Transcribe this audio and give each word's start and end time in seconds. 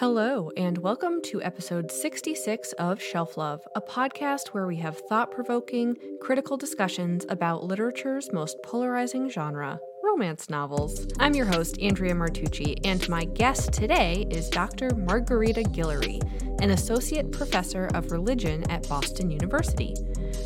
Hello, 0.00 0.50
and 0.56 0.78
welcome 0.78 1.20
to 1.24 1.42
episode 1.42 1.92
66 1.92 2.72
of 2.78 3.02
Shelf 3.02 3.36
Love, 3.36 3.60
a 3.76 3.82
podcast 3.82 4.48
where 4.48 4.66
we 4.66 4.76
have 4.76 4.96
thought 5.10 5.30
provoking, 5.30 5.94
critical 6.22 6.56
discussions 6.56 7.26
about 7.28 7.64
literature's 7.64 8.32
most 8.32 8.56
polarizing 8.62 9.28
genre 9.28 9.78
romance 10.02 10.48
novels. 10.48 11.06
I'm 11.18 11.34
your 11.34 11.44
host, 11.44 11.78
Andrea 11.82 12.14
Martucci, 12.14 12.78
and 12.82 13.06
my 13.10 13.26
guest 13.26 13.74
today 13.74 14.26
is 14.30 14.48
Dr. 14.48 14.94
Margarita 14.94 15.64
Guillory, 15.64 16.18
an 16.62 16.70
associate 16.70 17.30
professor 17.30 17.90
of 17.92 18.10
religion 18.10 18.68
at 18.70 18.88
Boston 18.88 19.30
University. 19.30 19.94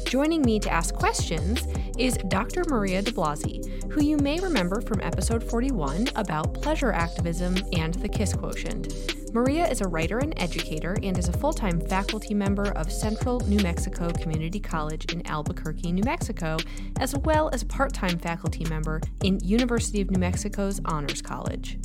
Joining 0.04 0.42
me 0.42 0.60
to 0.60 0.70
ask 0.70 0.94
questions 0.94 1.66
is 1.98 2.16
Dr. 2.28 2.62
Maria 2.68 3.02
DeBlassie, 3.02 3.90
who 3.90 4.02
you 4.02 4.16
may 4.18 4.38
remember 4.38 4.80
from 4.80 5.00
episode 5.00 5.42
41 5.42 6.08
about 6.14 6.54
pleasure 6.54 6.92
activism 6.92 7.56
and 7.72 7.94
the 7.94 8.08
Kiss 8.08 8.32
quotient. 8.34 8.92
Maria 9.34 9.66
is 9.68 9.80
a 9.80 9.88
writer 9.88 10.18
and 10.18 10.32
educator 10.40 10.96
and 11.02 11.18
is 11.18 11.28
a 11.28 11.32
full 11.32 11.52
time 11.52 11.80
faculty 11.80 12.34
member 12.34 12.70
of 12.72 12.92
Central 12.92 13.40
New 13.40 13.58
Mexico 13.60 14.12
Community 14.12 14.60
College 14.60 15.12
in 15.12 15.26
Albuquerque, 15.26 15.90
New 15.90 16.04
Mexico, 16.04 16.58
as 17.00 17.16
well 17.18 17.50
as 17.52 17.64
part 17.64 17.92
time 17.92 18.18
faculty 18.18 18.64
member 18.66 19.00
in 19.24 19.40
University 19.40 20.00
of 20.00 20.10
New 20.10 20.20
Mexico's 20.20 20.80
Honors 20.84 21.20
College. 21.20 21.78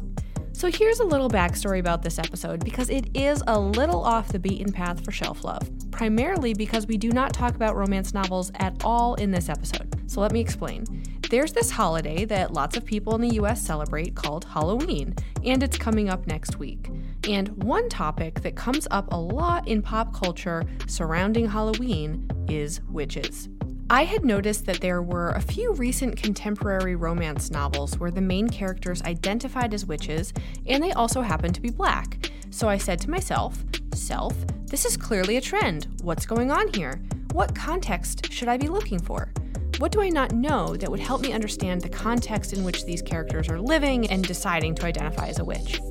So 0.59 0.69
here's 0.69 0.99
a 0.99 1.05
little 1.05 1.29
backstory 1.29 1.79
about 1.79 2.01
this 2.01 2.19
episode 2.19 2.65
because 2.65 2.89
it 2.89 3.09
is 3.13 3.41
a 3.47 3.57
little 3.57 4.03
off 4.03 4.27
the 4.27 4.39
beaten 4.39 4.73
path 4.73 5.05
for 5.05 5.09
Shelf 5.09 5.45
Love, 5.45 5.69
primarily 5.89 6.53
because 6.53 6.85
we 6.85 6.97
do 6.97 7.13
not 7.13 7.31
talk 7.31 7.55
about 7.55 7.77
romance 7.77 8.13
novels 8.13 8.51
at 8.55 8.75
all 8.83 9.15
in 9.15 9.31
this 9.31 9.47
episode. 9.47 9.87
So 10.11 10.19
let 10.19 10.33
me 10.33 10.41
explain. 10.41 10.83
There's 11.29 11.53
this 11.53 11.71
holiday 11.71 12.25
that 12.25 12.51
lots 12.51 12.75
of 12.75 12.83
people 12.83 13.15
in 13.15 13.21
the 13.21 13.35
US 13.35 13.61
celebrate 13.61 14.15
called 14.15 14.43
Halloween, 14.43 15.15
and 15.45 15.63
it's 15.63 15.77
coming 15.77 16.09
up 16.09 16.27
next 16.27 16.59
week. 16.59 16.89
And 17.25 17.63
one 17.63 17.87
topic 17.87 18.41
that 18.41 18.57
comes 18.57 18.85
up 18.91 19.13
a 19.13 19.17
lot 19.17 19.65
in 19.65 19.81
pop 19.81 20.13
culture 20.13 20.65
surrounding 20.87 21.47
Halloween 21.47 22.29
is 22.49 22.81
witches. 22.89 23.47
I 23.91 24.03
had 24.03 24.23
noticed 24.23 24.67
that 24.67 24.81
there 24.81 25.01
were 25.01 25.31
a 25.31 25.41
few 25.41 25.73
recent 25.73 26.15
contemporary 26.15 26.95
romance 26.95 27.49
novels 27.49 27.97
where 27.97 28.11
the 28.11 28.21
main 28.21 28.47
characters 28.47 29.01
identified 29.01 29.73
as 29.73 29.87
witches 29.87 30.31
and 30.67 30.83
they 30.83 30.91
also 30.91 31.21
happened 31.21 31.55
to 31.55 31.61
be 31.61 31.71
black. 31.71 32.29
So 32.51 32.69
I 32.69 32.77
said 32.77 32.99
to 33.01 33.09
myself, 33.09 33.63
Self, 33.95 34.35
this 34.67 34.85
is 34.85 34.95
clearly 34.95 35.37
a 35.37 35.41
trend. 35.41 35.87
What's 36.03 36.27
going 36.27 36.51
on 36.51 36.71
here? 36.71 37.01
What 37.31 37.55
context 37.55 38.31
should 38.31 38.47
I 38.47 38.57
be 38.57 38.67
looking 38.67 38.99
for? 38.99 39.31
What 39.79 39.91
do 39.91 40.01
I 40.01 40.09
not 40.09 40.33
know 40.33 40.75
that 40.75 40.91
would 40.91 40.99
help 40.99 41.21
me 41.21 41.33
understand 41.33 41.81
the 41.81 41.89
context 41.89 42.53
in 42.53 42.63
which 42.63 42.85
these 42.85 43.01
characters 43.01 43.49
are 43.49 43.59
living 43.59 44.07
and 44.11 44.23
deciding 44.23 44.75
to 44.75 44.85
identify 44.85 45.29
as 45.29 45.39
a 45.39 45.43
witch? 45.43 45.81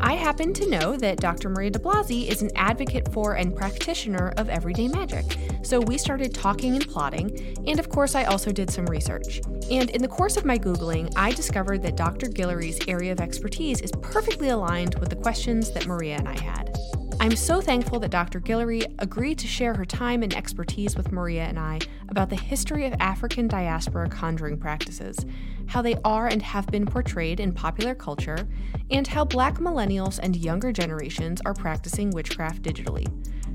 I 0.00 0.14
happen 0.14 0.52
to 0.54 0.68
know 0.68 0.96
that 0.96 1.18
Dr. 1.18 1.48
Maria 1.48 1.70
DeBlassie 1.70 2.28
is 2.28 2.42
an 2.42 2.50
advocate 2.54 3.10
for 3.12 3.34
and 3.34 3.56
practitioner 3.56 4.34
of 4.36 4.48
everyday 4.48 4.88
magic, 4.88 5.24
so 5.62 5.80
we 5.80 5.96
started 5.96 6.34
talking 6.34 6.74
and 6.74 6.86
plotting, 6.86 7.56
and 7.66 7.78
of 7.78 7.88
course, 7.88 8.14
I 8.14 8.24
also 8.24 8.52
did 8.52 8.70
some 8.70 8.86
research. 8.86 9.40
And 9.70 9.90
in 9.90 10.02
the 10.02 10.08
course 10.08 10.36
of 10.36 10.44
my 10.44 10.58
Googling, 10.58 11.12
I 11.16 11.32
discovered 11.32 11.82
that 11.82 11.96
Dr. 11.96 12.28
Guillory's 12.28 12.78
area 12.86 13.12
of 13.12 13.20
expertise 13.20 13.80
is 13.80 13.92
perfectly 14.02 14.50
aligned 14.50 14.96
with 14.96 15.08
the 15.08 15.16
questions 15.16 15.70
that 15.72 15.86
Maria 15.86 16.16
and 16.16 16.28
I 16.28 16.38
had. 16.38 16.76
I'm 17.18 17.34
so 17.34 17.60
thankful 17.60 17.98
that 18.00 18.10
Dr. 18.10 18.40
Guillory 18.40 18.84
agreed 18.98 19.38
to 19.38 19.46
share 19.46 19.74
her 19.74 19.86
time 19.86 20.22
and 20.22 20.34
expertise 20.34 20.96
with 20.96 21.12
Maria 21.12 21.44
and 21.44 21.58
I 21.58 21.78
about 22.08 22.28
the 22.28 22.36
history 22.36 22.86
of 22.86 22.94
African 23.00 23.48
diaspora 23.48 24.08
conjuring 24.08 24.58
practices, 24.58 25.18
how 25.66 25.80
they 25.80 25.96
are 26.04 26.26
and 26.26 26.42
have 26.42 26.66
been 26.66 26.84
portrayed 26.84 27.40
in 27.40 27.52
popular 27.52 27.94
culture, 27.94 28.46
and 28.90 29.06
how 29.06 29.24
black 29.24 29.56
millennials 29.56 30.20
and 30.22 30.36
younger 30.36 30.72
generations 30.72 31.40
are 31.46 31.54
practicing 31.54 32.10
witchcraft 32.10 32.62
digitally. 32.62 33.06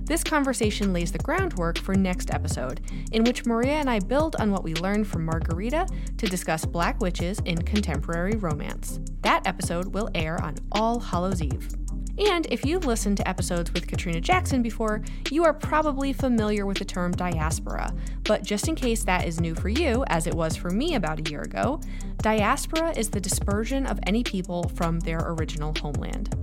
This 0.05 0.23
conversation 0.23 0.91
lays 0.91 1.11
the 1.11 1.19
groundwork 1.19 1.77
for 1.77 1.93
next 1.95 2.31
episode, 2.31 2.81
in 3.11 3.23
which 3.23 3.45
Maria 3.45 3.73
and 3.73 3.89
I 3.89 3.99
build 3.99 4.35
on 4.37 4.51
what 4.51 4.63
we 4.63 4.73
learned 4.73 5.07
from 5.07 5.23
Margarita 5.23 5.87
to 6.17 6.25
discuss 6.25 6.65
black 6.65 6.99
witches 6.99 7.39
in 7.45 7.61
contemporary 7.61 8.35
romance. 8.35 8.99
That 9.21 9.45
episode 9.45 9.93
will 9.93 10.09
air 10.15 10.41
on 10.43 10.55
All 10.71 10.99
Hallows 10.99 11.41
Eve. 11.41 11.80
And 12.17 12.47
if 12.51 12.65
you've 12.65 12.85
listened 12.85 13.17
to 13.17 13.27
episodes 13.27 13.73
with 13.73 13.87
Katrina 13.87 14.21
Jackson 14.21 14.61
before, 14.61 15.01
you 15.29 15.43
are 15.43 15.53
probably 15.53 16.13
familiar 16.13 16.65
with 16.65 16.77
the 16.77 16.85
term 16.85 17.11
diaspora. 17.11 17.93
But 18.23 18.43
just 18.43 18.67
in 18.67 18.75
case 18.75 19.03
that 19.03 19.25
is 19.25 19.39
new 19.39 19.55
for 19.55 19.69
you, 19.69 20.03
as 20.07 20.27
it 20.27 20.33
was 20.33 20.55
for 20.55 20.69
me 20.69 20.95
about 20.95 21.19
a 21.19 21.29
year 21.29 21.41
ago, 21.41 21.81
diaspora 22.17 22.93
is 22.97 23.09
the 23.09 23.21
dispersion 23.21 23.85
of 23.85 23.99
any 24.07 24.23
people 24.23 24.69
from 24.75 24.99
their 24.99 25.19
original 25.19 25.73
homeland. 25.79 26.35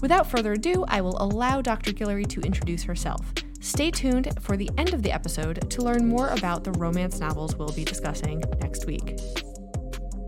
Without 0.00 0.28
further 0.28 0.52
ado, 0.54 0.84
I 0.88 1.00
will 1.00 1.16
allow 1.22 1.62
Dr. 1.62 1.92
Guillory 1.92 2.26
to 2.28 2.40
introduce 2.40 2.82
herself. 2.82 3.32
Stay 3.60 3.92
tuned 3.92 4.28
for 4.40 4.56
the 4.56 4.68
end 4.76 4.92
of 4.92 5.02
the 5.02 5.12
episode 5.12 5.70
to 5.70 5.82
learn 5.82 6.08
more 6.08 6.30
about 6.30 6.64
the 6.64 6.72
romance 6.72 7.20
novels 7.20 7.54
we'll 7.54 7.72
be 7.72 7.84
discussing 7.84 8.42
next 8.60 8.86
week. 8.86 9.20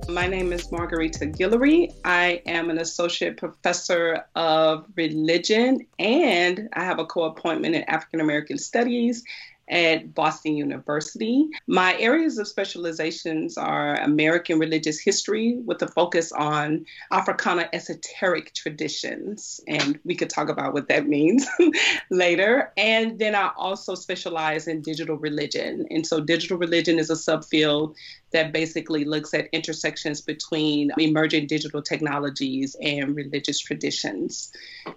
My 0.09 0.27
name 0.27 0.53
is 0.53 0.71
Margarita 0.71 1.25
Guillory. 1.25 1.95
I 2.05 2.43
am 2.45 2.69
an 2.69 2.77
associate 2.77 3.39
professor 3.39 4.27
of 4.35 4.85
religion 4.97 5.87
and 5.99 6.69
I 6.75 6.85
have 6.85 6.99
a 6.99 7.07
co 7.07 7.23
appointment 7.23 7.75
in 7.75 7.85
African 7.85 8.21
American 8.21 8.59
Studies 8.59 9.25
at 9.69 10.15
Boston 10.15 10.57
University. 10.57 11.49
My 11.67 11.99
areas 11.99 12.39
of 12.39 12.49
specializations 12.49 13.57
are 13.57 13.97
American 13.97 14.59
religious 14.59 15.01
history 15.01 15.57
with 15.65 15.81
a 15.83 15.89
focus 15.89 16.33
on 16.33 16.85
Africana 17.11 17.69
esoteric 17.73 18.53
traditions, 18.55 19.61
and 19.67 19.99
we 20.05 20.15
could 20.15 20.31
talk 20.31 20.49
about 20.49 20.75
what 20.75 20.89
that 20.89 21.09
means 21.09 21.47
later. 22.11 22.73
And 22.77 23.19
then 23.19 23.35
I 23.35 23.51
also 23.57 23.95
specialize 23.95 24.69
in 24.69 24.83
digital 24.83 25.17
religion. 25.17 25.87
And 25.91 26.07
so 26.07 26.21
digital 26.21 26.59
religion 26.59 26.99
is 26.99 27.11
a 27.11 27.15
subfield 27.15 27.95
that 28.35 28.53
basically 28.53 29.05
looks 29.05 29.33
at 29.33 29.47
intersections 29.53 30.21
between 30.21 30.91
emerging 30.99 31.47
digital 31.47 31.81
technologies 31.81 32.75
and 32.83 33.15
religious 33.15 33.61
traditions. 33.61 34.53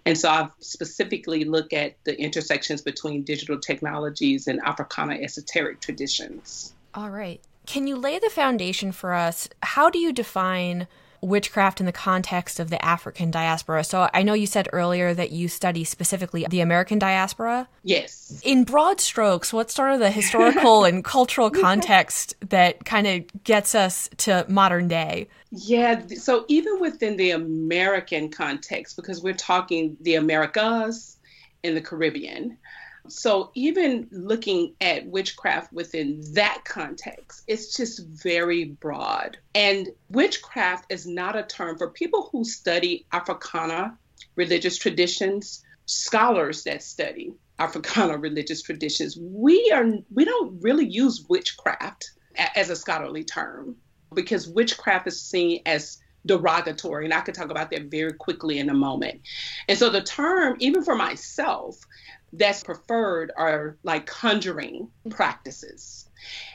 And 0.07 0.17
so 0.17 0.27
I've 0.29 0.51
specifically 0.59 1.45
looked 1.45 1.71
at 1.71 1.97
the 2.03 2.19
intersections 2.19 2.81
between 2.81 3.21
digital 3.21 3.59
technologies 3.59 4.47
and 4.47 4.56
Africana 4.63 5.15
esoteric 5.15 5.81
traditions. 5.81 6.73
All 6.93 7.09
right. 7.09 7.41
Can 7.65 7.87
you 7.87 7.97
lay 7.97 8.17
the 8.19 8.29
foundation 8.29 8.91
for 8.91 9.13
us? 9.13 9.49
How 9.61 9.89
do 9.89 9.99
you 9.99 10.13
define 10.13 10.87
witchcraft 11.21 11.79
in 11.79 11.85
the 11.85 11.91
context 11.91 12.59
of 12.59 12.69
the 12.69 12.83
African 12.83 13.31
diaspora. 13.31 13.83
So 13.83 14.09
I 14.13 14.23
know 14.23 14.33
you 14.33 14.47
said 14.47 14.69
earlier 14.71 15.13
that 15.13 15.31
you 15.31 15.47
study 15.47 15.83
specifically 15.83 16.45
the 16.49 16.61
American 16.61 16.99
diaspora. 16.99 17.67
Yes. 17.83 18.41
In 18.43 18.63
broad 18.63 18.99
strokes, 19.01 19.51
what's 19.51 19.73
sort 19.73 19.93
of 19.93 19.99
the 19.99 20.11
historical 20.11 20.83
and 20.83 21.03
cultural 21.03 21.49
context 21.49 22.35
that 22.49 22.85
kind 22.85 23.07
of 23.07 23.43
gets 23.43 23.75
us 23.75 24.09
to 24.17 24.45
modern 24.47 24.87
day? 24.87 25.27
Yeah, 25.51 26.01
so 26.17 26.45
even 26.47 26.79
within 26.79 27.17
the 27.17 27.31
American 27.31 28.29
context, 28.29 28.95
because 28.95 29.21
we're 29.23 29.33
talking 29.33 29.97
the 30.01 30.15
Americas 30.15 31.17
and 31.63 31.75
the 31.75 31.81
Caribbean, 31.81 32.57
so 33.09 33.51
even 33.55 34.07
looking 34.11 34.75
at 34.81 35.07
witchcraft 35.07 35.73
within 35.73 36.21
that 36.33 36.63
context, 36.65 37.43
it's 37.47 37.75
just 37.75 38.05
very 38.07 38.65
broad. 38.65 39.37
And 39.55 39.89
witchcraft 40.09 40.91
is 40.91 41.05
not 41.05 41.35
a 41.35 41.43
term 41.43 41.77
for 41.77 41.89
people 41.89 42.29
who 42.31 42.43
study 42.43 43.05
Africana 43.11 43.97
religious 44.35 44.77
traditions, 44.77 45.63
scholars 45.85 46.63
that 46.63 46.83
study 46.83 47.33
Africana 47.59 48.17
religious 48.17 48.61
traditions. 48.61 49.17
We 49.19 49.71
are 49.73 49.85
we 50.13 50.25
don't 50.25 50.61
really 50.61 50.85
use 50.85 51.25
witchcraft 51.27 52.11
as 52.55 52.69
a 52.69 52.75
scholarly 52.75 53.23
term 53.23 53.75
because 54.13 54.47
witchcraft 54.47 55.07
is 55.07 55.21
seen 55.21 55.61
as 55.65 55.97
derogatory 56.25 57.05
and 57.05 57.13
i 57.13 57.21
could 57.21 57.33
talk 57.33 57.49
about 57.49 57.71
that 57.71 57.83
very 57.83 58.11
quickly 58.11 58.59
in 58.59 58.69
a 58.69 58.73
moment 58.73 59.21
and 59.69 59.77
so 59.77 59.89
the 59.89 60.01
term 60.01 60.57
even 60.59 60.83
for 60.83 60.95
myself 60.95 61.77
that's 62.33 62.63
preferred 62.63 63.31
are 63.37 63.77
like 63.83 64.05
conjuring 64.05 64.89
practices. 65.09 66.09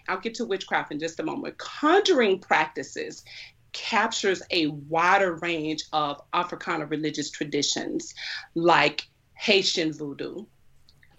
I'll 0.08 0.20
get 0.20 0.34
to 0.34 0.44
witchcraft 0.44 0.92
in 0.92 0.98
just 0.98 1.20
a 1.20 1.22
moment. 1.22 1.58
Conjuring 1.58 2.40
practices 2.40 3.24
captures 3.72 4.42
a 4.50 4.66
wider 4.66 5.34
range 5.36 5.84
of 5.92 6.20
Africana 6.32 6.86
religious 6.86 7.30
traditions 7.30 8.14
like 8.54 9.08
Haitian 9.34 9.92
voodoo, 9.92 10.44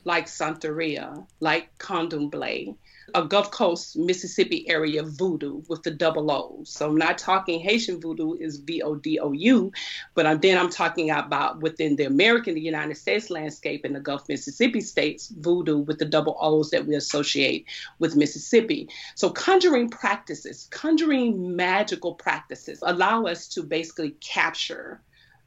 like 0.03 0.27
Santeria, 0.27 1.25
like 1.39 1.75
Candomblé, 1.79 2.75
a 3.13 3.23
Gulf 3.23 3.51
Coast, 3.51 3.97
Mississippi 3.97 4.69
area 4.69 5.03
voodoo 5.03 5.61
with 5.67 5.83
the 5.83 5.91
double 5.91 6.31
O. 6.31 6.61
So 6.63 6.87
I'm 6.87 6.97
not 6.97 7.17
talking 7.17 7.59
Haitian 7.59 7.99
voodoo 7.99 8.33
is 8.33 8.57
V 8.57 8.81
O 8.81 8.95
D 8.95 9.19
O 9.19 9.31
U, 9.31 9.71
but 10.13 10.25
I'm, 10.25 10.39
then 10.39 10.57
I'm 10.57 10.69
talking 10.69 11.11
about 11.11 11.61
within 11.61 11.95
the 11.95 12.05
American, 12.05 12.55
the 12.55 12.61
United 12.61 12.95
States 12.95 13.29
landscape 13.29 13.85
in 13.85 13.93
the 13.93 13.99
Gulf 13.99 14.27
Mississippi 14.29 14.81
states 14.81 15.27
voodoo 15.27 15.79
with 15.79 15.99
the 15.99 16.05
double 16.05 16.37
O's 16.39 16.69
that 16.71 16.85
we 16.85 16.95
associate 16.95 17.65
with 17.99 18.15
Mississippi. 18.15 18.89
So 19.15 19.29
conjuring 19.29 19.89
practices, 19.89 20.67
conjuring 20.71 21.55
magical 21.55 22.15
practices 22.15 22.79
allow 22.81 23.25
us 23.25 23.47
to 23.49 23.63
basically 23.63 24.11
capture 24.19 25.01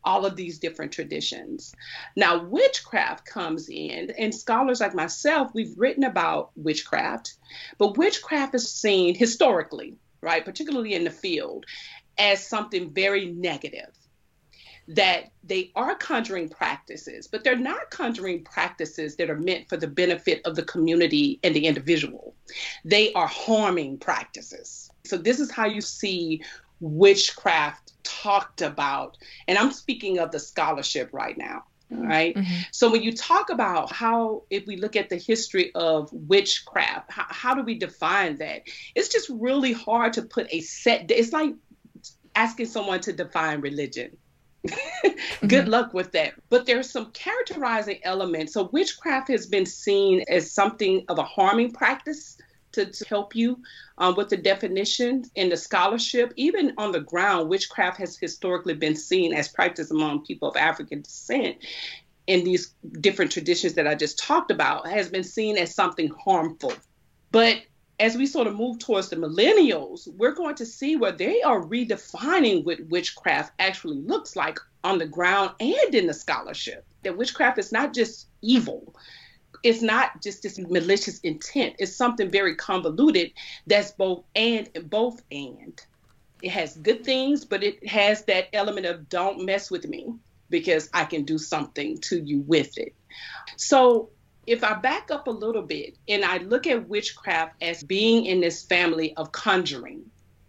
all 0.06 0.24
of 0.24 0.36
these 0.36 0.58
different 0.58 0.92
traditions. 0.92 1.74
Now, 2.14 2.44
witchcraft 2.44 3.26
comes 3.26 3.68
in, 3.68 4.12
and 4.16 4.34
scholars 4.34 4.80
like 4.80 4.94
myself, 4.94 5.50
we've 5.52 5.76
written 5.76 6.04
about 6.04 6.52
witchcraft, 6.54 7.34
but 7.76 7.98
witchcraft 7.98 8.54
is 8.54 8.72
seen 8.72 9.14
historically, 9.14 9.96
right, 10.22 10.44
particularly 10.44 10.94
in 10.94 11.04
the 11.04 11.10
field, 11.10 11.66
as 12.16 12.46
something 12.46 12.94
very 12.94 13.26
negative. 13.26 13.90
That 14.88 15.32
they 15.42 15.72
are 15.74 15.96
conjuring 15.96 16.48
practices, 16.48 17.26
but 17.26 17.42
they're 17.42 17.58
not 17.58 17.90
conjuring 17.90 18.44
practices 18.44 19.16
that 19.16 19.28
are 19.28 19.38
meant 19.38 19.68
for 19.68 19.76
the 19.76 19.88
benefit 19.88 20.40
of 20.46 20.54
the 20.54 20.62
community 20.62 21.40
and 21.42 21.56
the 21.56 21.66
individual. 21.66 22.36
They 22.84 23.12
are 23.14 23.26
harming 23.26 23.98
practices. 23.98 24.88
So, 25.04 25.16
this 25.16 25.40
is 25.40 25.50
how 25.50 25.66
you 25.66 25.80
see 25.80 26.40
witchcraft 26.78 27.85
talked 28.06 28.62
about. 28.62 29.18
And 29.48 29.58
I'm 29.58 29.72
speaking 29.72 30.18
of 30.18 30.30
the 30.30 30.38
scholarship 30.38 31.10
right 31.12 31.36
now. 31.36 31.64
Right. 31.88 32.34
Mm-hmm. 32.34 32.54
So 32.72 32.90
when 32.90 33.04
you 33.04 33.12
talk 33.12 33.48
about 33.50 33.92
how, 33.92 34.42
if 34.50 34.66
we 34.66 34.76
look 34.76 34.96
at 34.96 35.08
the 35.08 35.16
history 35.16 35.70
of 35.74 36.12
witchcraft, 36.12 37.12
how, 37.12 37.26
how 37.28 37.54
do 37.54 37.62
we 37.62 37.78
define 37.78 38.38
that? 38.38 38.62
It's 38.96 39.08
just 39.08 39.30
really 39.30 39.72
hard 39.72 40.14
to 40.14 40.22
put 40.22 40.48
a 40.50 40.60
set. 40.62 41.10
It's 41.12 41.32
like 41.32 41.54
asking 42.34 42.66
someone 42.66 43.00
to 43.02 43.12
define 43.12 43.60
religion. 43.60 44.16
Good 45.04 45.16
mm-hmm. 45.42 45.70
luck 45.70 45.94
with 45.94 46.10
that. 46.12 46.34
But 46.48 46.66
there's 46.66 46.90
some 46.90 47.12
characterizing 47.12 48.00
elements. 48.02 48.54
So 48.54 48.68
witchcraft 48.72 49.28
has 49.28 49.46
been 49.46 49.66
seen 49.66 50.24
as 50.28 50.50
something 50.50 51.04
of 51.08 51.18
a 51.18 51.22
harming 51.22 51.72
practice 51.72 52.36
to, 52.76 52.86
to 52.86 53.04
help 53.08 53.34
you 53.34 53.58
um, 53.98 54.14
with 54.14 54.28
the 54.28 54.36
definition 54.36 55.24
in 55.34 55.48
the 55.48 55.56
scholarship. 55.56 56.32
Even 56.36 56.72
on 56.78 56.92
the 56.92 57.00
ground, 57.00 57.48
witchcraft 57.48 57.98
has 57.98 58.16
historically 58.16 58.74
been 58.74 58.96
seen 58.96 59.34
as 59.34 59.48
practiced 59.48 59.90
among 59.90 60.24
people 60.24 60.48
of 60.48 60.56
African 60.56 61.02
descent 61.02 61.56
in 62.26 62.44
these 62.44 62.74
different 63.00 63.30
traditions 63.30 63.74
that 63.74 63.86
I 63.86 63.94
just 63.94 64.18
talked 64.18 64.50
about, 64.50 64.88
has 64.88 65.08
been 65.08 65.24
seen 65.24 65.56
as 65.56 65.74
something 65.74 66.10
harmful. 66.24 66.72
But 67.30 67.62
as 67.98 68.16
we 68.16 68.26
sort 68.26 68.46
of 68.46 68.54
move 68.54 68.78
towards 68.78 69.08
the 69.08 69.16
millennials, 69.16 70.08
we're 70.16 70.34
going 70.34 70.56
to 70.56 70.66
see 70.66 70.96
where 70.96 71.12
they 71.12 71.42
are 71.42 71.62
redefining 71.62 72.64
what 72.64 72.80
witchcraft 72.88 73.52
actually 73.58 73.98
looks 73.98 74.36
like 74.36 74.58
on 74.84 74.98
the 74.98 75.06
ground 75.06 75.52
and 75.60 75.94
in 75.94 76.06
the 76.06 76.14
scholarship. 76.14 76.84
That 77.04 77.16
witchcraft 77.16 77.58
is 77.58 77.72
not 77.72 77.94
just 77.94 78.28
evil, 78.42 78.94
it's 79.66 79.82
not 79.82 80.22
just 80.22 80.44
this 80.44 80.58
malicious 80.58 81.18
intent. 81.20 81.74
It's 81.78 81.94
something 81.94 82.30
very 82.30 82.54
convoluted 82.54 83.32
that's 83.66 83.90
both 83.90 84.24
and 84.36 84.68
both 84.84 85.20
and. 85.30 85.80
It 86.40 86.50
has 86.50 86.76
good 86.76 87.04
things, 87.04 87.44
but 87.44 87.64
it 87.64 87.86
has 87.88 88.24
that 88.26 88.48
element 88.52 88.86
of 88.86 89.08
don't 89.08 89.44
mess 89.44 89.70
with 89.70 89.88
me 89.88 90.14
because 90.50 90.88
I 90.94 91.04
can 91.04 91.24
do 91.24 91.36
something 91.36 91.98
to 92.02 92.22
you 92.22 92.40
with 92.46 92.78
it. 92.78 92.94
So 93.56 94.10
if 94.46 94.62
I 94.62 94.74
back 94.74 95.10
up 95.10 95.26
a 95.26 95.32
little 95.32 95.62
bit 95.62 95.96
and 96.06 96.24
I 96.24 96.38
look 96.38 96.68
at 96.68 96.88
witchcraft 96.88 97.60
as 97.60 97.82
being 97.82 98.26
in 98.26 98.40
this 98.40 98.62
family 98.62 99.16
of 99.16 99.32
conjuring, 99.32 100.04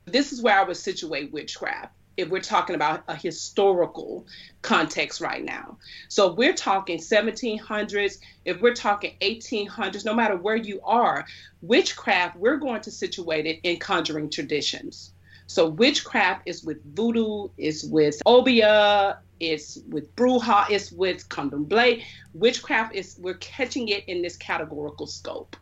this 0.05 0.31
is 0.31 0.43
where 0.43 0.59
I 0.59 0.63
would 0.63 0.77
situate 0.77 1.33
witchcraft 1.33 1.96
if 2.17 2.29
we're 2.29 2.41
talking 2.41 2.75
about 2.75 3.03
a 3.07 3.15
historical 3.15 4.25
context 4.63 5.21
right 5.21 5.43
now. 5.43 5.77
So 6.09 6.33
we're 6.33 6.53
talking 6.53 6.97
1700s, 6.97 8.17
if 8.43 8.59
we're 8.59 8.73
talking 8.73 9.15
1800s, 9.21 10.03
no 10.03 10.13
matter 10.13 10.35
where 10.35 10.55
you 10.55 10.81
are, 10.83 11.25
witchcraft, 11.61 12.35
we're 12.35 12.57
going 12.57 12.81
to 12.81 12.91
situate 12.91 13.45
it 13.45 13.59
in 13.63 13.77
conjuring 13.77 14.29
traditions. 14.29 15.13
So 15.45 15.69
witchcraft 15.69 16.43
is 16.45 16.63
with 16.63 16.83
voodoo, 16.93 17.47
is 17.57 17.85
with 17.85 18.21
obeah, 18.25 19.19
it's 19.39 19.77
with 19.87 20.13
bruja, 20.15 20.69
it's 20.69 20.91
with 20.91 21.29
candomblé. 21.29 22.03
Witchcraft 22.33 22.95
is 22.95 23.17
we're 23.19 23.35
catching 23.35 23.87
it 23.87 24.03
in 24.07 24.21
this 24.21 24.35
categorical 24.35 25.07
scope. 25.07 25.55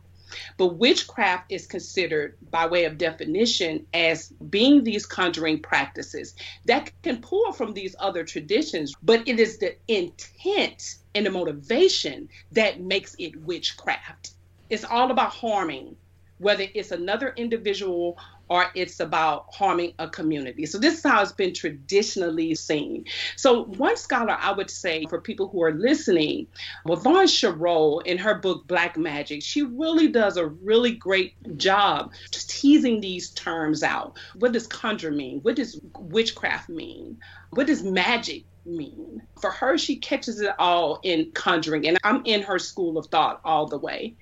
But 0.56 0.76
witchcraft 0.78 1.52
is 1.52 1.66
considered, 1.66 2.36
by 2.50 2.66
way 2.66 2.84
of 2.84 2.98
definition, 2.98 3.86
as 3.94 4.28
being 4.50 4.84
these 4.84 5.06
conjuring 5.06 5.60
practices 5.60 6.34
that 6.64 6.90
can 7.02 7.20
pull 7.20 7.52
from 7.52 7.74
these 7.74 7.94
other 7.98 8.24
traditions, 8.24 8.94
but 9.02 9.26
it 9.28 9.38
is 9.38 9.58
the 9.58 9.76
intent 9.88 10.96
and 11.14 11.26
the 11.26 11.30
motivation 11.30 12.28
that 12.52 12.80
makes 12.80 13.14
it 13.18 13.36
witchcraft. 13.36 14.30
It's 14.68 14.84
all 14.84 15.10
about 15.10 15.30
harming, 15.32 15.96
whether 16.38 16.66
it's 16.74 16.90
another 16.90 17.32
individual 17.36 18.18
or 18.48 18.66
it's 18.74 19.00
about 19.00 19.46
harming 19.52 19.92
a 19.98 20.08
community. 20.08 20.66
So 20.66 20.78
this 20.78 20.98
is 20.98 21.02
how 21.02 21.22
it's 21.22 21.32
been 21.32 21.54
traditionally 21.54 22.54
seen. 22.54 23.04
So 23.36 23.64
one 23.64 23.96
scholar 23.96 24.36
I 24.38 24.52
would 24.52 24.70
say 24.70 25.04
for 25.08 25.20
people 25.20 25.48
who 25.48 25.62
are 25.62 25.72
listening, 25.72 26.46
Yvonne 26.86 27.26
Chireau 27.26 27.98
in 28.04 28.18
her 28.18 28.34
book 28.34 28.66
Black 28.66 28.96
Magic, 28.96 29.42
she 29.42 29.62
really 29.62 30.08
does 30.08 30.36
a 30.36 30.46
really 30.46 30.92
great 30.92 31.34
job 31.56 32.12
teasing 32.30 33.00
these 33.00 33.30
terms 33.30 33.82
out. 33.82 34.16
What 34.34 34.52
does 34.52 34.66
conjure 34.66 35.10
mean? 35.10 35.40
What 35.40 35.56
does 35.56 35.80
witchcraft 35.98 36.68
mean? 36.68 37.18
What 37.50 37.66
does 37.66 37.82
magic 37.82 38.44
mean? 38.66 39.22
For 39.40 39.50
her, 39.50 39.78
she 39.78 39.96
catches 39.96 40.40
it 40.40 40.54
all 40.58 41.00
in 41.02 41.30
conjuring, 41.32 41.86
and 41.86 41.98
I'm 42.04 42.22
in 42.24 42.42
her 42.42 42.58
school 42.58 42.98
of 42.98 43.06
thought 43.06 43.40
all 43.44 43.66
the 43.66 43.78
way. 43.78 44.14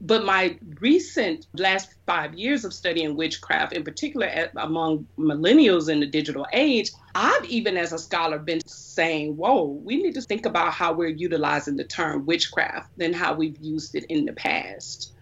But 0.00 0.24
my 0.24 0.58
recent 0.80 1.46
last 1.54 1.94
five 2.06 2.34
years 2.34 2.64
of 2.64 2.72
studying 2.72 3.16
witchcraft, 3.16 3.72
in 3.72 3.84
particular 3.84 4.26
at, 4.26 4.52
among 4.56 5.06
millennials 5.18 5.88
in 5.88 6.00
the 6.00 6.06
digital 6.06 6.46
age, 6.52 6.90
I've 7.14 7.44
even 7.46 7.76
as 7.76 7.92
a 7.92 7.98
scholar 7.98 8.38
been 8.38 8.60
saying, 8.66 9.36
whoa, 9.36 9.64
we 9.64 10.02
need 10.02 10.14
to 10.14 10.22
think 10.22 10.46
about 10.46 10.72
how 10.72 10.92
we're 10.92 11.08
utilizing 11.08 11.76
the 11.76 11.84
term 11.84 12.26
witchcraft 12.26 12.90
than 12.96 13.12
how 13.12 13.34
we've 13.34 13.58
used 13.60 13.94
it 13.94 14.04
in 14.04 14.24
the 14.24 14.32
past. 14.32 15.12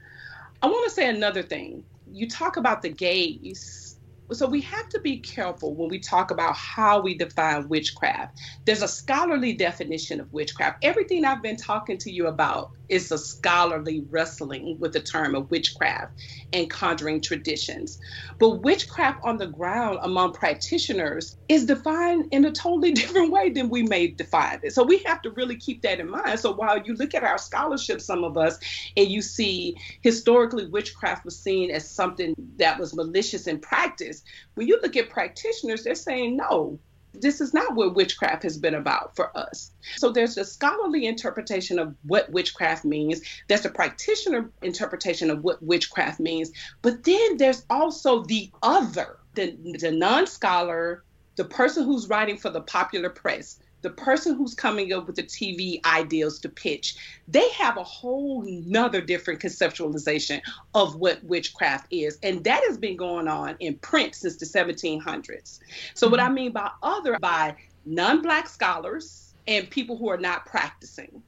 I 0.63 0.67
want 0.67 0.85
to 0.89 0.95
say 0.95 1.09
another 1.09 1.43
thing. 1.43 1.85
You 2.11 2.29
talk 2.29 2.57
about 2.57 2.83
the 2.83 2.89
gaze 2.89 3.86
so 4.33 4.47
we 4.47 4.61
have 4.63 4.89
to 4.91 5.01
be 5.03 5.21
careful 5.21 5.75
when 5.77 5.89
we 5.89 6.01
talk 6.01 6.31
about 6.31 6.57
how 6.57 7.01
we 7.01 7.17
define 7.17 7.69
witchcraft. 7.69 8.39
There's 8.65 8.83
a 8.83 8.89
scholarly 8.89 9.53
definition 9.53 10.21
of 10.21 10.33
witchcraft. 10.33 10.79
Everything 10.83 11.25
I've 11.25 11.43
been 11.43 11.57
talking 11.57 11.99
to 11.99 12.11
you 12.11 12.27
about 12.27 12.71
is 12.89 13.11
a 13.11 13.19
scholarly 13.19 14.05
wrestling 14.11 14.77
with 14.79 14.93
the 14.93 15.01
term 15.01 15.35
of 15.35 15.51
witchcraft 15.51 16.13
and 16.53 16.71
conjuring 16.71 17.21
traditions. 17.21 17.99
But 18.39 18.63
witchcraft 18.63 19.21
on 19.25 19.39
the 19.39 19.47
ground 19.47 19.99
among 20.03 20.33
practitioners 20.33 21.37
is 21.49 21.67
defined 21.67 22.29
in 22.31 22.45
a 22.45 22.53
totally 22.53 22.93
different 23.01 23.33
way 23.33 23.51
than 23.51 23.69
we 23.69 23.83
may 23.83 24.09
define 24.09 24.61
it. 24.63 24.73
So 24.73 24.83
we 24.83 24.99
have 25.07 25.23
to 25.23 25.31
really 25.31 25.57
keep 25.57 25.83
that 25.83 26.01
in 26.01 26.11
mind. 26.11 26.39
So 26.41 26.53
while 26.53 26.81
you 26.83 26.95
look 26.95 27.15
at 27.15 27.25
our 27.25 27.39
scholarship, 27.39 28.01
some 28.01 28.25
of 28.25 28.37
us, 28.37 28.59
and 28.97 29.09
you 29.09 29.23
see 29.23 29.77
historically 30.03 30.67
witchcraft 30.67 31.25
was 31.25 31.39
seen 31.39 31.71
as 31.71 31.89
something 31.91 32.35
that 32.59 32.79
was 32.79 32.95
malicious 32.95 33.47
in 33.47 33.59
practice, 33.59 34.23
when 34.55 34.67
you 34.67 34.79
look 34.83 34.97
at 34.97 35.11
practitioners, 35.11 35.85
they're 35.85 35.95
saying 35.95 36.37
no, 36.37 36.79
this 37.21 37.41
is 37.41 37.55
not 37.55 37.75
what 37.75 37.95
witchcraft 37.95 38.43
has 38.43 38.57
been 38.57 38.75
about 38.75 39.15
for 39.17 39.37
us. 39.37 39.73
So 39.97 40.11
there's 40.11 40.37
a 40.37 40.45
scholarly 40.45 41.07
interpretation 41.07 41.79
of 41.79 41.95
what 42.05 42.31
witchcraft 42.31 42.85
means. 42.85 43.21
There's 43.49 43.65
a 43.65 43.71
practitioner 43.71 44.51
interpretation 44.63 45.31
of 45.31 45.43
what 45.43 45.63
witchcraft 45.63 46.21
means. 46.21 46.53
But 46.83 47.05
then 47.05 47.37
there's 47.37 47.65
also 47.71 48.23
the 48.23 48.51
other, 48.63 49.19
the, 49.35 49.57
the 49.81 49.93
non 49.93 50.27
scholar, 50.27 51.05
the 51.37 51.45
person 51.45 51.85
who's 51.85 52.09
writing 52.09 52.39
for 52.39 52.51
the 52.51 52.63
popular 52.63 53.11
press, 53.11 53.59
the 53.83 53.91
person 53.91 54.35
who's 54.35 54.55
coming 54.55 54.93
up 54.93 55.07
with 55.07 55.17
the 55.17 55.23
TV 55.23 55.85
ideals 55.85 56.39
to 56.41 56.49
pitch, 56.49 56.97
they 57.29 57.49
have 57.51 57.77
a 57.77 57.85
whole 57.85 58.43
nother 58.43 59.01
different 59.01 59.41
conceptualization 59.41 60.41
of 60.75 60.97
what 60.97 61.23
witchcraft 61.25 61.87
is. 61.91 62.19
And 62.23 62.43
that 62.45 62.63
has 62.67 62.79
been 62.79 62.97
going 62.97 63.29
on 63.29 63.57
in 63.61 63.77
print 63.77 64.15
since 64.15 64.37
the 64.37 64.47
1700s. 64.47 65.61
So, 65.95 66.07
mm-hmm. 66.07 66.11
what 66.11 66.21
I 66.21 66.29
mean 66.29 66.53
by 66.53 66.71
other, 66.83 67.19
by 67.19 67.57
non 67.85 68.23
black 68.23 68.49
scholars 68.49 69.35
and 69.47 69.71
people 69.71 69.97
who 69.97 70.09
are 70.09 70.19
not 70.19 70.47
practicing. 70.47 71.23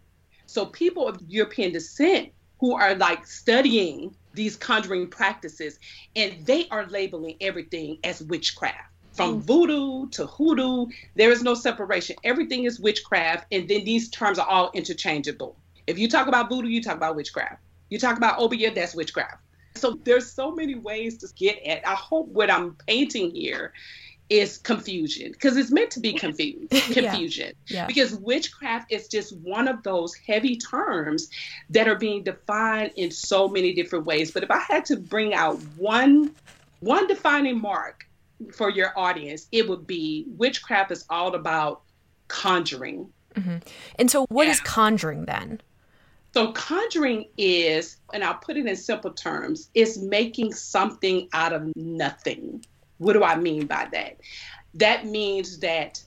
So, 0.46 0.66
people 0.66 1.06
of 1.06 1.20
European 1.28 1.72
descent 1.72 2.30
who 2.60 2.74
are 2.74 2.94
like 2.94 3.26
studying 3.26 4.14
these 4.34 4.56
conjuring 4.56 5.08
practices 5.08 5.78
and 6.16 6.44
they 6.44 6.68
are 6.70 6.86
labeling 6.86 7.36
everything 7.40 7.98
as 8.04 8.22
witchcraft 8.22 8.92
from 9.18 9.42
mm. 9.42 9.44
voodoo 9.44 10.08
to 10.10 10.26
hoodoo, 10.26 10.86
there 11.16 11.32
is 11.32 11.42
no 11.42 11.54
separation. 11.54 12.14
Everything 12.22 12.64
is 12.64 12.78
witchcraft, 12.78 13.46
and 13.50 13.68
then 13.68 13.84
these 13.84 14.08
terms 14.08 14.38
are 14.38 14.46
all 14.46 14.70
interchangeable. 14.74 15.56
If 15.88 15.98
you 15.98 16.08
talk 16.08 16.28
about 16.28 16.48
voodoo, 16.48 16.68
you 16.68 16.80
talk 16.80 16.96
about 16.96 17.16
witchcraft. 17.16 17.60
You 17.90 17.98
talk 17.98 18.16
about 18.16 18.38
obeah, 18.38 18.72
that's 18.72 18.94
witchcraft. 18.94 19.42
So 19.74 19.98
there's 20.04 20.30
so 20.30 20.52
many 20.52 20.76
ways 20.76 21.18
to 21.18 21.28
get 21.34 21.60
at. 21.66 21.86
I 21.86 21.94
hope 21.94 22.28
what 22.28 22.48
I'm 22.48 22.76
painting 22.86 23.34
here 23.34 23.72
is 24.30 24.58
confusion 24.58 25.32
because 25.32 25.56
it's 25.56 25.70
meant 25.70 25.90
to 25.90 26.00
be 26.00 26.12
confused 26.12 26.70
confusion 26.92 27.54
yeah. 27.66 27.78
Yeah. 27.78 27.86
because 27.86 28.14
witchcraft 28.16 28.92
is 28.92 29.08
just 29.08 29.34
one 29.38 29.66
of 29.66 29.82
those 29.82 30.14
heavy 30.14 30.56
terms 30.56 31.30
that 31.70 31.88
are 31.88 31.94
being 31.94 32.22
defined 32.24 32.92
in 32.96 33.10
so 33.10 33.48
many 33.48 33.72
different 33.72 34.04
ways 34.04 34.30
but 34.30 34.42
if 34.42 34.50
i 34.50 34.58
had 34.58 34.84
to 34.84 34.98
bring 34.98 35.32
out 35.32 35.58
one 35.78 36.30
one 36.80 37.06
defining 37.06 37.58
mark 37.58 38.06
for 38.52 38.70
your 38.70 38.92
audience, 38.96 39.48
it 39.52 39.68
would 39.68 39.86
be 39.86 40.26
witchcraft 40.36 40.90
is 40.90 41.04
all 41.10 41.34
about 41.34 41.82
conjuring. 42.28 43.10
Mm-hmm. 43.34 43.58
And 43.98 44.10
so, 44.10 44.26
what 44.28 44.46
yeah. 44.46 44.52
is 44.52 44.60
conjuring 44.60 45.24
then? 45.24 45.60
So, 46.34 46.52
conjuring 46.52 47.26
is, 47.36 47.96
and 48.12 48.22
I'll 48.22 48.34
put 48.34 48.56
it 48.56 48.66
in 48.66 48.76
simple 48.76 49.12
terms, 49.12 49.70
is 49.74 49.98
making 49.98 50.52
something 50.52 51.28
out 51.32 51.52
of 51.52 51.74
nothing. 51.76 52.64
What 52.98 53.14
do 53.14 53.22
I 53.22 53.36
mean 53.36 53.66
by 53.66 53.88
that? 53.92 54.18
That 54.74 55.06
means 55.06 55.58
that 55.60 56.02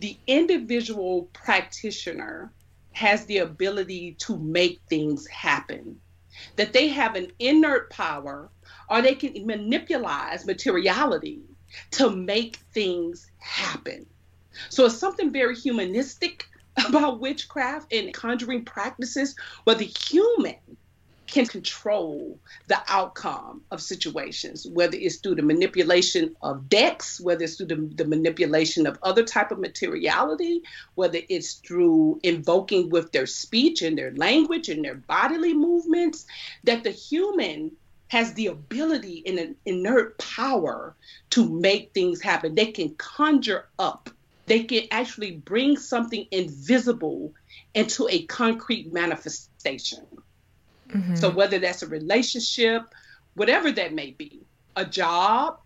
the 0.00 0.16
individual 0.26 1.28
practitioner 1.32 2.52
has 2.92 3.24
the 3.26 3.38
ability 3.38 4.16
to 4.20 4.38
make 4.38 4.80
things 4.88 5.26
happen, 5.26 6.00
that 6.56 6.72
they 6.72 6.88
have 6.88 7.14
an 7.14 7.30
inert 7.38 7.90
power 7.90 8.50
or 8.88 9.02
they 9.02 9.14
can 9.14 9.46
manipulate 9.46 10.46
materiality 10.46 11.42
to 11.92 12.10
make 12.10 12.56
things 12.72 13.30
happen. 13.38 14.06
So 14.70 14.86
it's 14.86 14.98
something 14.98 15.32
very 15.32 15.56
humanistic 15.56 16.46
about 16.86 17.20
witchcraft 17.20 17.92
and 17.92 18.12
conjuring 18.12 18.64
practices 18.64 19.36
where 19.64 19.76
the 19.76 19.84
human 19.84 20.56
can 21.26 21.46
control 21.46 22.38
the 22.68 22.80
outcome 22.88 23.62
of 23.70 23.82
situations, 23.82 24.66
whether 24.66 24.96
it's 24.96 25.16
through 25.16 25.34
the 25.34 25.42
manipulation 25.42 26.36
of 26.40 26.68
decks, 26.68 27.20
whether 27.20 27.44
it's 27.44 27.56
through 27.56 27.66
the, 27.66 27.90
the, 27.96 28.04
manipulation 28.04 28.86
of 28.86 28.98
other 29.02 29.24
type 29.24 29.50
of 29.50 29.58
materiality, 29.58 30.62
whether 30.94 31.18
it's 31.28 31.54
through 31.54 32.20
invoking 32.22 32.90
with 32.90 33.12
their 33.12 33.26
speech 33.26 33.82
and 33.82 33.98
their 33.98 34.12
language 34.12 34.68
and 34.68 34.84
their 34.84 34.94
bodily 34.94 35.52
movements, 35.52 36.26
that 36.64 36.84
the 36.84 36.90
human 36.90 37.72
has 38.08 38.34
the 38.34 38.46
ability 38.46 39.22
and 39.26 39.38
an 39.38 39.56
inert 39.64 40.18
power 40.18 40.94
to 41.30 41.48
make 41.48 41.92
things 41.92 42.22
happen. 42.22 42.54
They 42.54 42.72
can 42.72 42.94
conjure 42.94 43.68
up. 43.78 44.10
They 44.46 44.62
can 44.62 44.84
actually 44.92 45.32
bring 45.32 45.76
something 45.76 46.26
invisible 46.30 47.34
into 47.74 48.08
a 48.08 48.24
concrete 48.26 48.92
manifestation. 48.92 50.06
Mm-hmm. 50.88 51.16
So, 51.16 51.30
whether 51.30 51.58
that's 51.58 51.82
a 51.82 51.88
relationship, 51.88 52.82
whatever 53.34 53.72
that 53.72 53.92
may 53.92 54.12
be, 54.12 54.46
a 54.76 54.84
job, 54.84 55.58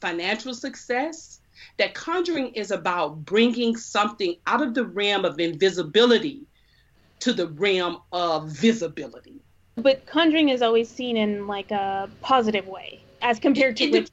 financial 0.00 0.54
success, 0.54 1.40
that 1.78 1.94
conjuring 1.94 2.54
is 2.54 2.70
about 2.70 3.24
bringing 3.24 3.76
something 3.76 4.36
out 4.46 4.62
of 4.62 4.74
the 4.74 4.84
realm 4.84 5.24
of 5.24 5.40
invisibility 5.40 6.46
to 7.20 7.32
the 7.32 7.48
realm 7.48 7.98
of 8.12 8.50
visibility. 8.50 9.40
But 9.82 10.06
conjuring 10.06 10.48
is 10.48 10.62
always 10.62 10.88
seen 10.88 11.16
in 11.16 11.46
like 11.46 11.70
a 11.70 12.10
positive 12.20 12.66
way 12.66 13.00
as 13.22 13.38
compared 13.38 13.76
to 13.76 13.84
it, 13.84 14.10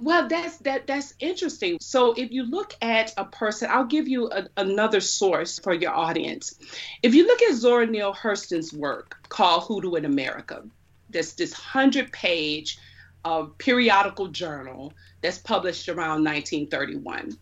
well, 0.00 0.26
that's 0.26 0.56
that 0.58 0.88
that's 0.88 1.14
interesting. 1.20 1.78
So 1.80 2.12
if 2.14 2.32
you 2.32 2.44
look 2.44 2.74
at 2.82 3.14
a 3.16 3.24
person, 3.24 3.68
I'll 3.70 3.84
give 3.84 4.08
you 4.08 4.28
a, 4.30 4.48
another 4.56 5.00
source 5.00 5.60
for 5.60 5.72
your 5.72 5.92
audience. 5.92 6.58
If 7.02 7.14
you 7.14 7.26
look 7.26 7.40
at 7.42 7.54
Zora 7.54 7.86
Neale 7.86 8.12
Hurston's 8.12 8.72
work 8.72 9.16
called 9.28 9.64
Hoodoo 9.64 9.94
in 9.94 10.04
America, 10.04 10.64
there's 11.10 11.34
this 11.34 11.52
hundred 11.52 12.10
page 12.12 12.78
uh, 13.24 13.44
periodical 13.58 14.28
journal 14.28 14.92
that's 15.22 15.38
published 15.38 15.88
around 15.88 16.24
1931. 16.24 17.36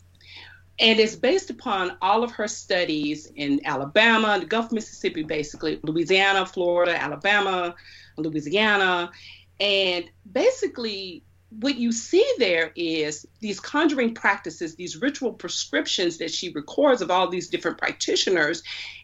And 0.79 1.01
it's 1.01 1.17
based 1.17 1.49
upon 1.49 1.97
all 2.03 2.23
of 2.23 2.33
her 2.33 2.49
studies 2.49 3.27
in 3.35 3.65
Alabama, 3.65 4.39
the 4.39 4.47
Gulf 4.47 4.67
of 4.67 4.73
Mississippi, 4.73 5.23
basically, 5.23 5.81
Louisiana, 5.83 6.45
Florida, 6.45 7.01
Alabama, 7.01 7.75
Louisiana. 8.19 9.11
And 9.59 10.05
basically, 10.31 11.23
what 11.49 11.77
you 11.77 11.93
see 11.93 12.27
there 12.39 12.73
is 12.77 13.27
these 13.41 13.59
conjuring 13.59 14.13
practices, 14.15 14.75
these 14.75 15.01
ritual 15.01 15.33
prescriptions 15.33 16.19
that 16.19 16.31
she 16.31 16.53
records 16.53 17.01
of 17.01 17.11
all 17.11 17.29
these 17.29 17.49
different 17.49 17.79
practitioners. 17.79 18.63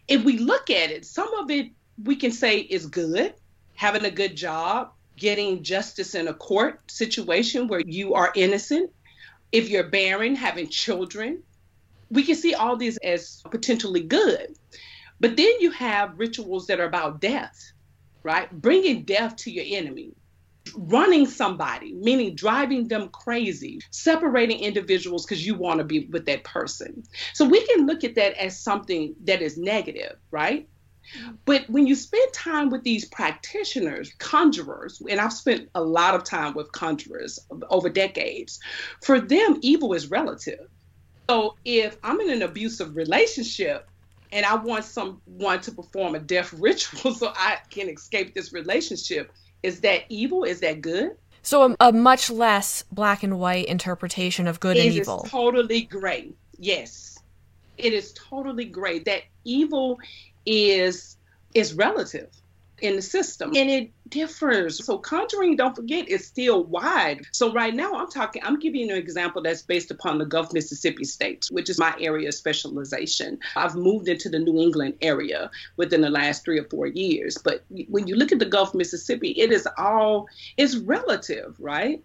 If 0.09 0.25
we 0.25 0.39
look 0.39 0.69
at 0.69 0.91
it, 0.91 1.07
some 1.07 1.33
of 1.35 1.51
it 1.51 1.69
we 2.03 2.17
can 2.17 2.33
say 2.33 2.59
is 2.59 2.87
good, 2.87 3.35
having 3.75 4.05
a 4.05 4.11
good 4.11 4.37
job, 4.37 4.91
getting 5.17 5.63
justice 5.63 6.15
in 6.15 6.29
a 6.29 6.35
court 6.35 6.91
situation 6.91 7.69
where 7.69 7.81
you 7.81 8.15
are 8.15 8.33
innocent. 8.35 8.91
If 9.53 9.69
you're 9.69 9.89
barren, 9.89 10.35
having 10.35 10.69
children, 10.69 11.43
we 12.13 12.23
can 12.23 12.37
see 12.37 12.55
all 12.55 12.77
these 12.77 12.99
as 12.99 13.43
potentially 13.51 14.03
good. 14.03 14.55
But 15.19 15.37
then 15.37 15.53
you 15.61 15.71
have 15.71 16.19
rituals 16.19 16.67
that 16.67 16.81
are 16.81 16.87
about 16.87 17.21
death, 17.21 17.73
right? 18.23 18.51
Bringing 18.53 19.05
death 19.05 19.37
to 19.37 19.51
your 19.51 19.65
enemy 19.67 20.15
running 20.77 21.27
somebody, 21.27 21.93
meaning 21.95 22.35
driving 22.35 22.89
them 22.89 23.09
crazy, 23.09 23.81
separating 23.91 24.61
individuals 24.61 25.25
because 25.25 25.45
you 25.45 25.55
want 25.55 25.79
to 25.79 25.85
be 25.85 26.07
with 26.07 26.27
that 26.27 26.45
person. 26.45 27.03
So 27.35 27.45
we 27.45 27.65
can 27.67 27.87
look 27.87 28.05
at 28.05 28.15
that 28.15 28.35
as 28.35 28.59
something 28.59 29.15
that 29.25 29.43
is 29.43 29.59
negative, 29.59 30.17
right? 30.31 30.69
But 31.45 31.69
when 31.69 31.87
you 31.87 31.97
spend 31.97 32.33
time 32.33 32.71
with 32.71 32.85
these 32.85 33.05
practitioners, 33.07 34.13
conjurers, 34.19 35.03
and 35.11 35.21
I've 35.21 35.33
spent 35.33 35.69
a 35.75 35.83
lot 35.83 36.15
of 36.15 36.23
time 36.23 36.55
with 36.55 36.71
conjurers 36.73 37.41
over 37.71 37.89
decades, 37.89 38.61
for 39.03 39.21
them, 39.21 39.59
evil 39.63 39.95
is 39.95 40.11
relative. 40.11 40.69
So 41.33 41.57
if 41.65 41.97
I'm 42.03 42.21
in 42.21 42.29
an 42.29 42.43
abusive 42.43 42.95
relationship, 42.95 43.89
and 44.33 44.45
I 44.45 44.55
want 44.55 44.85
someone 44.85 45.63
to 45.63 45.73
perform 45.73 46.15
a 46.15 46.19
death 46.19 46.53
ritual 46.59 47.15
so 47.15 47.33
I 47.35 47.57
can 47.71 47.89
escape 47.89 48.35
this 48.35 48.53
relationship, 48.53 49.33
is 49.63 49.81
that 49.81 50.03
evil? 50.11 50.45
Is 50.45 50.61
that 50.61 50.83
good? 50.83 51.17
So 51.43 51.73
a, 51.73 51.89
a 51.89 51.93
much 51.93 52.29
less 52.29 52.85
black 52.93 53.23
and 53.23 53.39
white 53.39 53.65
interpretation 53.65 54.47
of 54.47 54.61
good 54.61 54.77
it 54.77 54.87
and 54.87 54.95
evil. 54.95 55.21
It 55.21 55.25
is 55.25 55.31
totally 55.31 55.81
gray. 55.83 56.33
Yes, 56.59 57.19
it 57.79 57.95
is 57.95 58.13
totally 58.13 58.67
gray. 58.67 58.99
That 58.99 59.23
evil 59.45 59.99
is 60.45 61.17
is 61.55 61.73
relative 61.73 62.29
in 62.83 62.97
the 62.97 63.03
system 63.03 63.53
and 63.57 63.71
it 63.71 63.91
differs. 64.13 64.85
So 64.85 64.99
conjuring, 64.99 65.57
don't 65.57 65.75
forget, 65.75 66.09
is 66.09 66.25
still 66.25 66.63
wide. 66.65 67.23
So 67.33 67.53
right 67.53 67.75
now 67.75 67.95
I'm 67.95 68.11
talking, 68.11 68.43
I'm 68.45 68.61
giving 68.61 68.83
you 68.83 68.93
an 68.93 68.99
example 68.99 69.43
that's 69.43 69.63
based 69.63 69.91
upon 69.91 70.19
the 70.19 70.27
Gulf 70.27 70.53
Mississippi 70.53 71.05
states, 71.05 71.51
which 71.51 71.69
is 71.69 71.79
my 71.79 71.95
area 71.99 72.29
of 72.29 72.35
specialization. 72.35 73.41
I've 73.57 73.75
moved 73.75 74.09
into 74.09 74.29
the 74.29 74.39
New 74.39 74.61
England 74.61 74.99
area 75.01 75.51
within 75.77 76.03
the 76.03 76.11
last 76.11 76.45
three 76.45 76.61
or 76.61 76.65
four 76.65 76.87
years. 76.87 77.39
But 77.39 77.65
when 77.89 78.07
you 78.07 78.15
look 78.15 78.31
at 78.31 78.39
the 78.39 78.47
Gulf 78.47 78.75
Mississippi, 78.75 79.31
it 79.31 79.51
is 79.51 79.67
all, 79.79 80.29
it's 80.57 80.77
relative, 80.77 81.57
right? 81.59 82.05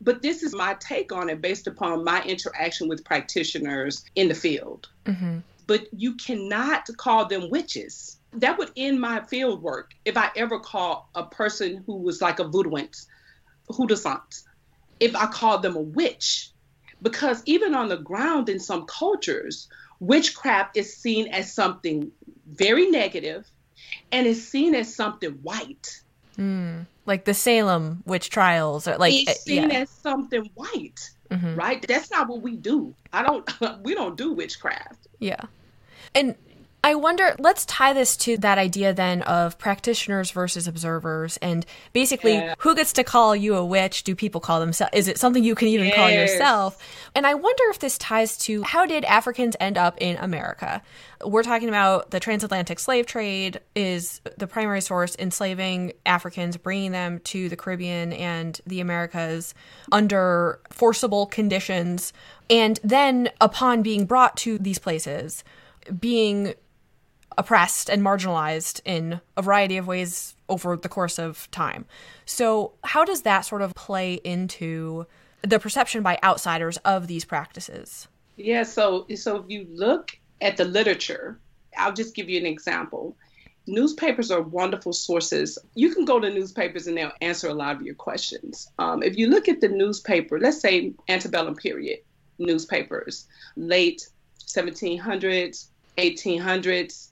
But 0.00 0.22
this 0.22 0.42
is 0.42 0.54
my 0.54 0.74
take 0.80 1.12
on 1.12 1.28
it 1.28 1.40
based 1.40 1.66
upon 1.68 2.02
my 2.02 2.22
interaction 2.24 2.88
with 2.88 3.04
practitioners 3.04 4.04
in 4.16 4.28
the 4.28 4.34
field. 4.34 4.88
Mm-hmm. 5.04 5.38
But 5.68 5.86
you 5.96 6.14
cannot 6.16 6.88
call 6.96 7.26
them 7.26 7.50
witches 7.50 8.16
that 8.34 8.58
would 8.58 8.70
end 8.76 9.00
my 9.00 9.20
field 9.20 9.62
work 9.62 9.94
if 10.04 10.16
I 10.16 10.30
ever 10.36 10.58
call 10.58 11.10
a 11.14 11.24
person 11.24 11.82
who 11.86 11.96
was 11.96 12.22
like 12.22 12.38
a 12.38 12.44
voodooant, 12.44 13.06
hoodoo-sant, 13.68 14.42
if 15.00 15.14
I 15.14 15.26
called 15.26 15.62
them 15.62 15.76
a 15.76 15.80
witch. 15.80 16.50
Because 17.02 17.42
even 17.46 17.74
on 17.74 17.88
the 17.88 17.96
ground 17.96 18.48
in 18.48 18.60
some 18.60 18.86
cultures, 18.86 19.68
witchcraft 20.00 20.76
is 20.76 20.96
seen 20.96 21.28
as 21.28 21.52
something 21.52 22.10
very 22.46 22.88
negative 22.90 23.46
and 24.10 24.26
is 24.26 24.46
seen 24.46 24.74
as 24.74 24.94
something 24.94 25.32
white. 25.42 26.02
Mm, 26.38 26.86
like 27.04 27.24
the 27.24 27.34
Salem 27.34 28.02
witch 28.06 28.30
trials, 28.30 28.88
or 28.88 28.96
like 28.96 29.12
it's 29.12 29.42
seen 29.42 29.70
yeah. 29.70 29.80
as 29.80 29.90
something 29.90 30.48
white, 30.54 31.10
mm-hmm. 31.30 31.54
right? 31.56 31.84
That's 31.86 32.10
not 32.10 32.28
what 32.28 32.40
we 32.40 32.56
do. 32.56 32.94
I 33.12 33.22
don't. 33.22 33.48
we 33.84 33.94
don't 33.94 34.16
do 34.16 34.32
witchcraft. 34.32 35.08
Yeah, 35.18 35.42
and 36.14 36.34
I 36.84 36.96
wonder, 36.96 37.36
let's 37.38 37.64
tie 37.66 37.92
this 37.92 38.16
to 38.18 38.36
that 38.38 38.58
idea 38.58 38.92
then 38.92 39.22
of 39.22 39.56
practitioners 39.56 40.32
versus 40.32 40.66
observers 40.66 41.36
and 41.36 41.64
basically 41.92 42.34
yeah. 42.34 42.56
who 42.58 42.74
gets 42.74 42.92
to 42.94 43.04
call 43.04 43.36
you 43.36 43.54
a 43.54 43.64
witch? 43.64 44.02
Do 44.02 44.16
people 44.16 44.40
call 44.40 44.58
themselves? 44.58 44.90
Is 44.92 45.06
it 45.06 45.16
something 45.16 45.44
you 45.44 45.54
can 45.54 45.68
even 45.68 45.86
yes. 45.86 45.96
call 45.96 46.10
yourself? 46.10 46.84
And 47.14 47.24
I 47.24 47.34
wonder 47.34 47.62
if 47.70 47.78
this 47.78 47.96
ties 47.98 48.36
to 48.38 48.64
how 48.64 48.84
did 48.84 49.04
Africans 49.04 49.54
end 49.60 49.78
up 49.78 49.96
in 50.00 50.16
America? 50.16 50.82
We're 51.24 51.44
talking 51.44 51.68
about 51.68 52.10
the 52.10 52.18
transatlantic 52.18 52.80
slave 52.80 53.06
trade 53.06 53.60
is 53.76 54.20
the 54.36 54.48
primary 54.48 54.80
source 54.80 55.14
enslaving 55.20 55.92
Africans, 56.04 56.56
bringing 56.56 56.90
them 56.90 57.20
to 57.20 57.48
the 57.48 57.56
Caribbean 57.56 58.12
and 58.12 58.60
the 58.66 58.80
Americas 58.80 59.54
under 59.92 60.58
forcible 60.70 61.26
conditions. 61.26 62.12
And 62.50 62.80
then 62.82 63.30
upon 63.40 63.82
being 63.82 64.04
brought 64.04 64.36
to 64.38 64.58
these 64.58 64.80
places, 64.80 65.44
being 66.00 66.54
oppressed 67.38 67.88
and 67.88 68.02
marginalized 68.02 68.80
in 68.84 69.20
a 69.36 69.42
variety 69.42 69.76
of 69.76 69.86
ways 69.86 70.34
over 70.48 70.76
the 70.76 70.88
course 70.88 71.18
of 71.18 71.50
time. 71.50 71.84
So, 72.24 72.72
how 72.84 73.04
does 73.04 73.22
that 73.22 73.42
sort 73.42 73.62
of 73.62 73.74
play 73.74 74.14
into 74.14 75.06
the 75.42 75.58
perception 75.58 76.02
by 76.02 76.18
outsiders 76.22 76.76
of 76.78 77.06
these 77.06 77.24
practices? 77.24 78.08
Yeah, 78.36 78.62
so 78.62 79.06
so 79.14 79.36
if 79.36 79.44
you 79.48 79.66
look 79.70 80.18
at 80.40 80.56
the 80.56 80.64
literature, 80.64 81.38
I'll 81.76 81.92
just 81.92 82.14
give 82.14 82.28
you 82.28 82.38
an 82.38 82.46
example. 82.46 83.16
Newspapers 83.66 84.30
are 84.32 84.42
wonderful 84.42 84.92
sources. 84.92 85.56
You 85.74 85.94
can 85.94 86.04
go 86.04 86.18
to 86.18 86.28
newspapers 86.28 86.88
and 86.88 86.96
they'll 86.96 87.12
answer 87.20 87.48
a 87.48 87.54
lot 87.54 87.76
of 87.76 87.82
your 87.82 87.94
questions. 87.94 88.68
Um, 88.78 89.02
if 89.04 89.16
you 89.16 89.28
look 89.28 89.48
at 89.48 89.60
the 89.60 89.68
newspaper, 89.68 90.40
let's 90.40 90.60
say 90.60 90.94
antebellum 91.08 91.54
period 91.54 92.00
newspapers, 92.38 93.26
late 93.56 94.08
1700s, 94.40 95.66
1800s. 95.98 97.08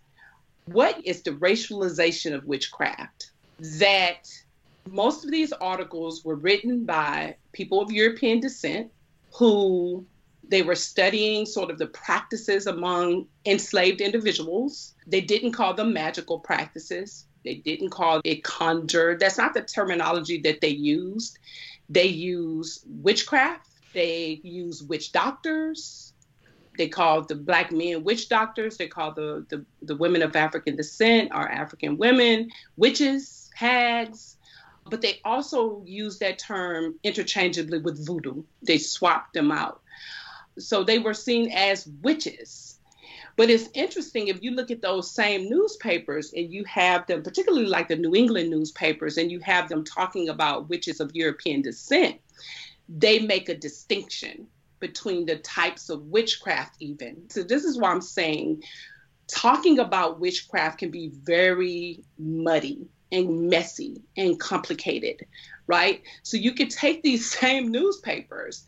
What 0.73 1.05
is 1.05 1.23
the 1.23 1.33
racialization 1.33 2.33
of 2.33 2.45
witchcraft? 2.45 3.33
That 3.59 4.29
most 4.89 5.25
of 5.25 5.33
these 5.33 5.53
articles 5.53 6.25
were 6.25 6.37
written 6.37 6.85
by 6.85 7.37
people 7.53 7.81
of 7.81 7.91
European 7.91 8.39
descent 8.39 8.93
who 9.35 10.07
they 10.49 10.63
were 10.63 10.77
studying 10.77 11.45
sort 11.45 11.71
of 11.71 11.79
the 11.79 11.87
practices 11.87 12.69
among 12.69 13.27
enslaved 13.45 14.01
individuals. 14.01 14.95
They 15.09 15.21
didn't 15.21 15.53
call 15.53 15.75
them 15.75 15.93
magical 15.93 16.39
practices. 16.39 17.27
They 17.45 17.55
didn't 17.55 17.91
call 17.91 18.21
it 18.25 18.45
conjure. 18.45 19.17
That's 19.19 19.39
not 19.39 19.55
the 19.55 19.63
terminology 19.63 20.41
that 20.43 20.61
they 20.61 20.69
used. 20.69 21.39
They 21.89 22.07
use 22.07 22.85
witchcraft. 22.87 23.69
They 23.93 24.41
use 24.45 24.85
witch 24.85 25.11
doctors. 25.11 26.10
They 26.79 26.89
called 26.89 27.29
the 27.29 27.35
black 27.35 27.73
men 27.73 28.05
witch 28.05 28.29
doctors. 28.29 28.77
They 28.77 28.87
called 28.87 29.17
the, 29.17 29.45
the, 29.49 29.65
the 29.83 29.97
women 29.97 30.23
of 30.23 30.37
African 30.37 30.77
descent 30.77 31.31
or 31.35 31.49
African 31.49 31.97
women 31.99 32.51
witches, 32.77 33.51
hags. 33.55 34.37
But 34.89 35.03
they 35.03 35.21
also 35.25 35.83
use 35.85 36.19
that 36.19 36.39
term 36.39 36.99
interchangeably 37.03 37.79
with 37.79 38.07
voodoo. 38.07 38.45
They 38.63 38.79
swapped 38.79 39.35
them 39.35 39.53
out. 39.53 39.83
So 40.59 40.83
they 40.85 40.99
were 40.99 41.15
seen 41.15 41.51
as 41.51 41.87
witches. 42.03 42.79
But 43.37 43.51
it's 43.51 43.69
interesting 43.75 44.29
if 44.29 44.43
you 44.43 44.51
look 44.51 44.71
at 44.71 44.83
those 44.83 45.11
same 45.11 45.49
newspapers 45.49 46.33
and 46.33 46.53
you 46.53 46.65
have 46.65 47.07
them, 47.07 47.23
particularly 47.23 47.67
like 47.67 47.89
the 47.89 47.97
New 47.97 48.15
England 48.15 48.51
newspapers, 48.51 49.17
and 49.17 49.31
you 49.31 49.41
have 49.41 49.69
them 49.69 49.85
talking 49.85 50.29
about 50.29 50.69
witches 50.69 51.01
of 51.01 51.15
European 51.15 51.63
descent, 51.63 52.21
they 52.89 53.19
make 53.19 53.49
a 53.49 53.55
distinction 53.55 54.47
between 54.81 55.27
the 55.27 55.37
types 55.37 55.91
of 55.91 56.07
witchcraft, 56.07 56.77
even. 56.81 57.31
So, 57.31 57.43
this 57.43 57.65
is 57.65 57.79
why 57.79 57.91
I'm 57.91 58.01
saying 58.01 58.63
talking 59.29 59.79
about 59.79 60.19
witchcraft 60.19 60.79
can 60.79 60.91
be 60.91 61.09
very 61.09 62.03
muddy 62.19 62.89
and 63.13 63.49
messy 63.49 64.03
and 64.17 64.39
complicated, 64.41 65.27
right? 65.67 66.03
So, 66.23 66.37
you 66.37 66.53
could 66.53 66.71
take 66.71 67.03
these 67.03 67.31
same 67.39 67.71
newspapers 67.71 68.65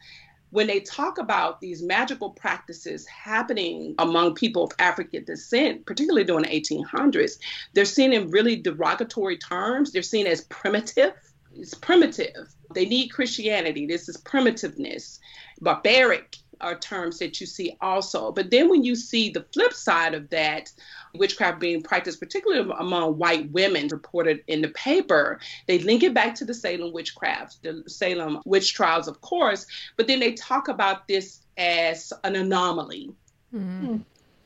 when 0.52 0.66
they 0.66 0.80
talk 0.80 1.16
about 1.16 1.62
these 1.62 1.82
magical 1.82 2.28
practices 2.28 3.06
happening 3.06 3.94
among 3.98 4.34
people 4.34 4.64
of 4.64 4.72
African 4.78 5.24
descent, 5.24 5.86
particularly 5.86 6.24
during 6.24 6.42
the 6.42 6.50
1800s, 6.50 7.38
they're 7.72 7.86
seen 7.86 8.12
in 8.12 8.30
really 8.30 8.56
derogatory 8.56 9.38
terms. 9.38 9.92
They're 9.92 10.02
seen 10.02 10.26
as 10.26 10.42
primitive. 10.42 11.14
It's 11.54 11.72
primitive. 11.72 12.54
They 12.74 12.86
need 12.86 13.08
Christianity. 13.08 13.86
This 13.86 14.08
is 14.08 14.16
primitiveness, 14.18 15.18
barbaric, 15.60 16.36
are 16.62 16.78
terms 16.78 17.18
that 17.18 17.40
you 17.40 17.46
see 17.46 17.76
also. 17.80 18.32
But 18.32 18.50
then 18.50 18.70
when 18.70 18.84
you 18.84 18.94
see 18.94 19.30
the 19.30 19.44
flip 19.52 19.72
side 19.72 20.14
of 20.14 20.30
that, 20.30 20.70
witchcraft 21.14 21.60
being 21.60 21.82
practiced, 21.82 22.20
particularly 22.20 22.72
among 22.78 23.18
white 23.18 23.50
women, 23.50 23.88
reported 23.88 24.42
in 24.46 24.62
the 24.62 24.68
paper, 24.68 25.40
they 25.66 25.80
link 25.80 26.02
it 26.02 26.14
back 26.14 26.34
to 26.36 26.44
the 26.44 26.54
Salem 26.54 26.92
witchcraft, 26.92 27.62
the 27.62 27.82
Salem 27.86 28.40
witch 28.44 28.74
trials, 28.74 29.08
of 29.08 29.20
course, 29.20 29.66
but 29.96 30.06
then 30.06 30.20
they 30.20 30.32
talk 30.32 30.68
about 30.68 31.08
this 31.08 31.40
as 31.58 32.12
an 32.24 32.36
anomaly. 32.36 33.12
Mm-hmm. 33.54 33.98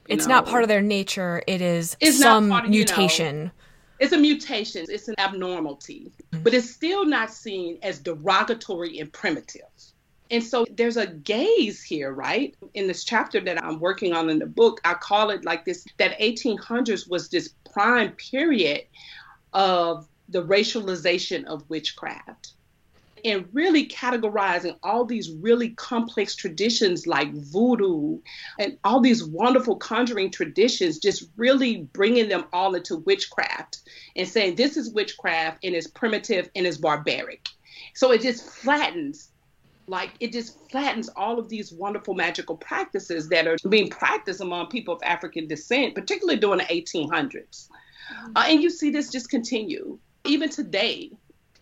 It's 0.08 0.26
know? 0.26 0.36
not 0.36 0.46
part 0.46 0.62
of 0.62 0.68
their 0.68 0.82
nature. 0.82 1.42
It 1.46 1.60
is 1.60 1.96
it's 2.00 2.18
some 2.18 2.50
of, 2.52 2.68
mutation. 2.68 3.36
You 3.36 3.44
know, 3.44 3.50
it's 3.98 4.12
a 4.12 4.18
mutation. 4.18 4.86
It's 4.88 5.08
an 5.08 5.14
abnormality, 5.18 6.12
mm-hmm. 6.32 6.42
but 6.42 6.54
it's 6.54 6.70
still 6.70 7.04
not 7.04 7.32
seen 7.32 7.78
as 7.82 7.98
derogatory 7.98 8.98
and 8.98 9.12
primitive. 9.12 9.62
And 10.30 10.42
so 10.42 10.66
there's 10.70 10.96
a 10.96 11.06
gaze 11.06 11.82
here, 11.82 12.12
right? 12.12 12.54
In 12.74 12.88
this 12.88 13.04
chapter 13.04 13.40
that 13.40 13.62
I'm 13.62 13.78
working 13.78 14.12
on 14.12 14.28
in 14.28 14.40
the 14.40 14.46
book, 14.46 14.80
I 14.84 14.94
call 14.94 15.30
it 15.30 15.44
like 15.44 15.64
this 15.64 15.84
that 15.98 16.18
1800s 16.18 17.08
was 17.08 17.28
this 17.28 17.50
prime 17.72 18.12
period 18.12 18.82
of 19.52 20.08
the 20.28 20.42
racialization 20.42 21.44
of 21.44 21.68
witchcraft 21.70 22.54
and 23.26 23.48
really 23.52 23.86
categorizing 23.88 24.78
all 24.84 25.04
these 25.04 25.32
really 25.40 25.70
complex 25.70 26.36
traditions 26.36 27.08
like 27.08 27.32
voodoo 27.34 28.20
and 28.60 28.78
all 28.84 29.00
these 29.00 29.24
wonderful 29.24 29.74
conjuring 29.74 30.30
traditions, 30.30 31.00
just 31.00 31.28
really 31.36 31.88
bringing 31.92 32.28
them 32.28 32.44
all 32.52 32.76
into 32.76 32.98
witchcraft 32.98 33.78
and 34.14 34.28
saying 34.28 34.54
this 34.54 34.76
is 34.76 34.92
witchcraft 34.92 35.58
and 35.64 35.74
it's 35.74 35.88
primitive 35.88 36.48
and 36.54 36.66
it's 36.66 36.76
barbaric. 36.76 37.48
So 37.94 38.12
it 38.12 38.22
just 38.22 38.48
flattens 38.48 39.30
like 39.88 40.10
it 40.20 40.32
just 40.32 40.58
flattens 40.70 41.08
all 41.16 41.38
of 41.38 41.48
these 41.48 41.72
wonderful 41.72 42.14
magical 42.14 42.56
practices 42.56 43.28
that 43.28 43.46
are 43.46 43.56
being 43.68 43.88
practiced 43.88 44.40
among 44.40 44.68
people 44.68 44.94
of 44.94 45.00
African 45.04 45.46
descent, 45.46 45.94
particularly 45.94 46.38
during 46.38 46.58
the 46.58 46.64
1800s. 46.64 47.68
Uh, 48.34 48.44
and 48.46 48.62
you 48.62 48.70
see 48.70 48.90
this 48.90 49.10
just 49.10 49.30
continue 49.30 49.98
even 50.24 50.48
today. 50.48 51.10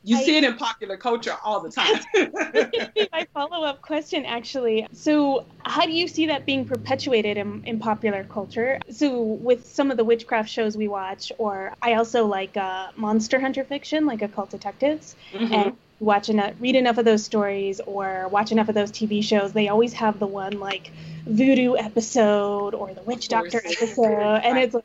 You 0.06 0.18
I, 0.18 0.22
see 0.22 0.36
it 0.36 0.44
in 0.44 0.54
popular 0.56 0.98
culture 0.98 1.34
all 1.42 1.60
the 1.60 1.70
time. 1.70 1.98
my 3.12 3.26
follow 3.32 3.64
up 3.64 3.80
question, 3.80 4.26
actually. 4.26 4.86
So, 4.92 5.46
how 5.64 5.86
do 5.86 5.92
you 5.92 6.08
see 6.08 6.26
that 6.26 6.44
being 6.44 6.66
perpetuated 6.66 7.38
in, 7.38 7.64
in 7.64 7.78
popular 7.78 8.22
culture? 8.24 8.80
So, 8.90 9.18
with 9.18 9.66
some 9.66 9.90
of 9.90 9.96
the 9.96 10.04
witchcraft 10.04 10.50
shows 10.50 10.76
we 10.76 10.88
watch, 10.88 11.32
or 11.38 11.72
I 11.80 11.94
also 11.94 12.26
like 12.26 12.54
uh, 12.56 12.88
monster 12.96 13.40
hunter 13.40 13.64
fiction, 13.64 14.04
like 14.04 14.20
occult 14.20 14.50
detectives. 14.50 15.16
Mm-hmm. 15.32 15.54
And 15.54 15.76
watch 16.00 16.28
enough, 16.28 16.54
read 16.60 16.76
enough 16.76 16.98
of 16.98 17.04
those 17.04 17.24
stories 17.24 17.80
or 17.80 18.28
watch 18.28 18.52
enough 18.52 18.68
of 18.68 18.74
those 18.74 18.90
TV 18.90 19.24
shows, 19.24 19.52
they 19.52 19.68
always 19.68 19.94
have 19.94 20.18
the 20.18 20.26
one 20.26 20.60
like 20.60 20.90
voodoo 21.26 21.76
episode 21.76 22.74
or 22.74 22.92
the 22.92 23.02
witch 23.02 23.28
doctor 23.28 23.62
episode, 23.64 24.40
and 24.44 24.58
it's 24.58 24.74
like, 24.74 24.84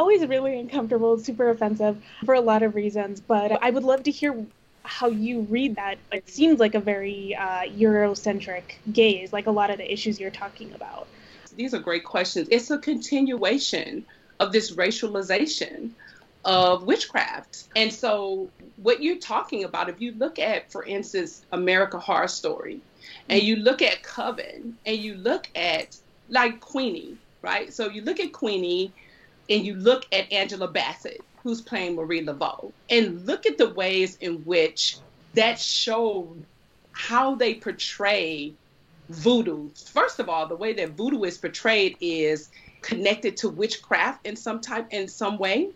always 0.00 0.26
really 0.26 0.58
uncomfortable, 0.58 1.18
super 1.18 1.50
offensive 1.50 2.02
for 2.24 2.34
a 2.34 2.40
lot 2.40 2.62
of 2.62 2.74
reasons. 2.74 3.20
But 3.20 3.62
I 3.62 3.68
would 3.68 3.84
love 3.84 4.02
to 4.04 4.10
hear 4.10 4.46
how 4.82 5.08
you 5.08 5.42
read 5.42 5.76
that. 5.76 5.98
It 6.10 6.26
seems 6.26 6.58
like 6.58 6.74
a 6.74 6.80
very 6.80 7.34
uh, 7.34 7.64
Eurocentric 7.64 8.62
gaze, 8.90 9.30
like 9.30 9.46
a 9.46 9.50
lot 9.50 9.68
of 9.68 9.76
the 9.76 9.92
issues 9.92 10.18
you're 10.18 10.30
talking 10.30 10.72
about. 10.72 11.06
These 11.54 11.74
are 11.74 11.78
great 11.78 12.04
questions. 12.04 12.48
It's 12.50 12.70
a 12.70 12.78
continuation 12.78 14.06
of 14.38 14.52
this 14.52 14.72
racialization 14.72 15.90
of 16.46 16.84
witchcraft. 16.84 17.64
And 17.76 17.92
so, 17.92 18.48
what 18.76 19.02
you're 19.02 19.18
talking 19.18 19.64
about, 19.64 19.90
if 19.90 20.00
you 20.00 20.12
look 20.12 20.38
at, 20.38 20.72
for 20.72 20.82
instance, 20.82 21.44
America 21.52 21.98
Horror 21.98 22.28
Story, 22.28 22.80
and 23.28 23.42
you 23.42 23.56
look 23.56 23.82
at 23.82 24.02
Coven, 24.02 24.78
and 24.86 24.96
you 24.96 25.16
look 25.16 25.48
at 25.54 25.98
like 26.30 26.60
Queenie, 26.60 27.18
right? 27.42 27.70
So, 27.70 27.90
you 27.90 28.00
look 28.00 28.18
at 28.18 28.32
Queenie 28.32 28.92
and 29.50 29.66
you 29.66 29.74
look 29.74 30.06
at 30.12 30.32
Angela 30.32 30.68
Bassett, 30.68 31.22
who's 31.42 31.60
playing 31.60 31.96
Marie 31.96 32.24
Laveau, 32.24 32.72
and 32.88 33.26
look 33.26 33.44
at 33.44 33.58
the 33.58 33.68
ways 33.70 34.16
in 34.20 34.36
which 34.44 34.96
that 35.34 35.58
showed 35.58 36.44
how 36.92 37.34
they 37.34 37.54
portray 37.54 38.52
voodoo. 39.08 39.68
First 39.74 40.20
of 40.20 40.28
all, 40.28 40.46
the 40.46 40.56
way 40.56 40.72
that 40.74 40.90
voodoo 40.90 41.24
is 41.24 41.36
portrayed 41.36 41.96
is 42.00 42.48
connected 42.80 43.36
to 43.38 43.48
witchcraft 43.48 44.26
in 44.26 44.36
some 44.36 44.60
type 44.60 44.86
in 44.90 45.08
some 45.08 45.36
way 45.36 45.70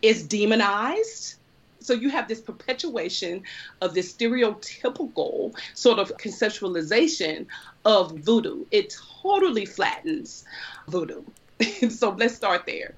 is 0.00 0.26
demonized. 0.26 1.36
So 1.80 1.92
you 1.92 2.10
have 2.10 2.28
this 2.28 2.40
perpetuation 2.40 3.42
of 3.80 3.92
this 3.92 4.12
stereotypical 4.12 5.54
sort 5.74 5.98
of 5.98 6.16
conceptualization 6.16 7.46
of 7.84 8.12
voodoo. 8.18 8.64
It 8.70 8.96
totally 9.22 9.66
flattens 9.66 10.44
voodoo. 10.88 11.22
so 11.90 12.10
let's 12.10 12.34
start 12.34 12.66
there. 12.66 12.94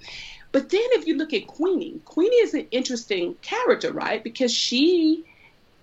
But 0.53 0.71
then 0.71 0.81
if 0.93 1.07
you 1.07 1.17
look 1.17 1.33
at 1.33 1.47
Queenie, 1.47 2.01
Queenie 2.05 2.37
is 2.37 2.55
an 2.55 2.67
interesting 2.71 3.35
character, 3.43 3.93
right? 3.93 4.23
Because 4.23 4.55
she 4.55 5.25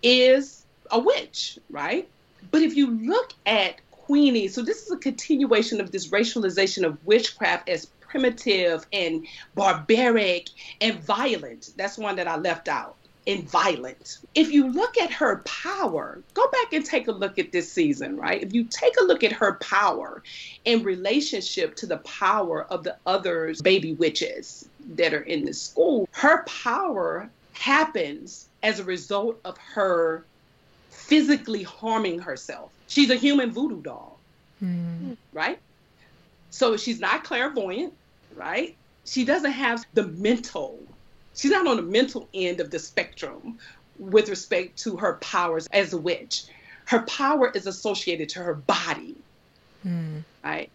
is 0.01 0.65
a 0.89 0.99
witch, 0.99 1.59
right? 1.69 2.07
But 2.51 2.61
if 2.61 2.75
you 2.75 2.89
look 2.89 3.33
at 3.45 3.81
Queenie, 3.91 4.47
so 4.47 4.61
this 4.61 4.83
is 4.83 4.91
a 4.91 4.97
continuation 4.97 5.81
of 5.81 5.91
this 5.91 6.07
racialization 6.07 6.85
of 6.85 6.97
witchcraft 7.05 7.69
as 7.69 7.85
primitive 7.85 8.85
and 8.91 9.25
barbaric 9.55 10.49
and 10.79 10.99
violent. 11.01 11.71
That's 11.77 11.97
one 11.97 12.15
that 12.17 12.27
I 12.27 12.37
left 12.37 12.67
out. 12.67 12.97
And 13.27 13.47
violent. 13.49 14.17
If 14.33 14.51
you 14.51 14.71
look 14.71 14.97
at 14.97 15.11
her 15.11 15.43
power, 15.45 16.21
go 16.33 16.47
back 16.49 16.73
and 16.73 16.83
take 16.83 17.07
a 17.07 17.11
look 17.11 17.37
at 17.37 17.51
this 17.51 17.71
season, 17.71 18.17
right? 18.17 18.41
If 18.41 18.53
you 18.53 18.63
take 18.63 18.99
a 18.99 19.03
look 19.03 19.23
at 19.23 19.31
her 19.31 19.53
power 19.53 20.23
in 20.65 20.83
relationship 20.83 21.75
to 21.77 21.85
the 21.85 21.97
power 21.97 22.63
of 22.63 22.83
the 22.83 22.97
others, 23.05 23.61
baby 23.61 23.93
witches 23.93 24.67
that 24.95 25.13
are 25.13 25.21
in 25.21 25.45
the 25.45 25.53
school, 25.53 26.09
her 26.11 26.43
power 26.45 27.29
happens 27.53 28.47
as 28.63 28.79
a 28.79 28.83
result 28.83 29.39
of 29.45 29.57
her 29.57 30.25
physically 30.89 31.61
harming 31.61 32.19
herself. 32.19 32.71
She's 32.87 33.11
a 33.11 33.15
human 33.15 33.51
voodoo 33.51 33.81
doll, 33.81 34.19
mm. 34.63 35.15
right? 35.31 35.59
So 36.49 36.75
she's 36.75 36.99
not 36.99 37.23
clairvoyant 37.23 37.93
right? 38.35 38.75
She 39.05 39.25
doesn't 39.25 39.51
have 39.51 39.85
the 39.93 40.07
mental, 40.07 40.79
she's 41.35 41.51
not 41.51 41.67
on 41.67 41.77
the 41.77 41.83
mental 41.83 42.27
end 42.33 42.59
of 42.59 42.71
the 42.71 42.79
spectrum 42.79 43.57
with 43.97 44.29
respect 44.29 44.77
to 44.79 44.97
her 44.97 45.13
powers 45.15 45.67
as 45.71 45.93
a 45.93 45.97
witch. 45.97 46.43
Her 46.85 47.01
power 47.03 47.49
is 47.49 47.67
associated 47.67 48.29
to 48.29 48.39
her 48.39 48.55
body, 48.55 49.15
mm. 49.85 50.23
right? 50.43 50.69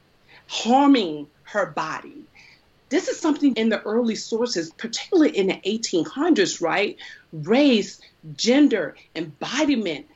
harming 0.48 1.26
her 1.44 1.66
body. 1.66 2.24
This 2.88 3.08
is 3.08 3.18
something 3.18 3.54
in 3.54 3.68
the 3.68 3.82
early 3.82 4.14
sources, 4.14 4.70
particularly 4.70 5.36
in 5.36 5.48
the 5.48 5.54
1800s, 5.54 6.60
right? 6.60 6.96
Race, 7.32 8.00
gender, 8.36 8.96
embodiment, 9.16 10.06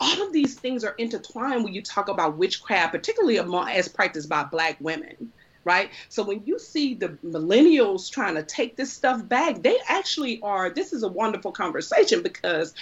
all 0.00 0.22
of 0.22 0.32
these 0.32 0.54
things 0.54 0.84
are 0.84 0.94
intertwined 0.98 1.64
when 1.64 1.74
you 1.74 1.82
talk 1.82 2.08
about 2.08 2.36
witchcraft, 2.36 2.92
particularly 2.92 3.36
among, 3.36 3.68
as 3.68 3.88
practiced 3.88 4.28
by 4.28 4.44
Black 4.44 4.76
women, 4.80 5.32
right? 5.68 5.90
So 6.08 6.24
when 6.24 6.42
you 6.46 6.58
see 6.58 6.94
the 6.94 7.10
millennials 7.24 8.10
trying 8.10 8.36
to 8.36 8.42
take 8.42 8.76
this 8.76 8.90
stuff 8.90 9.28
back, 9.28 9.62
they 9.62 9.76
actually 9.86 10.40
are. 10.42 10.70
This 10.70 10.94
is 10.94 11.02
a 11.02 11.08
wonderful 11.08 11.52
conversation 11.52 12.22
because 12.22 12.74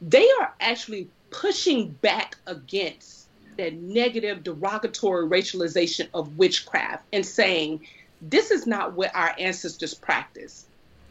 they 0.00 0.26
are 0.40 0.52
actually 0.58 1.08
pushing 1.30 1.90
back 1.90 2.36
against 2.46 3.26
that 3.58 3.74
negative, 3.74 4.42
derogatory 4.42 5.28
racialization 5.28 6.08
of 6.14 6.38
witchcraft 6.38 7.04
and 7.12 7.26
saying, 7.26 7.86
this 8.22 8.50
is 8.50 8.66
not 8.66 8.94
what 8.94 9.14
our 9.14 9.34
ancestors 9.38 9.92
practiced 9.92 10.66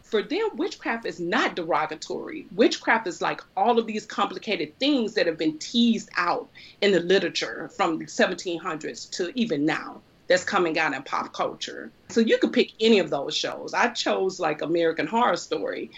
for 0.09 0.23
them, 0.23 0.49
witchcraft 0.55 1.05
is 1.05 1.19
not 1.19 1.55
derogatory. 1.55 2.47
Witchcraft 2.55 3.05
is 3.05 3.21
like 3.21 3.41
all 3.55 3.77
of 3.77 3.85
these 3.85 4.07
complicated 4.07 4.77
things 4.79 5.13
that 5.13 5.27
have 5.27 5.37
been 5.37 5.59
teased 5.59 6.09
out 6.17 6.49
in 6.81 6.91
the 6.91 6.99
literature 6.99 7.69
from 7.69 7.99
the 7.99 8.05
1700s 8.05 9.07
to 9.11 9.31
even 9.39 9.65
now 9.65 10.01
that's 10.29 10.45
coming 10.45 10.79
out 10.79 10.93
in 10.93 11.03
pop 11.03 11.33
culture. 11.33 11.91
So 12.07 12.21
you 12.21 12.37
could 12.37 12.53
pick 12.53 12.71
any 12.79 12.99
of 12.99 13.09
those 13.09 13.35
shows. 13.35 13.73
I 13.73 13.89
chose 13.89 14.39
like 14.39 14.61
American 14.61 15.07
Horror 15.07 15.35
Story 15.35 15.91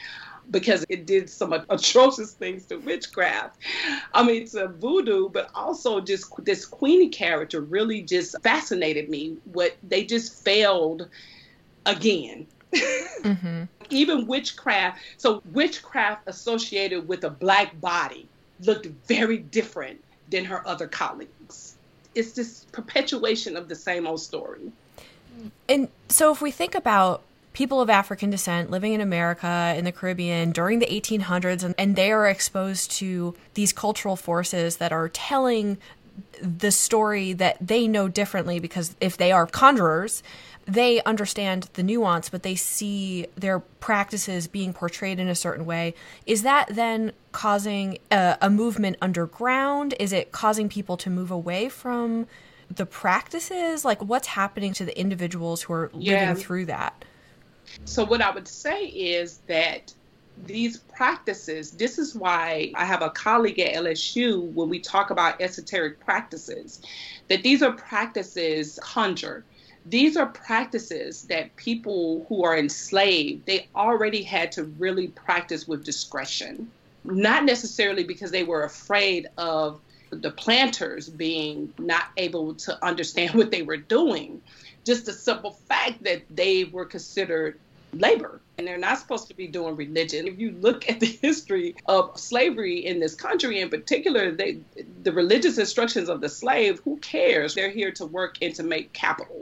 because 0.49 0.83
it 0.89 1.05
did 1.05 1.29
some 1.29 1.53
atrocious 1.69 2.33
things 2.33 2.65
to 2.65 2.77
witchcraft. 2.77 3.59
I 4.13 4.23
mean, 4.23 4.41
it's 4.41 4.55
a 4.55 4.67
voodoo, 4.67 5.29
but 5.29 5.51
also 5.53 6.01
just 6.01 6.33
this 6.43 6.65
Queenie 6.65 7.09
character 7.09 7.61
really 7.61 8.01
just 8.01 8.41
fascinated 8.41 9.09
me. 9.09 9.37
What 9.51 9.75
they 9.83 10.03
just 10.03 10.43
failed 10.43 11.07
again 11.85 12.47
mm-hmm. 12.73 13.63
Even 13.89 14.27
witchcraft. 14.27 15.01
So, 15.17 15.41
witchcraft 15.51 16.23
associated 16.27 17.07
with 17.07 17.23
a 17.23 17.29
black 17.29 17.79
body 17.81 18.27
looked 18.61 18.85
very 19.07 19.37
different 19.37 20.01
than 20.29 20.45
her 20.45 20.65
other 20.67 20.87
colleagues. 20.87 21.70
It's 22.15 22.33
this 22.33 22.65
perpetuation 22.71 23.55
of 23.55 23.69
the 23.69 23.75
same 23.75 24.07
old 24.07 24.21
story. 24.21 24.71
And 25.69 25.87
so, 26.09 26.31
if 26.31 26.41
we 26.41 26.51
think 26.51 26.75
about 26.75 27.23
people 27.53 27.81
of 27.81 27.89
African 27.89 28.29
descent 28.29 28.69
living 28.69 28.93
in 28.93 29.01
America, 29.01 29.73
in 29.77 29.85
the 29.85 29.91
Caribbean 29.91 30.51
during 30.51 30.79
the 30.79 30.85
1800s, 30.85 31.63
and, 31.63 31.75
and 31.77 31.95
they 31.95 32.11
are 32.11 32.27
exposed 32.27 32.91
to 32.91 33.35
these 33.53 33.73
cultural 33.73 34.15
forces 34.15 34.77
that 34.77 34.91
are 34.91 35.09
telling 35.09 35.77
the 36.41 36.71
story 36.71 37.33
that 37.33 37.57
they 37.61 37.87
know 37.87 38.07
differently 38.07 38.59
because 38.59 38.95
if 38.99 39.17
they 39.17 39.31
are 39.31 39.45
conjurers, 39.45 40.23
they 40.73 41.01
understand 41.03 41.69
the 41.73 41.83
nuance, 41.83 42.29
but 42.29 42.43
they 42.43 42.55
see 42.55 43.27
their 43.35 43.59
practices 43.59 44.47
being 44.47 44.73
portrayed 44.73 45.19
in 45.19 45.27
a 45.27 45.35
certain 45.35 45.65
way. 45.65 45.93
Is 46.25 46.43
that 46.43 46.67
then 46.69 47.11
causing 47.33 47.97
a, 48.09 48.37
a 48.41 48.49
movement 48.49 48.95
underground? 49.01 49.93
Is 49.99 50.13
it 50.13 50.31
causing 50.31 50.69
people 50.69 50.95
to 50.97 51.09
move 51.09 51.29
away 51.29 51.67
from 51.67 52.25
the 52.69 52.85
practices? 52.85 53.83
Like, 53.83 54.01
what's 54.01 54.27
happening 54.27 54.71
to 54.73 54.85
the 54.85 54.97
individuals 54.97 55.63
who 55.63 55.73
are 55.73 55.91
living 55.93 56.35
through 56.35 56.67
that? 56.67 57.03
So, 57.83 58.05
what 58.05 58.21
I 58.21 58.31
would 58.31 58.47
say 58.47 58.85
is 58.85 59.39
that 59.47 59.93
these 60.45 60.77
practices, 60.77 61.71
this 61.71 61.99
is 61.99 62.15
why 62.15 62.71
I 62.75 62.85
have 62.85 63.01
a 63.01 63.09
colleague 63.09 63.59
at 63.59 63.75
LSU 63.75 64.51
when 64.53 64.69
we 64.69 64.79
talk 64.79 65.09
about 65.09 65.41
esoteric 65.41 65.99
practices, 65.99 66.81
that 67.27 67.43
these 67.43 67.61
are 67.61 67.73
practices 67.73 68.79
conjure 68.81 69.43
these 69.85 70.15
are 70.15 70.27
practices 70.27 71.23
that 71.23 71.55
people 71.55 72.25
who 72.29 72.43
are 72.43 72.57
enslaved 72.57 73.45
they 73.45 73.67
already 73.75 74.21
had 74.21 74.51
to 74.51 74.63
really 74.63 75.07
practice 75.09 75.67
with 75.67 75.83
discretion 75.83 76.69
not 77.03 77.45
necessarily 77.45 78.03
because 78.03 78.31
they 78.31 78.43
were 78.43 78.63
afraid 78.63 79.27
of 79.37 79.79
the 80.11 80.29
planters 80.29 81.09
being 81.09 81.73
not 81.79 82.05
able 82.17 82.53
to 82.53 82.85
understand 82.85 83.33
what 83.35 83.51
they 83.51 83.61
were 83.61 83.77
doing 83.77 84.41
just 84.85 85.05
the 85.05 85.13
simple 85.13 85.51
fact 85.67 86.03
that 86.03 86.21
they 86.29 86.65
were 86.65 86.85
considered 86.85 87.59
labor 87.93 88.41
and 88.57 88.67
they're 88.67 88.77
not 88.77 88.99
supposed 88.99 89.27
to 89.27 89.35
be 89.35 89.47
doing 89.47 89.75
religion. 89.75 90.27
If 90.27 90.39
you 90.39 90.51
look 90.51 90.89
at 90.89 90.99
the 90.99 91.05
history 91.21 91.75
of 91.87 92.17
slavery 92.19 92.85
in 92.85 92.99
this 92.99 93.15
country 93.15 93.59
in 93.59 93.69
particular, 93.69 94.31
they, 94.31 94.59
the 95.03 95.11
religious 95.11 95.57
instructions 95.57 96.09
of 96.09 96.21
the 96.21 96.29
slave, 96.29 96.79
who 96.83 96.97
cares? 96.97 97.55
They're 97.55 97.71
here 97.71 97.91
to 97.93 98.05
work 98.05 98.37
and 98.41 98.53
to 98.55 98.63
make 98.63 98.93
capital. 98.93 99.40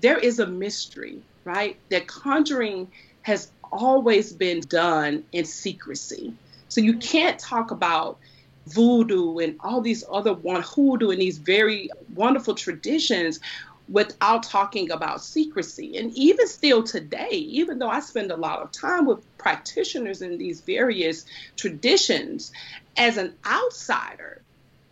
There 0.00 0.18
is 0.18 0.38
a 0.38 0.46
mystery, 0.46 1.22
right? 1.44 1.76
That 1.90 2.06
conjuring 2.06 2.88
has 3.22 3.50
always 3.72 4.32
been 4.32 4.60
done 4.60 5.24
in 5.32 5.44
secrecy. 5.44 6.34
So 6.68 6.80
you 6.80 6.92
mm-hmm. 6.92 7.00
can't 7.00 7.38
talk 7.38 7.70
about 7.70 8.18
voodoo 8.66 9.38
and 9.38 9.56
all 9.60 9.80
these 9.80 10.04
other 10.10 10.34
one 10.34 10.62
hoodoo 10.62 11.10
and 11.10 11.20
these 11.20 11.38
very 11.38 11.90
wonderful 12.14 12.54
traditions 12.54 13.40
without 13.88 14.44
talking 14.44 14.90
about 14.90 15.22
secrecy. 15.22 15.96
And 15.96 16.12
even 16.14 16.46
still 16.46 16.82
today, 16.82 17.30
even 17.30 17.78
though 17.78 17.88
I 17.88 18.00
spend 18.00 18.30
a 18.30 18.36
lot 18.36 18.60
of 18.60 18.70
time 18.70 19.04
with 19.04 19.24
practitioners 19.36 20.22
in 20.22 20.38
these 20.38 20.60
various 20.60 21.26
traditions, 21.56 22.52
as 22.96 23.16
an 23.16 23.34
outsider, 23.44 24.42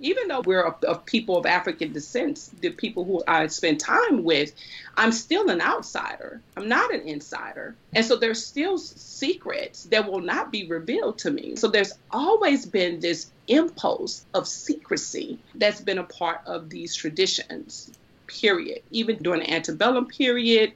even 0.00 0.28
though 0.28 0.40
we're 0.40 0.62
of, 0.62 1.04
people 1.06 1.36
of 1.36 1.46
African 1.46 1.92
descent, 1.92 2.50
the 2.60 2.70
people 2.70 3.04
who 3.04 3.22
I 3.26 3.46
spend 3.48 3.80
time 3.80 4.22
with, 4.22 4.52
I'm 4.96 5.12
still 5.12 5.48
an 5.48 5.60
outsider. 5.60 6.40
I'm 6.56 6.68
not 6.68 6.94
an 6.94 7.02
insider. 7.02 7.74
And 7.94 8.04
so 8.04 8.16
there's 8.16 8.44
still 8.44 8.78
secrets 8.78 9.84
that 9.84 10.10
will 10.10 10.20
not 10.20 10.52
be 10.52 10.66
revealed 10.66 11.18
to 11.18 11.30
me. 11.30 11.56
So 11.56 11.68
there's 11.68 11.92
always 12.10 12.66
been 12.66 13.00
this 13.00 13.30
impulse 13.48 14.24
of 14.34 14.46
secrecy 14.46 15.38
that's 15.54 15.80
been 15.80 15.98
a 15.98 16.04
part 16.04 16.42
of 16.46 16.70
these 16.70 16.94
traditions 16.94 17.90
period, 18.26 18.82
even 18.90 19.16
during 19.16 19.40
the 19.40 19.50
antebellum 19.50 20.06
period 20.06 20.72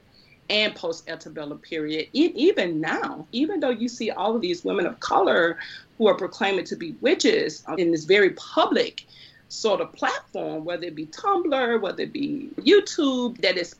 and 0.49 0.75
post 0.75 1.09
antebellum 1.09 1.57
period. 1.59 2.07
even 2.13 2.81
now, 2.81 3.25
even 3.31 3.59
though 3.59 3.69
you 3.69 3.87
see 3.87 4.11
all 4.11 4.35
of 4.35 4.41
these 4.41 4.63
women 4.63 4.85
of 4.85 4.99
color 4.99 5.57
who 5.97 6.07
are 6.07 6.15
proclaiming 6.15 6.65
to 6.65 6.75
be 6.75 6.95
witches 7.01 7.63
um, 7.67 7.77
in 7.79 7.91
this 7.91 8.05
very 8.05 8.31
public 8.31 9.05
sort 9.49 9.81
of 9.81 9.91
platform, 9.93 10.65
whether 10.65 10.85
it 10.85 10.95
be 10.95 11.05
Tumblr, 11.05 11.81
whether 11.81 12.03
it 12.03 12.13
be 12.13 12.49
YouTube, 12.57 13.39
that 13.41 13.57
is 13.57 13.75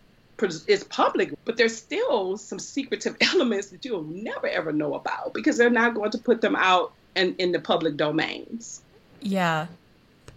is 0.68 0.84
public, 0.86 1.34
but 1.46 1.56
there's 1.56 1.76
still 1.76 2.36
some 2.38 2.60
secretive 2.60 3.16
elements 3.22 3.70
that 3.70 3.86
you'll 3.86 4.04
never 4.04 4.48
ever 4.48 4.74
know 4.74 4.96
about 4.96 5.34
because 5.34 5.58
they're 5.58 5.70
not 5.70 5.94
going 5.94 6.12
to 6.12 6.18
put 6.18 6.42
them 6.42 6.56
out 6.56 6.92
in, 7.16 7.34
in 7.36 7.52
the 7.52 7.60
public 7.60 7.96
domains. 7.96 8.82
Yeah, 9.22 9.68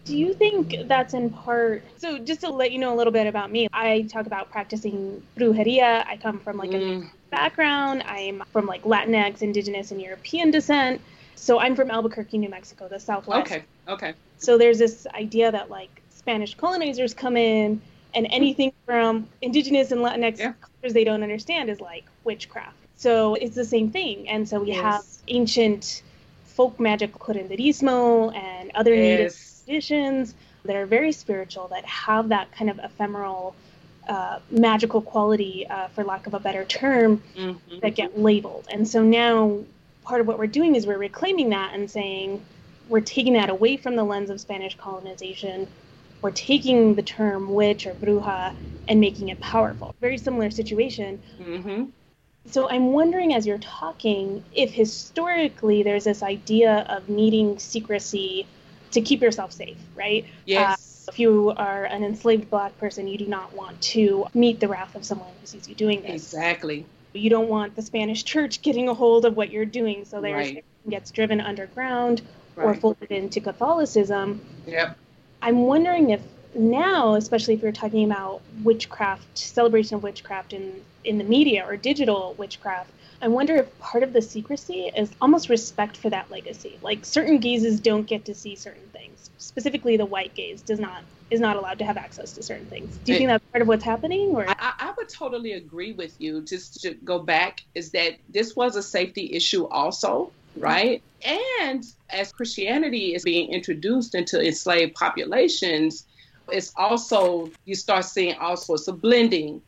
do 0.06 0.16
you 0.16 0.32
think 0.32 0.74
that's 0.86 1.14
in 1.14 1.30
part? 1.30 1.82
So, 1.98 2.18
just 2.18 2.40
to 2.40 2.50
let 2.50 2.70
you 2.70 2.78
know 2.78 2.94
a 2.94 2.96
little 2.96 3.12
bit 3.12 3.26
about 3.26 3.50
me, 3.50 3.68
I 3.72 4.02
talk 4.02 4.26
about 4.26 4.50
practicing 4.50 5.22
brujeria. 5.36 6.06
I 6.06 6.16
come 6.16 6.38
from 6.38 6.56
like 6.56 6.70
mm. 6.70 7.04
a 7.04 7.10
background. 7.30 8.04
I'm 8.04 8.42
from 8.52 8.66
like 8.66 8.84
Latinx, 8.84 9.42
Indigenous, 9.42 9.90
and 9.90 10.00
European 10.00 10.50
descent. 10.52 11.00
So, 11.34 11.58
I'm 11.58 11.74
from 11.74 11.90
Albuquerque, 11.90 12.38
New 12.38 12.48
Mexico, 12.48 12.88
the 12.88 13.00
Southwest. 13.00 13.50
Okay. 13.50 13.64
Okay. 13.88 14.14
So, 14.38 14.56
there's 14.56 14.78
this 14.78 15.06
idea 15.08 15.50
that 15.50 15.70
like 15.70 16.02
Spanish 16.10 16.54
colonizers 16.54 17.12
come 17.12 17.36
in, 17.36 17.82
and 18.14 18.28
anything 18.30 18.72
from 18.86 19.28
Indigenous 19.42 19.90
and 19.90 20.00
Latinx 20.00 20.38
yeah. 20.38 20.54
cultures 20.60 20.94
they 20.94 21.04
don't 21.04 21.24
understand 21.24 21.68
is 21.68 21.80
like 21.80 22.04
witchcraft. 22.22 22.76
So, 22.96 23.34
it's 23.34 23.56
the 23.56 23.64
same 23.64 23.90
thing. 23.90 24.28
And 24.28 24.48
so, 24.48 24.60
we 24.60 24.68
yes. 24.68 24.82
have 24.82 25.04
ancient 25.26 26.02
folk 26.44 26.78
magic 26.78 27.12
curanderismo 27.12 28.34
and 28.34 28.70
other 28.74 28.94
yes. 28.94 29.02
native 29.02 29.55
traditions 29.66 30.34
that 30.64 30.76
are 30.76 30.86
very 30.86 31.12
spiritual 31.12 31.68
that 31.68 31.84
have 31.84 32.28
that 32.28 32.50
kind 32.52 32.70
of 32.70 32.78
ephemeral 32.82 33.54
uh, 34.08 34.38
magical 34.50 35.00
quality, 35.00 35.66
uh, 35.66 35.88
for 35.88 36.04
lack 36.04 36.26
of 36.26 36.34
a 36.34 36.40
better 36.40 36.64
term, 36.64 37.20
mm-hmm. 37.36 37.78
that 37.80 37.94
get 37.94 38.18
labeled. 38.18 38.66
And 38.70 38.86
so 38.86 39.02
now 39.02 39.60
part 40.04 40.20
of 40.20 40.28
what 40.28 40.38
we're 40.38 40.46
doing 40.46 40.76
is 40.76 40.86
we're 40.86 40.98
reclaiming 40.98 41.48
that 41.50 41.74
and 41.74 41.90
saying 41.90 42.44
we're 42.88 43.00
taking 43.00 43.32
that 43.32 43.50
away 43.50 43.76
from 43.76 43.96
the 43.96 44.04
lens 44.04 44.30
of 44.30 44.40
Spanish 44.40 44.76
colonization. 44.76 45.66
We're 46.22 46.30
taking 46.30 46.94
the 46.94 47.02
term 47.02 47.52
witch 47.52 47.86
or 47.86 47.94
bruja 47.94 48.54
and 48.86 49.00
making 49.00 49.28
it 49.28 49.40
powerful. 49.40 49.94
Very 50.00 50.18
similar 50.18 50.50
situation. 50.50 51.20
Mm-hmm. 51.40 51.84
So 52.48 52.70
I'm 52.70 52.92
wondering, 52.92 53.34
as 53.34 53.44
you're 53.44 53.58
talking, 53.58 54.44
if 54.54 54.72
historically 54.72 55.82
there's 55.82 56.04
this 56.04 56.22
idea 56.22 56.86
of 56.88 57.08
needing 57.08 57.58
secrecy 57.58 58.46
to 58.96 59.02
keep 59.02 59.20
yourself 59.20 59.52
safe, 59.52 59.76
right? 59.94 60.24
Yes. 60.46 61.06
Uh, 61.06 61.12
if 61.12 61.18
you 61.20 61.52
are 61.56 61.84
an 61.84 62.02
enslaved 62.02 62.50
black 62.50 62.76
person, 62.78 63.06
you 63.06 63.18
do 63.18 63.26
not 63.26 63.52
want 63.52 63.80
to 63.80 64.26
meet 64.34 64.58
the 64.58 64.68
wrath 64.68 64.96
of 64.96 65.04
someone 65.04 65.28
who 65.40 65.46
sees 65.46 65.68
you 65.68 65.74
doing 65.74 66.02
this. 66.02 66.32
Exactly. 66.32 66.84
You 67.12 67.30
don't 67.30 67.48
want 67.48 67.76
the 67.76 67.82
Spanish 67.82 68.24
church 68.24 68.62
getting 68.68 68.88
a 68.88 68.94
hold 68.94 69.24
of 69.24 69.36
what 69.36 69.50
you're 69.50 69.66
doing, 69.66 70.04
so 70.04 70.20
there's 70.20 70.54
right. 70.54 70.64
gets 70.88 71.10
driven 71.10 71.40
underground 71.40 72.22
right. 72.56 72.64
or 72.64 72.74
folded 72.74 73.10
into 73.10 73.40
Catholicism. 73.40 74.44
Yep. 74.66 74.96
I'm 75.42 75.58
wondering 75.62 76.10
if 76.10 76.22
now, 76.54 77.14
especially 77.14 77.54
if 77.54 77.62
you're 77.62 77.72
talking 77.72 78.10
about 78.10 78.40
witchcraft, 78.64 79.36
celebration 79.36 79.96
of 79.96 80.02
witchcraft 80.02 80.54
in, 80.54 80.80
in 81.04 81.18
the 81.18 81.24
media 81.24 81.66
or 81.68 81.76
digital 81.76 82.34
witchcraft, 82.38 82.90
I 83.26 83.28
wonder 83.28 83.56
if 83.56 83.76
part 83.80 84.04
of 84.04 84.12
the 84.12 84.22
secrecy 84.22 84.88
is 84.96 85.10
almost 85.20 85.48
respect 85.48 85.96
for 85.96 86.08
that 86.10 86.30
legacy. 86.30 86.78
Like 86.80 87.04
certain 87.04 87.38
gazes 87.38 87.80
don't 87.80 88.06
get 88.06 88.24
to 88.26 88.34
see 88.36 88.54
certain 88.54 88.88
things. 88.92 89.30
Specifically, 89.38 89.96
the 89.96 90.06
white 90.06 90.36
gaze 90.36 90.62
does 90.62 90.78
not 90.78 91.02
is 91.32 91.40
not 91.40 91.56
allowed 91.56 91.80
to 91.80 91.84
have 91.84 91.96
access 91.96 92.32
to 92.34 92.42
certain 92.44 92.66
things. 92.66 92.96
Do 92.98 93.10
you 93.10 93.18
think 93.18 93.28
that's 93.28 93.44
part 93.50 93.62
of 93.62 93.66
what's 93.66 93.82
happening? 93.82 94.30
Or 94.32 94.48
I, 94.48 94.54
I 94.78 94.94
would 94.96 95.08
totally 95.08 95.54
agree 95.54 95.90
with 95.90 96.14
you. 96.20 96.44
Just 96.44 96.74
to 96.82 96.94
go 97.02 97.18
back, 97.18 97.58
is 97.74 97.90
that 97.90 98.12
this 98.28 98.54
was 98.54 98.76
a 98.76 98.82
safety 98.82 99.32
issue 99.32 99.66
also, 99.66 100.32
right? 100.54 101.02
And 101.58 101.82
as 102.10 102.30
Christianity 102.30 103.16
is 103.16 103.24
being 103.24 103.50
introduced 103.50 104.14
into 104.14 104.40
enslaved 104.40 104.94
populations, 104.94 106.06
it's 106.52 106.70
also 106.76 107.50
you 107.64 107.74
start 107.74 108.04
seeing 108.04 108.36
all 108.36 108.56
sorts 108.56 108.86
of 108.86 109.02
blending 109.02 109.62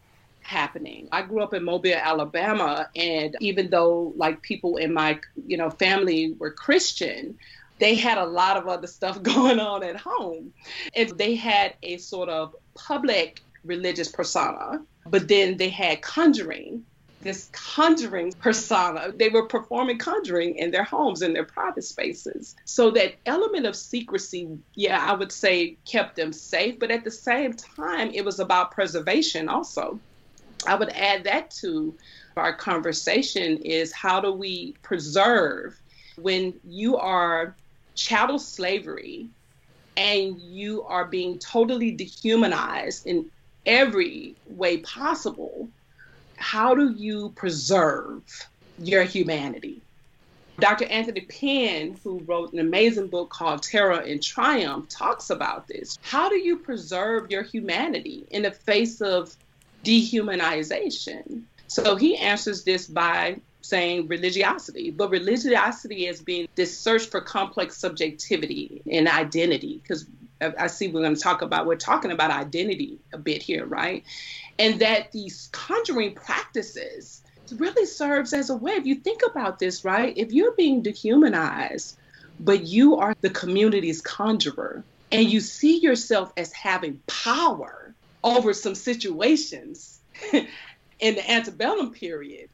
happening. 0.48 1.08
I 1.12 1.22
grew 1.22 1.42
up 1.42 1.52
in 1.54 1.62
Mobile, 1.62 1.94
Alabama, 1.94 2.88
and 2.96 3.36
even 3.40 3.70
though 3.70 4.14
like 4.16 4.42
people 4.42 4.76
in 4.76 4.94
my, 4.94 5.20
you 5.46 5.56
know, 5.56 5.70
family 5.70 6.34
were 6.38 6.50
Christian, 6.50 7.38
they 7.78 7.94
had 7.94 8.18
a 8.18 8.24
lot 8.24 8.56
of 8.56 8.66
other 8.66 8.86
stuff 8.86 9.22
going 9.34 9.60
on 9.60 9.84
at 9.84 9.96
home. 9.96 10.52
And 10.96 11.10
they 11.18 11.34
had 11.34 11.74
a 11.82 11.98
sort 11.98 12.28
of 12.28 12.56
public 12.74 13.42
religious 13.64 14.08
persona, 14.08 14.82
but 15.06 15.28
then 15.28 15.58
they 15.58 15.68
had 15.68 16.00
conjuring 16.00 16.84
this 17.20 17.50
conjuring 17.52 18.32
persona. 18.32 19.12
They 19.14 19.28
were 19.28 19.46
performing 19.46 19.98
conjuring 19.98 20.56
in 20.56 20.70
their 20.70 20.84
homes, 20.84 21.20
in 21.20 21.32
their 21.32 21.44
private 21.44 21.82
spaces. 21.82 22.54
So 22.64 22.92
that 22.92 23.16
element 23.26 23.66
of 23.66 23.74
secrecy, 23.74 24.48
yeah, 24.74 25.04
I 25.04 25.14
would 25.14 25.32
say 25.32 25.76
kept 25.84 26.14
them 26.14 26.32
safe. 26.32 26.78
But 26.78 26.92
at 26.92 27.02
the 27.02 27.10
same 27.10 27.54
time, 27.54 28.12
it 28.14 28.24
was 28.24 28.38
about 28.38 28.70
preservation 28.70 29.48
also. 29.48 29.98
I 30.66 30.74
would 30.74 30.90
add 30.90 31.24
that 31.24 31.50
to 31.62 31.96
our 32.36 32.52
conversation 32.52 33.58
is 33.58 33.92
how 33.92 34.20
do 34.20 34.32
we 34.32 34.74
preserve 34.82 35.80
when 36.16 36.54
you 36.64 36.96
are 36.96 37.54
chattel 37.94 38.38
slavery 38.38 39.28
and 39.96 40.40
you 40.40 40.84
are 40.84 41.04
being 41.04 41.38
totally 41.38 41.90
dehumanized 41.90 43.06
in 43.06 43.30
every 43.66 44.36
way 44.46 44.78
possible, 44.78 45.68
how 46.36 46.74
do 46.74 46.94
you 46.96 47.30
preserve 47.30 48.22
your 48.78 49.02
humanity? 49.02 49.82
Dr. 50.60 50.86
Anthony 50.86 51.20
Pinn, 51.20 51.96
who 52.02 52.18
wrote 52.26 52.52
an 52.52 52.58
amazing 52.58 53.08
book 53.08 53.30
called 53.30 53.62
Terror 53.62 54.00
and 54.00 54.20
Triumph, 54.20 54.88
talks 54.88 55.30
about 55.30 55.68
this. 55.68 55.96
How 56.02 56.28
do 56.28 56.36
you 56.36 56.58
preserve 56.58 57.30
your 57.30 57.44
humanity 57.44 58.26
in 58.30 58.42
the 58.42 58.50
face 58.50 59.00
of 59.00 59.36
dehumanization. 59.88 61.44
So 61.66 61.96
he 61.96 62.16
answers 62.16 62.64
this 62.64 62.86
by 62.86 63.40
saying 63.62 64.08
religiosity, 64.08 64.90
but 64.90 65.10
religiosity 65.10 66.08
as 66.08 66.20
being 66.20 66.48
this 66.54 66.78
search 66.78 67.06
for 67.06 67.20
complex 67.20 67.76
subjectivity 67.76 68.82
and 68.90 69.08
identity, 69.08 69.80
because 69.82 70.06
I 70.40 70.66
see 70.68 70.88
we're 70.88 71.02
going 71.02 71.16
to 71.16 71.20
talk 71.20 71.42
about, 71.42 71.66
we're 71.66 71.76
talking 71.76 72.12
about 72.12 72.30
identity 72.30 72.98
a 73.12 73.18
bit 73.18 73.42
here, 73.42 73.66
right? 73.66 74.04
And 74.58 74.80
that 74.80 75.12
these 75.12 75.48
conjuring 75.52 76.14
practices 76.14 77.22
really 77.56 77.86
serves 77.86 78.32
as 78.32 78.50
a 78.50 78.56
way, 78.56 78.72
if 78.72 78.86
you 78.86 78.94
think 78.94 79.22
about 79.28 79.58
this, 79.58 79.84
right? 79.84 80.12
If 80.16 80.32
you're 80.32 80.52
being 80.52 80.82
dehumanized, 80.82 81.96
but 82.38 82.64
you 82.64 82.96
are 82.96 83.14
the 83.20 83.30
community's 83.30 84.00
conjurer, 84.00 84.84
and 85.10 85.30
you 85.30 85.40
see 85.40 85.78
yourself 85.78 86.32
as 86.36 86.52
having 86.52 87.00
power, 87.06 87.87
over 88.22 88.52
some 88.52 88.74
situations 88.74 90.00
in 90.32 91.14
the 91.14 91.30
antebellum 91.30 91.92
period, 91.92 92.48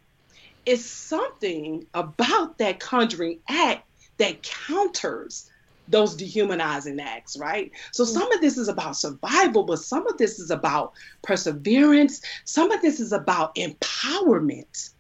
it's 0.67 0.85
something 0.85 1.87
about 1.95 2.59
that 2.59 2.81
conjuring 2.81 3.41
act 3.49 3.87
that 4.19 4.43
counters 4.43 5.51
those 5.89 6.17
dehumanizing 6.17 6.99
acts, 7.01 7.37
right? 7.37 7.71
So 7.93 8.05
mm-hmm. 8.05 8.13
some 8.15 8.33
of 8.33 8.41
this 8.41 8.57
is 8.57 8.69
about 8.69 8.97
survival, 8.97 9.65
but 9.65 9.81
some 9.81 10.07
of 10.07 10.17
this 10.17 10.39
is 10.39 10.51
about 10.51 10.93
perseverance. 11.23 12.23
Some 12.45 12.71
of 12.71 12.81
this 12.81 13.01
is 13.01 13.13
about 13.13 13.55
empowerment. 13.57 14.91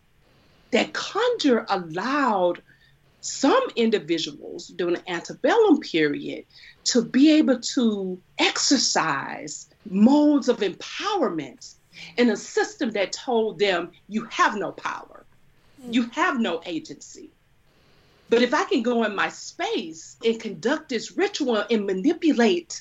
That 0.72 0.92
conjure 0.92 1.64
allowed 1.68 2.60
some 3.20 3.62
individuals 3.76 4.68
during 4.68 4.94
the 4.94 5.10
antebellum 5.10 5.80
period 5.80 6.44
to 6.84 7.02
be 7.02 7.32
able 7.38 7.60
to 7.60 8.20
exercise 8.38 9.70
modes 9.86 10.48
of 10.48 10.58
empowerment 10.58 11.74
in 12.16 12.30
a 12.30 12.36
system 12.36 12.90
that 12.92 13.12
told 13.12 13.58
them 13.58 13.92
you 14.08 14.24
have 14.26 14.56
no 14.56 14.72
power, 14.72 15.24
you 15.90 16.08
have 16.10 16.40
no 16.40 16.60
agency. 16.66 17.30
But 18.30 18.42
if 18.42 18.54
I 18.54 18.64
can 18.64 18.82
go 18.82 19.04
in 19.04 19.14
my 19.14 19.28
space 19.28 20.16
and 20.24 20.40
conduct 20.40 20.88
this 20.88 21.16
ritual 21.16 21.64
and 21.70 21.86
manipulate 21.86 22.80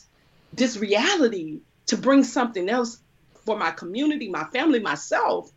this 0.53 0.77
reality 0.77 1.59
to 1.87 1.97
bring 1.97 2.23
something 2.23 2.69
else 2.69 2.99
for 3.45 3.57
my 3.57 3.71
community, 3.71 4.29
my 4.29 4.45
family, 4.45 4.79
myself, 4.79 5.51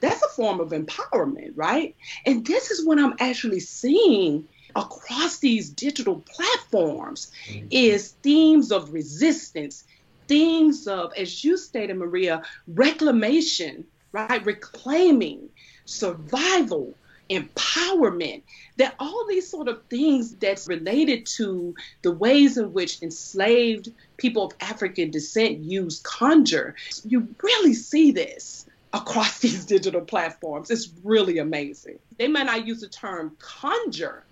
that's 0.00 0.22
a 0.22 0.28
form 0.28 0.60
of 0.60 0.70
empowerment, 0.70 1.52
right? 1.54 1.96
And 2.26 2.46
this 2.46 2.70
is 2.70 2.84
what 2.84 2.98
I'm 2.98 3.14
actually 3.18 3.60
seeing 3.60 4.46
across 4.74 5.38
these 5.38 5.70
digital 5.70 6.22
platforms 6.28 7.32
mm-hmm. 7.48 7.68
is 7.70 8.10
themes 8.22 8.70
of 8.70 8.92
resistance, 8.92 9.84
themes 10.28 10.86
of, 10.86 11.12
as 11.16 11.44
you 11.44 11.56
stated, 11.56 11.96
Maria, 11.96 12.42
reclamation, 12.68 13.84
right? 14.12 14.44
Reclaiming, 14.44 15.48
survival, 15.84 16.94
empowerment, 17.30 18.42
that 18.76 18.94
all 18.98 19.26
these 19.28 19.48
sort 19.48 19.68
of 19.68 19.82
things 19.84 20.34
that's 20.36 20.68
related 20.68 21.26
to 21.26 21.74
the 22.02 22.12
ways 22.12 22.56
in 22.56 22.72
which 22.72 23.02
enslaved 23.02 23.90
people 24.16 24.44
of 24.44 24.52
African 24.60 25.10
descent 25.10 25.58
use 25.58 26.00
conjure. 26.00 26.74
You 27.04 27.28
really 27.42 27.74
see 27.74 28.12
this 28.12 28.66
across 28.92 29.38
these 29.40 29.64
digital 29.64 30.02
platforms. 30.02 30.70
It's 30.70 30.90
really 31.02 31.38
amazing. 31.38 31.98
They 32.18 32.28
might 32.28 32.46
not 32.46 32.66
use 32.66 32.80
the 32.80 32.88
term 32.88 33.36
conjure, 33.38 34.22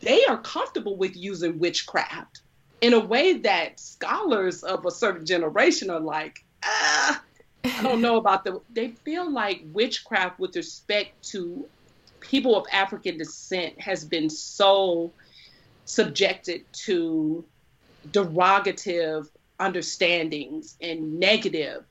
they 0.00 0.24
are 0.26 0.38
comfortable 0.38 0.96
with 0.96 1.16
using 1.16 1.58
witchcraft 1.58 2.40
in 2.84 2.92
a 2.92 3.00
way 3.00 3.32
that 3.38 3.80
scholars 3.80 4.62
of 4.62 4.84
a 4.84 4.90
certain 4.90 5.24
generation 5.24 5.88
are 5.88 6.00
like, 6.00 6.44
ah, 6.62 7.22
I 7.64 7.82
don't 7.82 8.02
know 8.02 8.18
about 8.18 8.44
the. 8.44 8.60
They 8.68 8.88
feel 8.88 9.30
like 9.32 9.62
witchcraft, 9.72 10.38
with 10.38 10.54
respect 10.54 11.22
to 11.30 11.66
people 12.20 12.54
of 12.56 12.66
African 12.70 13.16
descent, 13.16 13.80
has 13.80 14.04
been 14.04 14.28
so 14.28 15.10
subjected 15.86 16.70
to 16.84 17.42
derogative 18.10 19.30
understandings 19.58 20.76
and 20.82 21.18
negative. 21.18 21.84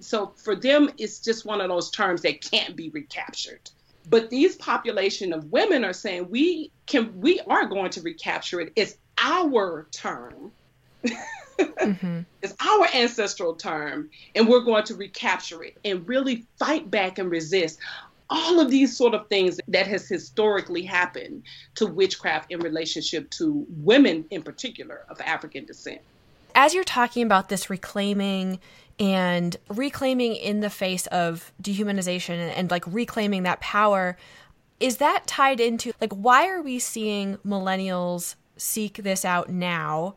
So 0.00 0.32
for 0.34 0.56
them, 0.56 0.90
it's 0.98 1.20
just 1.20 1.44
one 1.44 1.60
of 1.60 1.68
those 1.68 1.92
terms 1.92 2.22
that 2.22 2.40
can't 2.40 2.74
be 2.74 2.88
recaptured. 2.88 3.70
But 4.08 4.30
these 4.30 4.56
population 4.56 5.32
of 5.32 5.52
women 5.52 5.84
are 5.84 5.92
saying 5.92 6.28
we 6.28 6.72
can, 6.86 7.20
we 7.20 7.38
are 7.46 7.66
going 7.66 7.90
to 7.92 8.02
recapture 8.02 8.60
it. 8.60 8.72
It's 8.74 8.96
our 9.20 9.86
term. 9.90 10.52
mm-hmm. 11.04 12.20
It's 12.42 12.54
our 12.58 12.88
ancestral 12.94 13.54
term, 13.54 14.08
and 14.34 14.48
we're 14.48 14.60
going 14.64 14.84
to 14.84 14.94
recapture 14.94 15.62
it 15.62 15.76
and 15.84 16.08
really 16.08 16.46
fight 16.58 16.90
back 16.90 17.18
and 17.18 17.30
resist 17.30 17.78
all 18.30 18.60
of 18.60 18.70
these 18.70 18.96
sort 18.96 19.12
of 19.12 19.28
things 19.28 19.60
that 19.68 19.86
has 19.86 20.08
historically 20.08 20.82
happened 20.82 21.42
to 21.74 21.86
witchcraft 21.86 22.50
in 22.50 22.60
relationship 22.60 23.28
to 23.30 23.66
women 23.68 24.24
in 24.30 24.42
particular 24.42 25.04
of 25.08 25.20
African 25.20 25.64
descent. 25.64 26.00
As 26.54 26.72
you're 26.72 26.84
talking 26.84 27.24
about 27.24 27.48
this 27.48 27.68
reclaiming 27.68 28.60
and 28.98 29.56
reclaiming 29.68 30.36
in 30.36 30.60
the 30.60 30.70
face 30.70 31.06
of 31.08 31.52
dehumanization 31.62 32.34
and, 32.34 32.52
and 32.52 32.70
like 32.70 32.84
reclaiming 32.86 33.42
that 33.42 33.60
power, 33.60 34.16
is 34.78 34.98
that 34.98 35.26
tied 35.26 35.60
into 35.60 35.92
like 36.00 36.12
why 36.12 36.48
are 36.48 36.62
we 36.62 36.78
seeing 36.78 37.36
millennials 37.38 38.34
seek 38.60 38.98
this 38.98 39.24
out 39.24 39.48
now? 39.48 40.14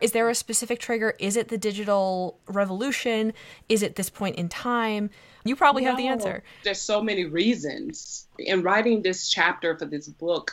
Is 0.00 0.12
there 0.12 0.28
a 0.28 0.34
specific 0.34 0.80
trigger? 0.80 1.14
Is 1.20 1.36
it 1.36 1.48
the 1.48 1.58
digital 1.58 2.38
revolution? 2.48 3.32
Is 3.68 3.82
it 3.82 3.94
this 3.94 4.10
point 4.10 4.36
in 4.36 4.48
time? 4.48 5.10
You 5.44 5.54
probably 5.54 5.82
no, 5.82 5.90
have 5.90 5.96
the 5.96 6.08
answer. 6.08 6.42
There's 6.64 6.80
so 6.80 7.00
many 7.00 7.24
reasons. 7.24 8.26
In 8.38 8.62
writing 8.62 9.02
this 9.02 9.28
chapter 9.28 9.78
for 9.78 9.84
this 9.84 10.08
book, 10.08 10.52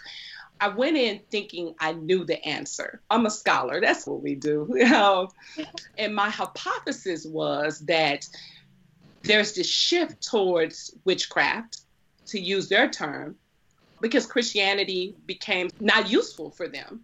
I 0.61 0.67
went 0.67 0.97
in 0.97 1.21
thinking 1.31 1.73
I 1.79 1.93
knew 1.93 2.25
the 2.25 2.43
answer. 2.45 3.01
I'm 3.09 3.25
a 3.25 3.31
scholar. 3.31 3.81
That's 3.81 4.05
what 4.05 4.21
we 4.21 4.35
do. 4.35 4.67
You 4.75 4.89
know? 4.89 5.29
and 5.97 6.13
my 6.13 6.29
hypothesis 6.29 7.25
was 7.25 7.79
that 7.81 8.27
there's 9.23 9.53
this 9.53 9.69
shift 9.69 10.21
towards 10.21 10.93
witchcraft, 11.05 11.81
to 12.27 12.39
use 12.39 12.69
their 12.69 12.87
term, 12.87 13.35
because 13.99 14.27
Christianity 14.27 15.15
became 15.25 15.69
not 15.79 16.09
useful 16.09 16.51
for 16.51 16.67
them 16.67 17.01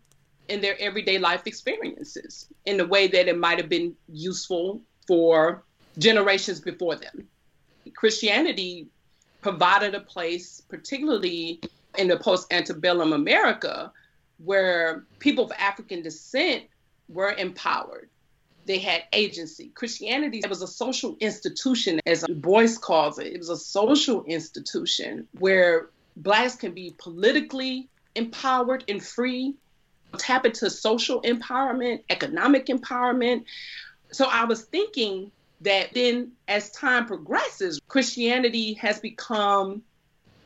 in 0.49 0.61
their 0.61 0.79
everyday 0.79 1.17
life 1.17 1.43
experiences 1.45 2.47
in 2.65 2.77
the 2.77 2.85
way 2.85 3.07
that 3.07 3.27
it 3.27 3.37
might 3.37 3.57
have 3.57 3.69
been 3.69 3.95
useful 4.07 4.81
for 5.07 5.63
generations 5.97 6.59
before 6.59 6.95
them. 6.95 7.27
Christianity 7.95 8.87
provided 9.41 9.95
a 9.95 9.99
place, 9.99 10.61
particularly 10.67 11.61
in 11.97 12.07
the 12.07 12.17
post 12.17 12.51
antebellum 12.51 13.13
America, 13.13 13.91
where 14.43 15.05
people 15.19 15.45
of 15.45 15.51
African 15.57 16.01
descent 16.01 16.63
were 17.07 17.33
empowered. 17.33 18.09
They 18.65 18.79
had 18.79 19.03
agency. 19.13 19.69
Christianity 19.75 20.41
was 20.49 20.63
a 20.63 20.67
social 20.67 21.15
institution, 21.19 21.99
as 22.07 22.25
Boyce 22.27 22.77
calls 22.77 23.19
it. 23.19 23.27
It 23.27 23.37
was 23.37 23.49
a 23.49 23.57
social 23.57 24.23
institution 24.23 25.27
where 25.37 25.89
Blacks 26.17 26.55
can 26.55 26.73
be 26.73 26.95
politically 26.97 27.89
empowered 28.15 28.83
and 28.87 29.03
free, 29.03 29.55
tap 30.17 30.45
into 30.45 30.69
social 30.69 31.21
empowerment, 31.21 32.03
economic 32.09 32.67
empowerment. 32.67 33.43
So 34.11 34.25
I 34.25 34.45
was 34.45 34.63
thinking 34.63 35.31
that 35.61 35.93
then 35.93 36.31
as 36.47 36.71
time 36.71 37.05
progresses, 37.05 37.79
Christianity 37.87 38.73
has 38.73 38.99
become 38.99 39.83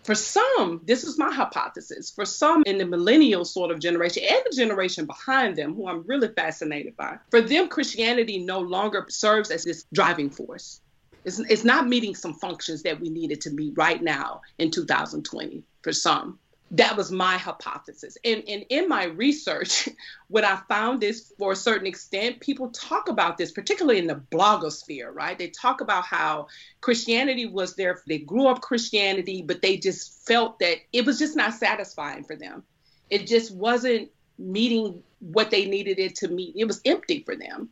for 0.03 0.15
some, 0.15 0.81
this 0.85 1.03
is 1.03 1.19
my 1.19 1.31
hypothesis, 1.31 2.09
for 2.09 2.25
some 2.25 2.63
in 2.65 2.77
the 2.77 2.85
millennial 2.85 3.45
sort 3.45 3.69
of 3.69 3.79
generation 3.79 4.23
and 4.27 4.41
the 4.49 4.55
generation 4.55 5.05
behind 5.05 5.55
them, 5.55 5.75
who 5.75 5.87
I'm 5.87 6.03
really 6.07 6.29
fascinated 6.29 6.97
by, 6.97 7.17
for 7.29 7.41
them, 7.41 7.67
Christianity 7.67 8.39
no 8.39 8.59
longer 8.59 9.05
serves 9.09 9.51
as 9.51 9.65
this 9.65 9.85
driving 9.93 10.29
force. 10.29 10.81
It's, 11.25 11.39
it's 11.39 11.63
not 11.63 11.87
meeting 11.87 12.15
some 12.15 12.33
functions 12.33 12.81
that 12.83 12.99
we 12.99 13.09
needed 13.09 13.41
to 13.41 13.51
meet 13.51 13.73
right 13.77 14.01
now 14.01 14.41
in 14.57 14.71
2020 14.71 15.63
for 15.83 15.91
some 15.91 16.39
that 16.71 16.95
was 16.95 17.11
my 17.11 17.37
hypothesis. 17.37 18.17
And, 18.23 18.43
and 18.47 18.65
in 18.69 18.87
my 18.87 19.05
research, 19.05 19.89
what 20.27 20.43
I 20.43 20.57
found 20.67 21.03
is 21.03 21.33
for 21.37 21.53
a 21.53 21.55
certain 21.55 21.87
extent, 21.87 22.39
people 22.39 22.69
talk 22.69 23.09
about 23.09 23.37
this, 23.37 23.51
particularly 23.51 23.99
in 23.99 24.07
the 24.07 24.21
blogosphere, 24.31 25.13
right? 25.13 25.37
They 25.37 25.49
talk 25.49 25.81
about 25.81 26.05
how 26.05 26.47
Christianity 26.81 27.47
was 27.47 27.75
there, 27.75 28.01
they 28.07 28.19
grew 28.19 28.47
up 28.47 28.61
Christianity, 28.61 29.41
but 29.41 29.61
they 29.61 29.77
just 29.77 30.25
felt 30.27 30.59
that 30.59 30.77
it 30.93 31.05
was 31.05 31.17
just 31.17 31.35
not 31.35 31.53
satisfying 31.53 32.23
for 32.23 32.35
them. 32.35 32.63
It 33.09 33.25
just 33.25 33.53
wasn't 33.53 34.09
meeting 34.37 35.01
what 35.19 35.51
they 35.51 35.65
needed 35.65 35.99
it 35.99 36.15
to 36.17 36.27
meet. 36.27 36.55
It 36.55 36.65
was 36.65 36.81
empty 36.85 37.23
for 37.23 37.35
them. 37.35 37.69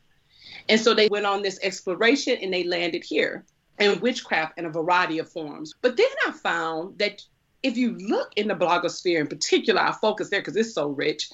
And 0.70 0.82
so 0.82 0.94
they 0.94 1.08
went 1.08 1.26
on 1.26 1.44
this 1.44 1.60
exploration 1.62 2.38
and 2.42 2.54
they 2.54 2.64
landed 2.64 3.04
here 3.04 3.46
in 3.80 4.00
witchcraft 4.00 4.58
in 4.58 4.66
a 4.66 4.70
variety 4.70 5.20
of 5.20 5.32
forms. 5.32 5.74
But 5.82 5.98
then 5.98 6.08
I 6.26 6.32
found 6.32 6.98
that 6.98 7.22
if 7.64 7.78
you 7.78 7.98
look 7.98 8.32
in 8.36 8.48
the 8.48 8.56
blogosphere 8.56 9.20
in 9.20 9.28
particular, 9.28 9.82
I 9.82 9.92
focus 9.92 10.30
there 10.30 10.40
because 10.40 10.56
it's 10.56 10.74
so 10.74 10.90
rich, 10.90 11.30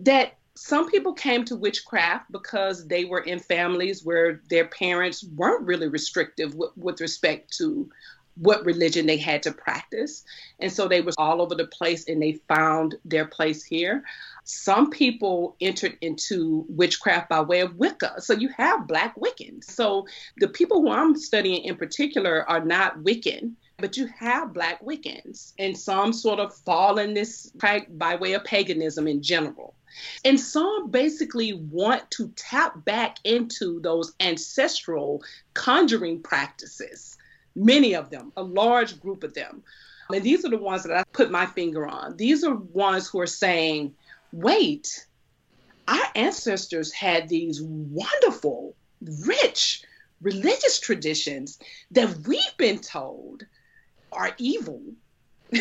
that 0.00 0.36
some 0.54 0.90
people 0.90 1.12
came 1.12 1.44
to 1.44 1.56
witchcraft 1.56 2.32
because 2.32 2.86
they 2.86 3.04
were 3.04 3.20
in 3.20 3.38
families 3.38 4.04
where 4.04 4.40
their 4.48 4.66
parents 4.66 5.22
weren't 5.22 5.66
really 5.66 5.88
restrictive 5.88 6.54
with, 6.54 6.70
with 6.76 7.00
respect 7.00 7.56
to 7.58 7.90
what 8.36 8.64
religion 8.64 9.06
they 9.06 9.16
had 9.16 9.42
to 9.42 9.52
practice. 9.52 10.24
And 10.60 10.70
so 10.70 10.88
they 10.88 11.00
was 11.00 11.14
all 11.18 11.40
over 11.40 11.54
the 11.54 11.66
place 11.66 12.06
and 12.06 12.20
they 12.20 12.40
found 12.48 12.96
their 13.04 13.26
place 13.26 13.64
here. 13.64 14.04
Some 14.44 14.90
people 14.90 15.56
entered 15.60 15.96
into 16.00 16.64
witchcraft 16.68 17.28
by 17.28 17.40
way 17.40 17.60
of 17.60 17.76
Wicca. 17.76 18.20
So 18.20 18.34
you 18.34 18.50
have 18.56 18.86
black 18.86 19.16
Wiccans. 19.16 19.64
So 19.64 20.06
the 20.38 20.48
people 20.48 20.82
who 20.82 20.90
I'm 20.90 21.16
studying 21.16 21.64
in 21.64 21.76
particular 21.76 22.48
are 22.48 22.64
not 22.64 22.98
Wiccan 22.98 23.54
but 23.78 23.96
you 23.96 24.06
have 24.06 24.54
Black 24.54 24.82
Wiccans, 24.82 25.52
and 25.58 25.76
some 25.76 26.12
sort 26.12 26.40
of 26.40 26.54
fall 26.54 26.98
in 26.98 27.12
this 27.12 27.52
by 27.90 28.16
way 28.16 28.32
of 28.32 28.44
paganism 28.44 29.06
in 29.06 29.22
general. 29.22 29.74
And 30.24 30.40
some 30.40 30.90
basically 30.90 31.52
want 31.54 32.10
to 32.12 32.28
tap 32.36 32.84
back 32.84 33.18
into 33.24 33.80
those 33.80 34.12
ancestral 34.20 35.22
conjuring 35.54 36.22
practices, 36.22 37.18
many 37.54 37.94
of 37.94 38.10
them, 38.10 38.32
a 38.36 38.42
large 38.42 39.00
group 39.00 39.24
of 39.24 39.34
them. 39.34 39.62
And 40.10 40.22
these 40.22 40.44
are 40.44 40.50
the 40.50 40.58
ones 40.58 40.82
that 40.84 40.96
I 40.96 41.04
put 41.12 41.30
my 41.30 41.46
finger 41.46 41.86
on. 41.86 42.16
These 42.16 42.44
are 42.44 42.54
ones 42.54 43.08
who 43.08 43.20
are 43.20 43.26
saying, 43.26 43.94
wait, 44.32 45.06
our 45.88 46.04
ancestors 46.14 46.92
had 46.92 47.28
these 47.28 47.60
wonderful, 47.62 48.74
rich 49.26 49.82
religious 50.22 50.80
traditions 50.80 51.58
that 51.90 52.26
we've 52.26 52.56
been 52.56 52.78
told 52.78 53.44
are 54.16 54.34
evil. 54.38 54.82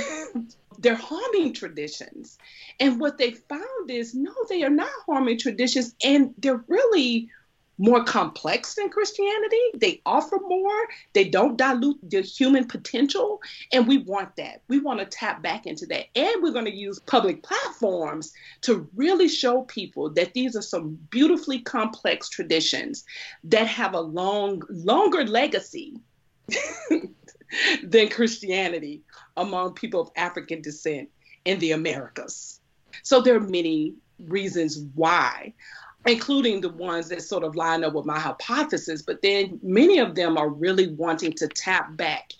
they're 0.80 0.96
harming 0.96 1.54
traditions. 1.54 2.38
And 2.80 3.00
what 3.00 3.18
they 3.18 3.32
found 3.32 3.90
is 3.90 4.16
no, 4.16 4.34
they 4.50 4.64
are 4.64 4.70
not 4.70 4.90
harming 5.06 5.40
traditions, 5.40 5.96
and 6.04 6.34
they're 6.38 6.64
really 6.68 7.30
more 7.78 8.04
complex 8.04 8.76
than 8.76 8.90
Christianity. 8.90 9.60
They 9.76 10.02
offer 10.06 10.40
more, 10.40 10.88
they 11.14 11.28
don't 11.28 11.58
dilute 11.58 12.00
the 12.10 12.22
human 12.22 12.68
potential, 12.68 13.42
and 13.72 13.88
we 13.88 13.98
want 14.00 14.36
that. 14.38 14.62
We 14.68 14.80
want 14.80 15.00
to 15.00 15.06
tap 15.06 15.42
back 15.42 15.66
into 15.66 15.86
that. 15.88 16.06
And 16.16 16.42
we're 16.42 16.54
going 16.54 16.66
to 16.66 16.76
use 16.76 17.00
public 17.00 17.44
platforms 17.44 18.32
to 18.62 18.88
really 18.96 19.28
show 19.28 19.64
people 19.64 20.10
that 20.12 20.34
these 20.34 20.56
are 20.56 20.62
some 20.62 20.98
beautifully 21.10 21.60
complex 21.60 22.30
traditions 22.30 23.04
that 23.44 23.68
have 23.68 23.94
a 23.94 24.00
long, 24.00 24.62
longer 24.70 25.26
legacy 25.26 26.00
than 27.84 28.10
Christianity 28.10 29.02
among 29.38 29.74
people 29.74 30.02
of 30.02 30.12
African 30.16 30.62
descent 30.62 31.10
in 31.46 31.60
the 31.60 31.72
Americas. 31.72 32.60
So 33.04 33.22
there 33.22 33.36
are 33.36 33.42
many 33.42 33.94
reasons 34.20 34.80
why, 34.96 35.54
including 36.06 36.62
the 36.62 36.70
ones 36.70 37.10
that 37.10 37.22
sort 37.22 37.44
of 37.44 37.56
line 37.56 37.84
up 37.84 37.94
with 37.94 38.06
my 38.06 38.20
hypothesis, 38.20 39.02
but 39.02 39.22
then 39.22 39.60
many 39.62 40.00
of 40.00 40.16
them 40.16 40.38
are 40.38 40.50
really 40.50 40.88
wanting 40.88 41.34
to 41.34 41.48
tap 41.48 41.96
back 41.98 42.34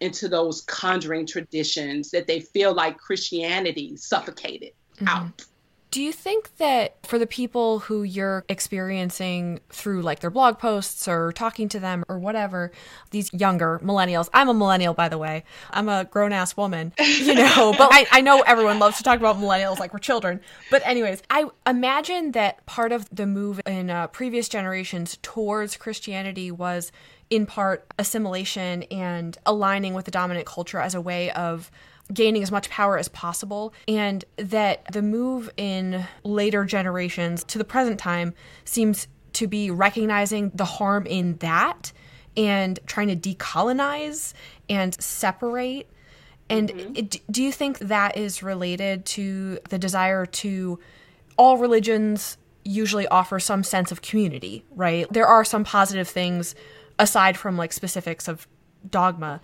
into 0.00 0.28
those 0.28 0.62
conjuring 0.62 1.26
traditions 1.26 2.10
that 2.10 2.26
they 2.26 2.40
feel 2.40 2.74
like 2.74 2.98
Christianity 2.98 3.96
suffocated 3.96 4.72
mm-hmm. 4.96 5.08
out. 5.08 5.44
Do 5.90 6.00
you 6.00 6.12
think 6.12 6.56
that 6.58 7.04
for 7.04 7.18
the 7.18 7.26
people 7.26 7.80
who 7.80 8.04
you're 8.04 8.44
experiencing 8.48 9.58
through 9.70 10.02
like 10.02 10.20
their 10.20 10.30
blog 10.30 10.58
posts 10.58 11.08
or 11.08 11.32
talking 11.32 11.68
to 11.70 11.80
them 11.80 12.04
or 12.08 12.18
whatever, 12.18 12.70
these 13.10 13.32
younger 13.32 13.80
millennials, 13.82 14.28
I'm 14.32 14.48
a 14.48 14.54
millennial, 14.54 14.94
by 14.94 15.08
the 15.08 15.18
way, 15.18 15.42
I'm 15.70 15.88
a 15.88 16.04
grown 16.04 16.32
ass 16.32 16.56
woman, 16.56 16.92
you 16.98 17.34
know, 17.34 17.74
but 17.78 17.88
I, 17.92 18.06
I 18.12 18.20
know 18.20 18.42
everyone 18.42 18.78
loves 18.78 18.98
to 18.98 19.02
talk 19.02 19.18
about 19.18 19.36
millennials 19.36 19.80
like 19.80 19.92
we're 19.92 19.98
children. 19.98 20.40
But, 20.70 20.86
anyways, 20.86 21.24
I 21.28 21.46
imagine 21.66 22.32
that 22.32 22.64
part 22.66 22.92
of 22.92 23.08
the 23.10 23.26
move 23.26 23.60
in 23.66 23.90
uh, 23.90 24.06
previous 24.08 24.48
generations 24.48 25.18
towards 25.22 25.76
Christianity 25.76 26.52
was 26.52 26.92
in 27.30 27.46
part 27.46 27.86
assimilation 27.98 28.84
and 28.84 29.38
aligning 29.46 29.94
with 29.94 30.04
the 30.04 30.10
dominant 30.10 30.46
culture 30.46 30.78
as 30.78 30.94
a 30.94 31.00
way 31.00 31.30
of 31.32 31.70
gaining 32.12 32.42
as 32.42 32.50
much 32.50 32.68
power 32.70 32.98
as 32.98 33.08
possible, 33.08 33.72
and 33.86 34.24
that 34.36 34.90
the 34.92 35.02
move 35.02 35.50
in 35.56 36.06
later 36.24 36.64
generations 36.64 37.44
to 37.44 37.58
the 37.58 37.64
present 37.64 37.98
time 37.98 38.34
seems 38.64 39.08
to 39.34 39.46
be 39.46 39.70
recognizing 39.70 40.50
the 40.54 40.64
harm 40.64 41.06
in 41.06 41.36
that 41.36 41.92
and 42.36 42.78
trying 42.86 43.08
to 43.08 43.16
decolonize 43.16 44.32
and 44.68 45.00
separate. 45.00 45.88
And 46.48 46.68
mm-hmm. 46.68 46.96
it, 46.96 47.20
do 47.30 47.42
you 47.42 47.52
think 47.52 47.78
that 47.78 48.16
is 48.16 48.42
related 48.42 49.04
to 49.06 49.58
the 49.68 49.78
desire 49.78 50.26
to 50.26 50.78
all 51.36 51.58
religions 51.58 52.36
usually 52.64 53.08
offer 53.08 53.40
some 53.40 53.62
sense 53.62 53.90
of 53.92 54.02
community, 54.02 54.64
right? 54.74 55.10
There 55.12 55.26
are 55.26 55.44
some 55.44 55.64
positive 55.64 56.08
things 56.08 56.54
aside 56.98 57.36
from 57.36 57.56
like 57.56 57.72
specifics 57.72 58.28
of 58.28 58.46
dogma, 58.88 59.40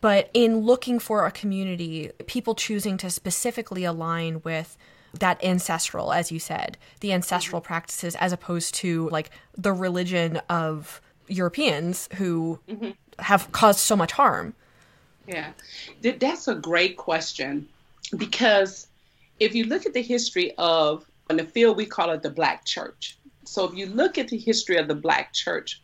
but 0.00 0.30
in 0.32 0.60
looking 0.60 0.98
for 0.98 1.26
a 1.26 1.30
community, 1.30 2.10
people 2.26 2.54
choosing 2.54 2.96
to 2.98 3.10
specifically 3.10 3.84
align 3.84 4.40
with 4.44 4.76
that 5.18 5.42
ancestral, 5.44 6.12
as 6.12 6.30
you 6.30 6.38
said, 6.38 6.78
the 7.00 7.12
ancestral 7.12 7.60
practices, 7.60 8.14
as 8.16 8.32
opposed 8.32 8.74
to 8.76 9.08
like 9.10 9.30
the 9.56 9.72
religion 9.72 10.40
of 10.48 11.00
Europeans 11.26 12.08
who 12.16 12.58
mm-hmm. 12.68 12.90
have 13.18 13.50
caused 13.52 13.80
so 13.80 13.96
much 13.96 14.12
harm? 14.12 14.54
Yeah, 15.26 15.52
that's 16.02 16.48
a 16.48 16.54
great 16.54 16.96
question 16.96 17.68
because 18.16 18.88
if 19.38 19.54
you 19.54 19.64
look 19.64 19.86
at 19.86 19.94
the 19.94 20.02
history 20.02 20.52
of, 20.58 21.04
in 21.28 21.36
the 21.36 21.44
field, 21.44 21.76
we 21.76 21.86
call 21.86 22.10
it 22.10 22.22
the 22.22 22.30
Black 22.30 22.64
Church. 22.64 23.16
So 23.44 23.64
if 23.64 23.74
you 23.74 23.86
look 23.86 24.18
at 24.18 24.28
the 24.28 24.36
history 24.38 24.76
of 24.76 24.88
the 24.88 24.94
Black 24.94 25.32
Church, 25.32 25.80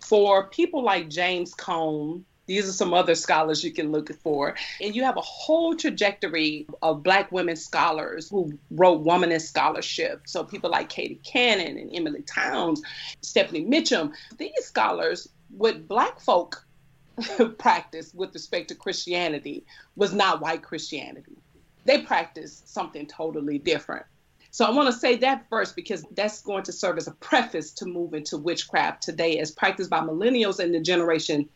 for 0.00 0.48
people 0.48 0.82
like 0.82 1.08
James 1.08 1.54
Cone, 1.54 2.24
these 2.46 2.68
are 2.68 2.72
some 2.72 2.92
other 2.92 3.14
scholars 3.14 3.64
you 3.64 3.72
can 3.72 3.90
look 3.90 4.12
for. 4.20 4.54
And 4.80 4.94
you 4.94 5.02
have 5.04 5.16
a 5.16 5.22
whole 5.22 5.74
trajectory 5.74 6.66
of 6.82 7.02
Black 7.02 7.32
women 7.32 7.56
scholars 7.56 8.28
who 8.28 8.58
wrote 8.70 9.04
womanist 9.04 9.42
scholarship. 9.42 10.22
So 10.26 10.44
people 10.44 10.70
like 10.70 10.88
Katie 10.88 11.20
Cannon 11.24 11.78
and 11.78 11.94
Emilie 11.94 12.22
Townes, 12.22 12.82
Stephanie 13.22 13.64
Mitchem. 13.64 14.12
These 14.36 14.64
scholars, 14.64 15.28
what 15.56 15.88
Black 15.88 16.20
folk 16.20 16.66
practiced 17.58 18.14
with 18.14 18.34
respect 18.34 18.68
to 18.68 18.74
Christianity 18.74 19.64
was 19.96 20.12
not 20.12 20.40
white 20.40 20.62
Christianity. 20.62 21.38
They 21.86 22.02
practiced 22.02 22.72
something 22.72 23.06
totally 23.06 23.58
different. 23.58 24.06
So 24.50 24.64
I 24.64 24.70
want 24.70 24.86
to 24.86 24.98
say 24.98 25.16
that 25.16 25.46
first 25.50 25.74
because 25.74 26.04
that's 26.12 26.40
going 26.42 26.62
to 26.64 26.72
serve 26.72 26.96
as 26.96 27.08
a 27.08 27.12
preface 27.12 27.72
to 27.72 27.86
move 27.86 28.14
into 28.14 28.38
witchcraft 28.38 29.02
today 29.02 29.38
as 29.40 29.50
practiced 29.50 29.90
by 29.90 29.98
millennials 30.00 30.60
and 30.60 30.72
the 30.72 30.80
generation 30.80 31.48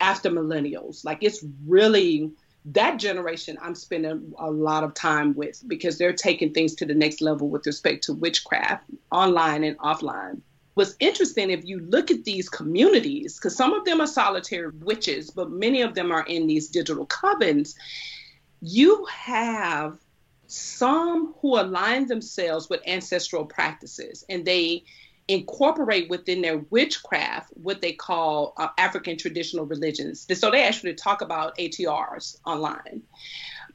after 0.00 0.30
millennials. 0.30 1.04
Like 1.04 1.18
it's 1.22 1.44
really 1.66 2.30
that 2.66 2.98
generation 2.98 3.58
I'm 3.60 3.74
spending 3.74 4.32
a 4.38 4.50
lot 4.50 4.84
of 4.84 4.94
time 4.94 5.34
with 5.34 5.62
because 5.66 5.98
they're 5.98 6.14
taking 6.14 6.52
things 6.52 6.74
to 6.76 6.86
the 6.86 6.94
next 6.94 7.20
level 7.20 7.48
with 7.48 7.66
respect 7.66 8.04
to 8.04 8.14
witchcraft, 8.14 8.84
online 9.12 9.64
and 9.64 9.78
offline. 9.78 10.40
What's 10.74 10.96
interesting 10.98 11.50
if 11.50 11.64
you 11.64 11.80
look 11.80 12.10
at 12.10 12.24
these 12.24 12.48
communities, 12.48 13.36
because 13.36 13.54
some 13.54 13.74
of 13.74 13.84
them 13.84 14.00
are 14.00 14.06
solitary 14.06 14.70
witches, 14.70 15.30
but 15.30 15.50
many 15.50 15.82
of 15.82 15.94
them 15.94 16.10
are 16.10 16.24
in 16.26 16.46
these 16.46 16.68
digital 16.68 17.06
covens, 17.06 17.74
you 18.60 19.04
have 19.06 19.98
some 20.46 21.34
who 21.40 21.58
align 21.58 22.06
themselves 22.06 22.68
with 22.68 22.80
ancestral 22.86 23.44
practices 23.44 24.24
and 24.28 24.44
they 24.44 24.84
incorporate 25.28 26.10
within 26.10 26.42
their 26.42 26.58
witchcraft 26.70 27.50
what 27.54 27.80
they 27.80 27.92
call 27.92 28.52
uh, 28.56 28.68
African 28.76 29.16
traditional 29.16 29.64
religions. 29.64 30.26
So 30.38 30.50
they 30.50 30.64
actually 30.64 30.94
talk 30.94 31.22
about 31.22 31.56
ATRs 31.56 32.38
online. 32.44 33.02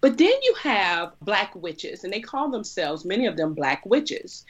But 0.01 0.17
then 0.17 0.33
you 0.43 0.53
have 0.61 1.13
black 1.21 1.53
witches, 1.55 2.03
and 2.03 2.13
they 2.13 2.21
call 2.21 2.49
themselves, 2.49 3.03
many 3.03 3.25
of 3.25 3.35
them, 3.35 3.53
black 3.53 3.85
witches. 3.85 4.45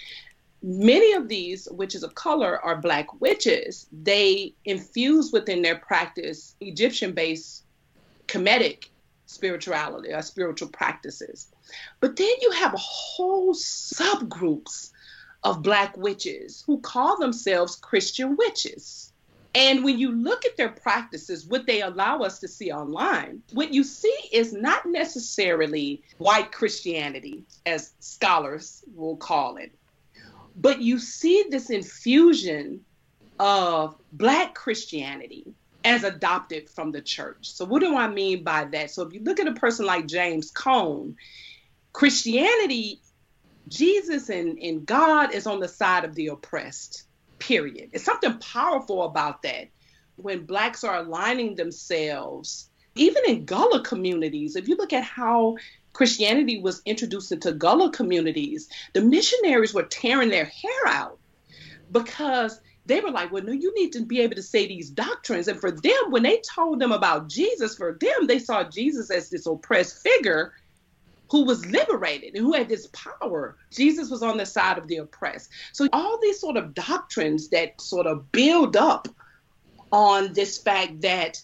Many 0.61 1.13
of 1.13 1.27
these 1.27 1.67
witches 1.71 2.03
of 2.03 2.15
color 2.15 2.59
are 2.63 2.75
black 2.75 3.21
witches. 3.21 3.87
They 3.91 4.53
infuse 4.65 5.31
within 5.31 5.61
their 5.61 5.77
practice 5.77 6.55
Egyptian 6.59 7.13
based 7.13 7.63
Kemetic 8.27 8.89
spirituality 9.25 10.11
or 10.11 10.21
spiritual 10.21 10.67
practices. 10.69 11.47
But 11.99 12.15
then 12.15 12.33
you 12.41 12.51
have 12.51 12.73
whole 12.75 13.53
subgroups 13.53 14.91
of 15.43 15.63
black 15.63 15.95
witches 15.97 16.63
who 16.65 16.79
call 16.79 17.17
themselves 17.17 17.75
Christian 17.75 18.35
witches. 18.35 19.13
And 19.55 19.83
when 19.83 19.97
you 19.97 20.11
look 20.11 20.45
at 20.45 20.57
their 20.57 20.69
practices, 20.69 21.45
what 21.45 21.65
they 21.65 21.81
allow 21.81 22.19
us 22.19 22.39
to 22.39 22.47
see 22.47 22.71
online, 22.71 23.41
what 23.53 23.73
you 23.73 23.83
see 23.83 24.15
is 24.31 24.53
not 24.53 24.85
necessarily 24.85 26.03
white 26.17 26.51
Christianity, 26.51 27.43
as 27.65 27.93
scholars 27.99 28.83
will 28.95 29.17
call 29.17 29.57
it, 29.57 29.71
but 30.55 30.81
you 30.81 30.99
see 30.99 31.45
this 31.49 31.69
infusion 31.69 32.85
of 33.39 33.95
black 34.11 34.53
Christianity 34.53 35.45
as 35.83 36.03
adopted 36.03 36.69
from 36.69 36.91
the 36.91 37.01
church. 37.01 37.49
So, 37.51 37.65
what 37.65 37.79
do 37.79 37.95
I 37.95 38.07
mean 38.07 38.43
by 38.43 38.65
that? 38.65 38.91
So, 38.91 39.03
if 39.03 39.13
you 39.13 39.21
look 39.21 39.39
at 39.39 39.47
a 39.47 39.53
person 39.53 39.85
like 39.85 40.05
James 40.05 40.51
Cone, 40.51 41.15
Christianity 41.93 43.01
Jesus 43.69 44.29
and, 44.29 44.57
and 44.59 44.85
God 44.85 45.33
is 45.33 45.47
on 45.47 45.59
the 45.59 45.67
side 45.67 46.05
of 46.05 46.15
the 46.15 46.27
oppressed, 46.27 47.03
period. 47.39 47.89
It's 47.93 48.03
something 48.03 48.37
powerful 48.39 49.03
about 49.03 49.41
that. 49.43 49.69
When 50.15 50.45
Blacks 50.45 50.83
are 50.83 50.97
aligning 50.97 51.55
themselves, 51.55 52.69
even 52.95 53.23
in 53.27 53.45
Gullah 53.45 53.83
communities, 53.83 54.55
if 54.55 54.67
you 54.67 54.75
look 54.75 54.91
at 54.91 55.03
how 55.03 55.55
Christianity 55.93 56.59
was 56.59 56.81
introduced 56.85 57.31
into 57.31 57.53
Gullah 57.53 57.91
communities, 57.91 58.67
the 58.93 59.01
missionaries 59.01 59.73
were 59.73 59.83
tearing 59.83 60.29
their 60.29 60.45
hair 60.45 60.87
out 60.87 61.19
because 61.91 62.59
they 62.85 62.99
were 62.99 63.11
like, 63.11 63.31
well, 63.31 63.43
no, 63.43 63.51
you 63.51 63.73
need 63.75 63.91
to 63.93 64.01
be 64.01 64.19
able 64.21 64.35
to 64.35 64.43
say 64.43 64.67
these 64.67 64.89
doctrines. 64.89 65.47
And 65.47 65.59
for 65.59 65.71
them, 65.71 66.09
when 66.09 66.23
they 66.23 66.41
told 66.41 66.79
them 66.79 66.91
about 66.91 67.29
Jesus, 67.29 67.75
for 67.75 67.97
them, 67.99 68.27
they 68.27 68.39
saw 68.39 68.63
Jesus 68.63 69.11
as 69.11 69.29
this 69.29 69.45
oppressed 69.45 70.01
figure 70.01 70.53
who 71.29 71.45
was 71.45 71.65
liberated 71.65 72.35
and 72.35 72.43
who 72.43 72.53
had 72.53 72.69
this 72.69 72.87
power. 72.87 73.57
Jesus 73.71 74.09
was 74.09 74.23
on 74.23 74.37
the 74.37 74.45
side 74.45 74.77
of 74.77 74.87
the 74.87 74.97
oppressed. 74.97 75.49
So, 75.73 75.87
all 75.93 76.19
these 76.21 76.39
sort 76.39 76.57
of 76.57 76.73
doctrines 76.73 77.49
that 77.49 77.79
sort 77.79 78.07
of 78.07 78.31
build 78.31 78.75
up 78.75 79.07
on 79.91 80.33
this 80.33 80.57
fact 80.57 81.01
that 81.01 81.41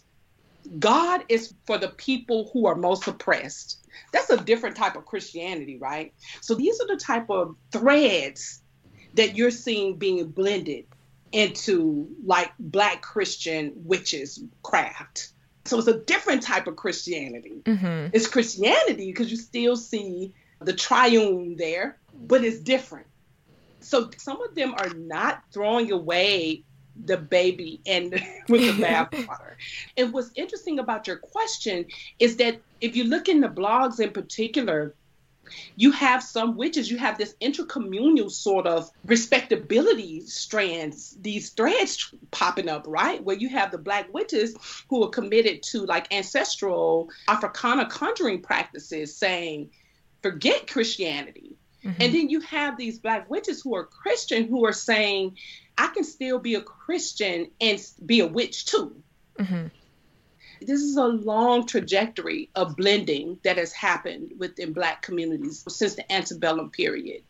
God 0.79 1.23
is 1.29 1.53
for 1.65 1.77
the 1.77 1.89
people 1.89 2.49
who 2.51 2.65
are 2.65 2.75
most 2.75 3.07
oppressed. 3.07 3.79
That's 4.11 4.29
a 4.29 4.43
different 4.43 4.75
type 4.75 4.95
of 4.95 5.05
Christianity, 5.05 5.77
right? 5.77 6.13
So, 6.41 6.55
these 6.55 6.79
are 6.81 6.87
the 6.87 6.97
type 6.97 7.29
of 7.29 7.55
threads 7.71 8.61
that 9.13 9.37
you're 9.37 9.51
seeing 9.51 9.97
being 9.97 10.27
blended 10.27 10.85
into 11.31 12.07
like 12.23 12.51
Black 12.59 13.01
Christian 13.01 13.73
witches 13.75 14.43
craft. 14.63 15.29
So 15.65 15.79
it's 15.79 15.87
a 15.87 15.99
different 15.99 16.43
type 16.43 16.67
of 16.67 16.75
Christianity. 16.75 17.61
Mm-hmm. 17.63 18.09
It's 18.13 18.27
Christianity 18.27 19.07
because 19.07 19.31
you 19.31 19.37
still 19.37 19.75
see 19.75 20.33
the 20.59 20.73
triune 20.73 21.55
there, 21.57 21.97
but 22.27 22.43
it's 22.43 22.59
different. 22.59 23.07
So 23.81 24.09
some 24.17 24.41
of 24.41 24.55
them 24.55 24.73
are 24.77 24.89
not 24.89 25.43
throwing 25.51 25.91
away 25.91 26.63
the 27.03 27.17
baby 27.17 27.81
and 27.85 28.11
with 28.49 28.61
the 28.61 28.83
bathwater. 28.85 29.55
and 29.97 30.13
what's 30.13 30.31
interesting 30.35 30.79
about 30.79 31.07
your 31.07 31.17
question 31.17 31.85
is 32.19 32.37
that 32.37 32.61
if 32.79 32.95
you 32.95 33.03
look 33.03 33.27
in 33.27 33.41
the 33.41 33.49
blogs 33.49 33.99
in 33.99 34.11
particular, 34.11 34.93
you 35.75 35.91
have 35.91 36.23
some 36.23 36.57
witches, 36.57 36.89
you 36.89 36.97
have 36.97 37.17
this 37.17 37.35
intercommunal 37.41 38.31
sort 38.31 38.67
of 38.67 38.89
respectability 39.05 40.21
strands, 40.21 41.15
these 41.19 41.49
threads 41.51 42.13
popping 42.31 42.69
up, 42.69 42.85
right? 42.87 43.23
Where 43.23 43.35
you 43.35 43.49
have 43.49 43.71
the 43.71 43.77
black 43.77 44.13
witches 44.13 44.55
who 44.89 45.03
are 45.03 45.09
committed 45.09 45.63
to 45.63 45.85
like 45.85 46.13
ancestral 46.13 47.09
Africana 47.27 47.87
conjuring 47.87 48.41
practices 48.41 49.15
saying, 49.15 49.69
forget 50.21 50.67
Christianity. 50.67 51.57
Mm-hmm. 51.83 52.01
And 52.01 52.13
then 52.13 52.29
you 52.29 52.39
have 52.41 52.77
these 52.77 52.99
black 52.99 53.29
witches 53.29 53.61
who 53.61 53.75
are 53.75 53.85
Christian 53.85 54.47
who 54.47 54.65
are 54.65 54.73
saying, 54.73 55.37
I 55.77 55.87
can 55.87 56.03
still 56.03 56.39
be 56.39 56.55
a 56.55 56.61
Christian 56.61 57.51
and 57.61 57.79
be 58.03 58.21
a 58.21 58.27
witch 58.27 58.65
too. 58.65 58.95
Mm-hmm 59.37 59.67
this 60.61 60.81
is 60.81 60.97
a 60.97 61.05
long 61.05 61.65
trajectory 61.65 62.49
of 62.55 62.75
blending 62.75 63.39
that 63.43 63.57
has 63.57 63.73
happened 63.73 64.33
within 64.37 64.73
black 64.73 65.01
communities 65.01 65.63
since 65.67 65.95
the 65.95 66.11
antebellum 66.11 66.69
period 66.69 67.21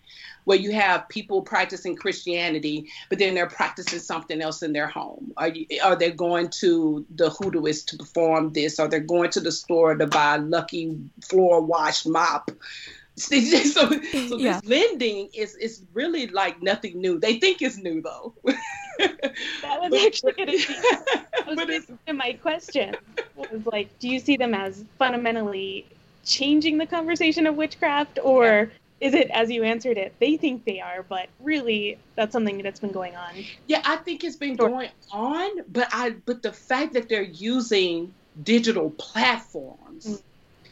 where 0.45 0.57
you 0.57 0.71
have 0.71 1.09
people 1.09 1.41
practicing 1.41 1.95
Christianity, 1.95 2.89
but 3.09 3.19
then 3.19 3.33
they're 3.33 3.49
practicing 3.49 3.99
something 3.99 4.41
else 4.41 4.63
in 4.63 4.73
their 4.73 4.87
home. 4.87 5.33
Are, 5.37 5.49
you, 5.49 5.65
are 5.83 5.95
they 5.95 6.11
going 6.11 6.49
to 6.59 7.05
the 7.13 7.29
hoodooist 7.29 7.87
to 7.87 7.97
perform 7.97 8.53
this? 8.53 8.79
Are 8.79 8.87
they 8.87 8.99
going 8.99 9.31
to 9.31 9.39
the 9.41 9.51
store 9.51 9.95
to 9.95 10.07
buy 10.07 10.35
a 10.35 10.39
lucky 10.39 10.97
floor 11.23 11.61
wash 11.61 12.05
mop? 12.05 12.51
so, 13.15 13.39
so 13.39 13.89
yeah. 14.37 14.59
this 14.59 14.61
blending 14.61 15.29
is 15.33 15.55
is 15.55 15.81
really 15.93 16.27
like 16.27 16.61
nothing 16.61 16.99
new. 16.99 17.17
They 17.17 17.39
think 17.39 17.61
it's 17.61 17.77
new 17.77 18.01
though. 18.01 18.33
that 18.99 19.79
was 19.81 19.93
actually 20.05 20.33
going 20.33 20.49
to 20.49 21.97
be 22.05 22.11
my 22.13 22.33
question. 22.33 22.95
Was 23.35 23.65
like, 23.65 23.97
do 23.99 24.09
you 24.09 24.19
see 24.19 24.37
them 24.37 24.53
as 24.53 24.83
fundamentally 24.97 25.85
changing 26.25 26.77
the 26.77 26.85
conversation 26.85 27.47
of 27.47 27.55
witchcraft, 27.55 28.19
or 28.23 28.71
is 28.99 29.13
it 29.13 29.29
as 29.31 29.51
you 29.51 29.63
answered 29.63 29.97
it? 29.97 30.13
They 30.19 30.37
think 30.37 30.65
they 30.65 30.79
are, 30.79 31.03
but 31.03 31.27
really, 31.41 31.97
that's 32.15 32.33
something 32.33 32.61
that's 32.61 32.79
been 32.79 32.91
going 32.91 33.15
on. 33.15 33.31
Yeah, 33.67 33.81
I 33.85 33.97
think 33.97 34.23
it's 34.23 34.37
been 34.37 34.57
sure. 34.57 34.69
going 34.69 34.89
on, 35.11 35.49
but 35.71 35.87
I 35.91 36.15
but 36.25 36.41
the 36.41 36.53
fact 36.53 36.93
that 36.93 37.09
they're 37.09 37.21
using 37.21 38.13
digital 38.41 38.89
platforms. 38.91 40.07
Mm. 40.07 40.21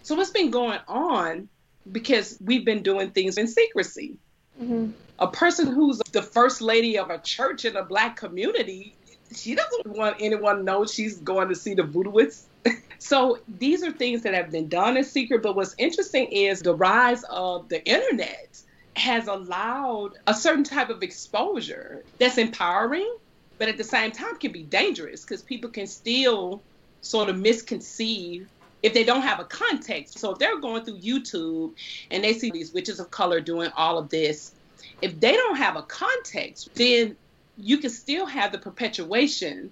So 0.01 0.15
what's 0.15 0.31
been 0.31 0.51
going 0.51 0.79
on 0.87 1.47
because 1.91 2.37
we've 2.43 2.65
been 2.65 2.83
doing 2.83 3.11
things 3.11 3.37
in 3.37 3.47
secrecy. 3.47 4.17
Mm-hmm. 4.61 4.91
A 5.19 5.27
person 5.27 5.67
who's 5.67 6.01
the 6.11 6.21
first 6.21 6.61
lady 6.61 6.97
of 6.97 7.09
a 7.09 7.19
church 7.19 7.65
in 7.65 7.75
a 7.75 7.83
black 7.83 8.15
community, 8.15 8.95
she 9.35 9.55
doesn't 9.55 9.87
want 9.87 10.17
anyone 10.19 10.57
to 10.57 10.63
know 10.63 10.85
she's 10.85 11.17
going 11.17 11.49
to 11.49 11.55
see 11.55 11.73
the 11.73 11.83
voodooists. 11.83 12.43
so 12.99 13.39
these 13.59 13.83
are 13.83 13.91
things 13.91 14.23
that 14.23 14.33
have 14.33 14.51
been 14.51 14.67
done 14.67 14.97
in 14.97 15.03
secret. 15.03 15.43
But 15.43 15.55
what's 15.55 15.75
interesting 15.77 16.25
is 16.25 16.61
the 16.61 16.75
rise 16.75 17.23
of 17.29 17.69
the 17.69 17.85
internet 17.85 18.61
has 18.95 19.27
allowed 19.27 20.17
a 20.27 20.33
certain 20.33 20.63
type 20.63 20.89
of 20.89 21.03
exposure 21.03 22.03
that's 22.19 22.37
empowering, 22.37 23.17
but 23.57 23.67
at 23.67 23.77
the 23.77 23.83
same 23.83 24.11
time 24.11 24.37
can 24.37 24.51
be 24.51 24.63
dangerous 24.63 25.23
because 25.23 25.41
people 25.41 25.69
can 25.69 25.87
still 25.87 26.61
sort 27.01 27.29
of 27.29 27.37
misconceive 27.37 28.47
if 28.81 28.93
they 28.93 29.03
don't 29.03 29.21
have 29.21 29.39
a 29.39 29.45
context. 29.45 30.19
So 30.19 30.31
if 30.31 30.39
they're 30.39 30.59
going 30.59 30.83
through 30.83 30.99
YouTube 30.99 31.73
and 32.11 32.23
they 32.23 32.33
see 32.33 32.51
these 32.51 32.73
witches 32.73 32.99
of 32.99 33.09
color 33.11 33.39
doing 33.39 33.71
all 33.75 33.97
of 33.97 34.09
this, 34.09 34.53
if 35.01 35.19
they 35.19 35.33
don't 35.33 35.57
have 35.57 35.75
a 35.75 35.83
context, 35.83 36.73
then 36.75 37.15
you 37.57 37.77
can 37.77 37.89
still 37.89 38.25
have 38.25 38.51
the 38.51 38.57
perpetuation 38.57 39.71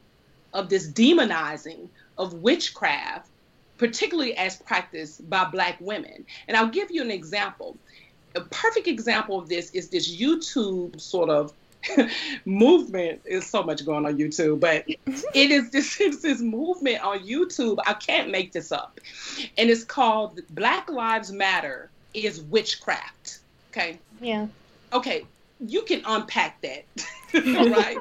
of 0.54 0.70
this 0.70 0.88
demonizing 0.88 1.88
of 2.18 2.34
witchcraft, 2.34 3.30
particularly 3.78 4.36
as 4.36 4.58
practiced 4.58 5.28
by 5.30 5.46
Black 5.46 5.78
women. 5.80 6.26
And 6.48 6.58
I'll 6.58 6.68
give 6.68 6.92
you 6.92 7.02
an 7.02 7.12
example. 7.12 7.78
A 8.36 8.42
perfect 8.42 8.88
example 8.88 9.40
of 9.40 9.50
this 9.50 9.72
is 9.72 9.90
this 9.90 10.14
YouTube 10.14 11.00
sort 11.00 11.30
of 11.30 11.54
movement 12.46 13.22
is 13.26 13.48
so 13.48 13.64
much 13.64 13.86
going 13.86 14.06
on 14.06 14.18
YouTube, 14.18 14.60
but 14.60 14.86
it 15.34 15.52
is 15.52 15.72
this, 15.72 15.98
this 15.98 16.42
movement 16.42 17.04
on 17.04 17.20
YouTube. 17.20 17.80
I 17.86 17.94
can't 17.94 18.30
make 18.30 18.52
this 18.52 18.72
up. 18.72 19.00
And 19.58 19.70
it's 19.70 19.84
called 19.84 20.40
Black 20.52 20.90
Lives 20.90 21.32
Matter 21.32 21.90
is 22.14 22.42
Witchcraft. 22.42 23.40
Okay. 23.72 24.00
Yeah. 24.20 24.48
Okay, 24.94 25.26
you 25.60 25.84
can 25.84 26.02
unpack 26.06 26.62
that, 26.62 26.86
right? 27.34 27.98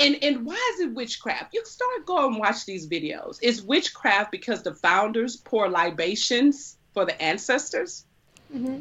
and 0.00 0.16
and 0.22 0.44
why 0.44 0.72
is 0.74 0.80
it 0.80 0.94
witchcraft? 0.94 1.54
You 1.54 1.64
start 1.64 2.06
go 2.06 2.26
and 2.26 2.38
watch 2.38 2.64
these 2.64 2.88
videos. 2.88 3.38
Is 3.42 3.62
witchcraft 3.62 4.32
because 4.32 4.62
the 4.62 4.74
founders 4.74 5.36
pour 5.36 5.68
libations 5.68 6.78
for 6.94 7.04
the 7.04 7.20
ancestors? 7.22 8.06
Mm-hmm. 8.52 8.78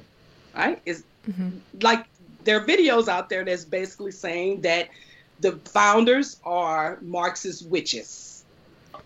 Right? 0.56 0.82
Is 0.86 1.04
mm-hmm. 1.30 1.58
like 1.82 2.06
there 2.46 2.58
are 2.58 2.66
videos 2.66 3.08
out 3.08 3.30
there 3.30 3.44
that's 3.44 3.66
basically 3.66 4.12
saying 4.12 4.62
that 4.62 4.90
the 5.42 5.54
founders 5.66 6.40
are 6.44 7.00
Marxist 7.02 7.68
witches. 7.68 8.46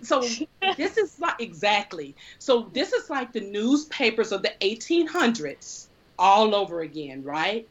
So 0.02 0.22
this 0.78 0.98
is 0.98 1.20
like 1.20 1.42
exactly. 1.42 2.16
So 2.38 2.70
this 2.74 2.94
is 2.94 3.10
like 3.10 3.34
the 3.34 3.42
newspapers 3.42 4.32
of 4.32 4.44
the 4.44 4.54
1800s 4.62 5.88
all 6.20 6.54
over 6.54 6.82
again, 6.82 7.24
right? 7.24 7.68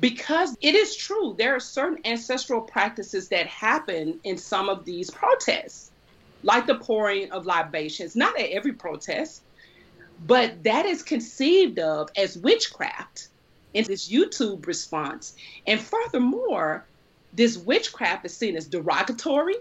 Because 0.00 0.56
it 0.60 0.74
is 0.74 0.96
true, 0.96 1.34
there 1.38 1.54
are 1.54 1.60
certain 1.60 1.98
ancestral 2.04 2.62
practices 2.62 3.28
that 3.28 3.46
happen 3.46 4.18
in 4.24 4.38
some 4.38 4.68
of 4.68 4.84
these 4.84 5.10
protests, 5.10 5.90
like 6.42 6.66
the 6.66 6.76
pouring 6.76 7.30
of 7.30 7.46
libations, 7.46 8.16
not 8.16 8.38
at 8.38 8.50
every 8.50 8.72
protest, 8.72 9.42
but 10.26 10.62
that 10.64 10.86
is 10.86 11.02
conceived 11.02 11.78
of 11.78 12.08
as 12.16 12.38
witchcraft 12.38 13.28
in 13.74 13.84
this 13.84 14.08
YouTube 14.08 14.66
response. 14.66 15.34
And 15.66 15.80
furthermore, 15.80 16.84
this 17.32 17.56
witchcraft 17.56 18.24
is 18.24 18.36
seen 18.36 18.56
as 18.56 18.66
derogatory. 18.66 19.56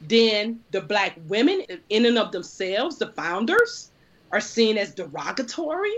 Then 0.00 0.60
the 0.70 0.80
black 0.80 1.16
women, 1.26 1.62
in 1.88 2.06
and 2.06 2.18
of 2.18 2.32
themselves, 2.32 2.98
the 2.98 3.08
founders, 3.08 3.90
are 4.32 4.40
seen 4.40 4.78
as 4.78 4.94
derogatory. 4.94 5.96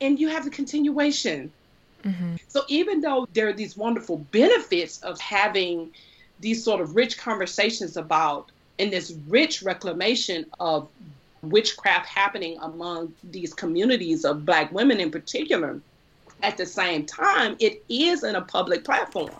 And 0.00 0.18
you 0.18 0.28
have 0.28 0.44
the 0.44 0.50
continuation. 0.50 1.52
Mm-hmm. 2.04 2.36
So 2.48 2.62
even 2.68 3.00
though 3.00 3.26
there 3.32 3.48
are 3.48 3.52
these 3.52 3.76
wonderful 3.76 4.18
benefits 4.30 5.02
of 5.02 5.20
having 5.20 5.90
these 6.40 6.62
sort 6.62 6.80
of 6.80 6.94
rich 6.94 7.16
conversations 7.18 7.96
about 7.96 8.50
and 8.78 8.92
this 8.92 9.14
rich 9.28 9.62
reclamation 9.62 10.46
of 10.60 10.88
witchcraft 11.42 12.08
happening 12.08 12.58
among 12.60 13.12
these 13.24 13.54
communities 13.54 14.24
of 14.24 14.44
black 14.44 14.72
women 14.72 15.00
in 15.00 15.10
particular, 15.10 15.80
at 16.42 16.56
the 16.56 16.66
same 16.66 17.06
time, 17.06 17.56
it 17.60 17.82
is 17.88 18.24
in 18.24 18.34
a 18.34 18.42
public 18.42 18.84
platform. 18.84 19.30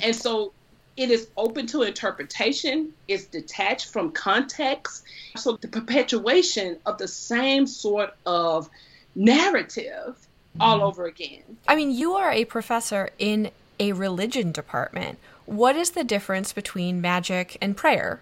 And 0.00 0.14
so 0.14 0.52
it 0.96 1.10
is 1.10 1.28
open 1.36 1.66
to 1.68 1.82
interpretation, 1.82 2.92
it's 3.08 3.24
detached 3.24 3.88
from 3.88 4.12
context. 4.12 5.04
So 5.36 5.56
the 5.56 5.68
perpetuation 5.68 6.78
of 6.86 6.98
the 6.98 7.08
same 7.08 7.66
sort 7.66 8.14
of 8.26 8.68
narrative 9.14 10.16
all 10.60 10.82
over 10.82 11.06
again. 11.06 11.42
I 11.66 11.76
mean, 11.76 11.90
you 11.90 12.14
are 12.14 12.30
a 12.30 12.44
professor 12.44 13.10
in 13.18 13.50
a 13.80 13.92
religion 13.92 14.52
department. 14.52 15.18
What 15.46 15.76
is 15.76 15.90
the 15.90 16.04
difference 16.04 16.52
between 16.52 17.00
magic 17.00 17.56
and 17.60 17.76
prayer? 17.76 18.20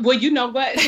Well, 0.00 0.16
you 0.16 0.30
know 0.30 0.48
what? 0.48 0.76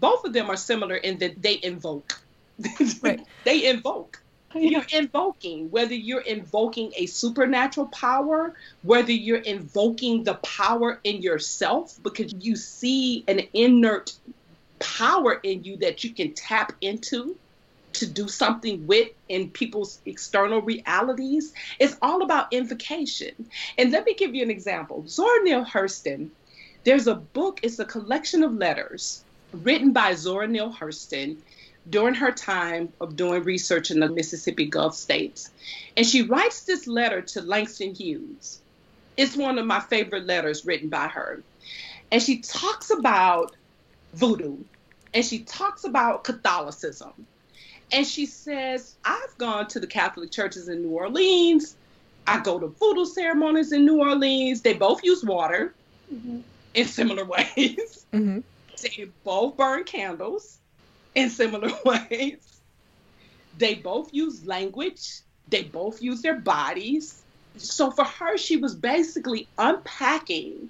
Both 0.00 0.24
of 0.24 0.32
them 0.32 0.48
are 0.48 0.56
similar 0.56 0.96
in 0.96 1.18
that 1.18 1.42
they 1.42 1.58
invoke. 1.62 2.20
Right. 3.02 3.20
they 3.44 3.68
invoke. 3.68 4.20
You're 4.54 4.86
invoking, 4.92 5.70
whether 5.70 5.94
you're 5.94 6.22
invoking 6.22 6.92
a 6.96 7.06
supernatural 7.06 7.86
power, 7.88 8.54
whether 8.82 9.12
you're 9.12 9.38
invoking 9.38 10.24
the 10.24 10.34
power 10.34 10.98
in 11.04 11.20
yourself 11.22 11.98
because 12.02 12.34
you 12.40 12.56
see 12.56 13.24
an 13.28 13.42
inert 13.52 14.14
power 14.78 15.34
in 15.42 15.64
you 15.64 15.76
that 15.78 16.04
you 16.04 16.10
can 16.10 16.32
tap 16.34 16.72
into 16.80 17.36
to 17.94 18.06
do 18.06 18.28
something 18.28 18.86
with 18.86 19.08
in 19.28 19.50
people's 19.50 20.00
external 20.06 20.60
realities. 20.60 21.52
It's 21.78 21.96
all 22.02 22.22
about 22.22 22.52
invocation. 22.52 23.48
And 23.76 23.90
let 23.90 24.04
me 24.04 24.14
give 24.14 24.34
you 24.34 24.42
an 24.42 24.50
example. 24.50 25.04
Zora 25.08 25.42
Neale 25.42 25.64
Hurston, 25.64 26.28
there's 26.84 27.06
a 27.06 27.14
book, 27.14 27.60
it's 27.62 27.78
a 27.78 27.84
collection 27.84 28.42
of 28.42 28.54
letters 28.54 29.24
written 29.52 29.92
by 29.92 30.14
Zora 30.14 30.46
Neale 30.46 30.72
Hurston 30.72 31.38
during 31.88 32.14
her 32.14 32.30
time 32.30 32.92
of 33.00 33.16
doing 33.16 33.42
research 33.42 33.90
in 33.90 34.00
the 34.00 34.08
Mississippi 34.08 34.66
Gulf 34.66 34.94
states. 34.94 35.50
And 35.96 36.06
she 36.06 36.22
writes 36.22 36.62
this 36.62 36.86
letter 36.86 37.22
to 37.22 37.40
Langston 37.42 37.94
Hughes. 37.94 38.60
It's 39.16 39.36
one 39.36 39.58
of 39.58 39.66
my 39.66 39.80
favorite 39.80 40.26
letters 40.26 40.66
written 40.66 40.88
by 40.88 41.08
her. 41.08 41.42
And 42.12 42.22
she 42.22 42.38
talks 42.38 42.90
about 42.90 43.54
voodoo 44.14 44.56
and 45.14 45.24
she 45.24 45.40
talks 45.40 45.84
about 45.84 46.24
Catholicism. 46.24 47.26
And 47.90 48.06
she 48.06 48.26
says, 48.26 48.96
I've 49.04 49.36
gone 49.38 49.66
to 49.68 49.80
the 49.80 49.86
Catholic 49.86 50.30
churches 50.30 50.68
in 50.68 50.82
New 50.82 50.90
Orleans. 50.90 51.76
I 52.26 52.40
go 52.40 52.58
to 52.58 52.66
voodoo 52.66 53.06
ceremonies 53.06 53.72
in 53.72 53.86
New 53.86 54.00
Orleans. 54.00 54.60
They 54.60 54.74
both 54.74 55.02
use 55.02 55.24
water 55.24 55.74
mm-hmm. 56.12 56.40
in 56.74 56.86
similar 56.86 57.24
ways. 57.56 58.06
Mm-hmm. 58.12 58.40
They 58.82 59.10
both 59.24 59.56
burn 59.56 59.84
candles 59.84 60.58
in 61.14 61.30
similar 61.30 61.70
ways. 61.84 62.60
They 63.56 63.74
both 63.74 64.12
use 64.12 64.46
language, 64.46 65.20
they 65.48 65.64
both 65.64 66.02
use 66.02 66.22
their 66.22 66.38
bodies. 66.38 67.22
So 67.56 67.90
for 67.90 68.04
her, 68.04 68.36
she 68.36 68.56
was 68.56 68.76
basically 68.76 69.48
unpacking 69.58 70.68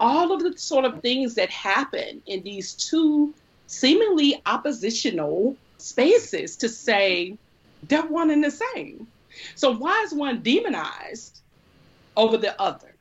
all 0.00 0.32
of 0.32 0.42
the 0.42 0.58
sort 0.58 0.84
of 0.84 1.00
things 1.00 1.34
that 1.34 1.50
happen 1.50 2.22
in 2.26 2.42
these 2.42 2.72
two 2.72 3.32
seemingly 3.66 4.42
oppositional 4.46 5.56
spaces 5.78 6.56
to 6.56 6.68
say 6.68 7.36
they're 7.84 8.02
one 8.02 8.30
and 8.30 8.42
the 8.42 8.50
same. 8.50 9.06
So 9.54 9.74
why 9.74 10.02
is 10.04 10.12
one 10.12 10.42
demonized 10.42 11.40
over 12.16 12.36
the 12.36 12.60
other? 12.60 12.94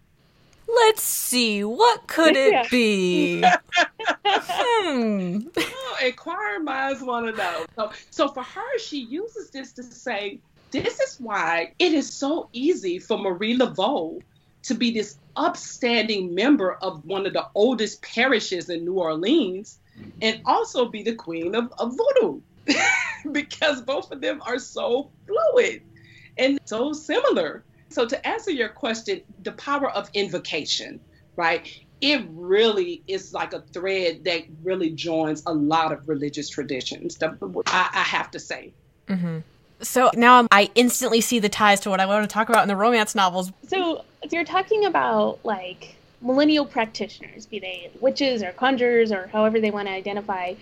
Let's 0.68 1.02
see, 1.02 1.64
what 1.64 2.06
could 2.06 2.36
it 2.36 2.70
be? 2.70 3.41
hmm. 4.26 5.39
Oh, 5.58 5.97
inquiring 6.06 6.64
minds 6.64 7.02
want 7.02 7.26
to 7.26 7.32
know. 7.32 7.66
So, 7.76 7.91
so 8.12 8.28
for 8.28 8.43
her, 8.43 8.80
she 8.80 9.00
uses 9.00 9.50
this 9.50 9.72
to 9.74 9.84
say, 9.84 10.39
this 10.70 11.00
is 11.00 11.20
why 11.20 11.74
it 11.80 11.93
is 11.93 12.12
so 12.12 12.50
easy 12.54 13.00
for 13.00 13.18
Marie 13.18 13.58
Laveau 13.58 14.22
to 14.64 14.76
be 14.76 14.91
this 14.91 15.18
upstanding 15.36 16.36
member 16.36 16.74
of 16.74 17.03
one 17.05 17.26
of 17.26 17.34
the 17.34 17.47
oldest 17.55 18.01
parishes 18.01 18.70
in 18.70 18.86
New 18.86 18.99
Orleans 18.99 19.80
and 20.22 20.41
also 20.45 20.86
be 20.86 21.03
the 21.03 21.16
queen 21.16 21.55
of, 21.55 21.72
of 21.78 21.95
voodoo 21.95 22.41
because 23.32 23.82
both 23.82 24.12
of 24.12 24.22
them 24.22 24.41
are 24.45 24.60
so 24.60 25.10
fluid 25.26 25.82
and 26.38 26.60
so 26.66 26.93
similar. 26.93 27.64
So, 27.89 28.07
to 28.07 28.28
answer 28.28 28.51
your 28.51 28.70
question, 28.70 29.22
the 29.41 29.51
power 29.53 29.89
of 29.89 30.10
invocation, 30.14 30.99
right? 31.36 31.68
It 32.01 32.26
really 32.30 33.03
is 33.07 33.34
like 33.34 33.53
a 33.53 33.62
thread 33.74 34.24
that 34.26 34.43
really 34.64 34.91
joins 34.91 35.43
a 35.45 35.53
lot 35.53 35.91
of 35.91 36.07
religious 36.07 36.49
traditions, 36.49 37.18
I, 37.22 37.89
I 37.93 38.03
have 38.03 38.32
to 38.32 38.39
say. 38.39 38.74
Mm-hmm. 39.07 39.39
So 39.82 40.12
now 40.16 40.40
I'm, 40.40 40.48
I 40.52 40.70
instantly 40.76 41.22
see 41.22 41.40
the 41.40 41.50
ties 41.50 41.80
to 41.82 41.90
what 41.90 42.00
I 42.00 42.06
want 42.06 42.30
to 42.30 42.34
talk 42.34 42.50
about 42.50 42.64
in 42.64 42.68
the 42.68 42.76
romance 42.76 43.16
novels. 43.16 43.52
So, 43.68 44.04
you're 44.32 44.44
talking 44.44 44.86
about 44.86 45.40
like 45.44 45.96
millennial 46.22 46.66
practitioners, 46.66 47.46
be 47.46 47.60
they 47.60 47.90
witches 48.00 48.44
or 48.44 48.52
conjurers 48.52 49.12
or 49.12 49.28
however 49.28 49.60
they 49.60 49.72
want 49.72 49.88
to 49.88 49.94
identify. 49.94 50.54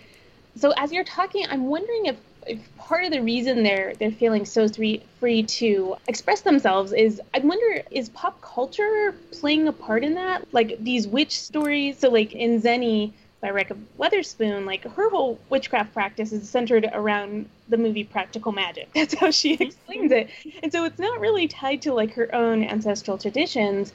So 0.56 0.72
as 0.78 0.92
you're 0.92 1.04
talking, 1.04 1.46
I'm 1.50 1.66
wondering 1.66 2.08
if 2.08 2.18
if 2.46 2.60
part 2.78 3.04
of 3.04 3.12
the 3.12 3.22
reason 3.22 3.64
they're 3.64 3.94
they're 3.96 4.12
feeling 4.12 4.46
so 4.46 4.68
free 4.70 5.04
free 5.20 5.44
to 5.44 5.98
express 6.08 6.42
themselves 6.42 6.94
is 6.94 7.22
I 7.34 7.40
wonder 7.40 7.84
is 7.92 8.10
pop 8.10 8.40
culture 8.42 9.14
playing 9.32 9.68
a 9.68 9.74
part 9.74 10.04
in 10.04 10.16
that? 10.16 10.54
Like 10.54 10.82
these 10.82 11.08
witch 11.08 11.40
stories. 11.40 12.00
So 12.00 12.10
like 12.10 12.34
in 12.34 12.62
Xeni 12.62 13.12
by 13.42 13.50
Rebekah 13.50 13.78
Weatherspoon, 14.00 14.66
like 14.66 14.84
her 14.84 15.10
whole 15.10 15.40
witchcraft 15.50 15.94
practice 15.94 16.32
is 16.32 16.50
centered 16.50 16.90
around 16.92 17.48
the 17.70 17.78
movie 17.78 18.04
Practical 18.04 18.52
Magic. 18.52 18.90
That's 18.96 19.14
how 19.14 19.32
she 19.32 19.54
explains 19.54 20.12
it. 20.12 20.30
And 20.64 20.72
so 20.72 20.86
it's 20.86 21.00
not 21.00 21.20
really 21.20 21.48
tied 21.48 21.82
to 21.84 21.94
like 21.94 22.14
her 22.14 22.34
own 22.34 22.64
ancestral 22.64 23.18
traditions. 23.18 23.94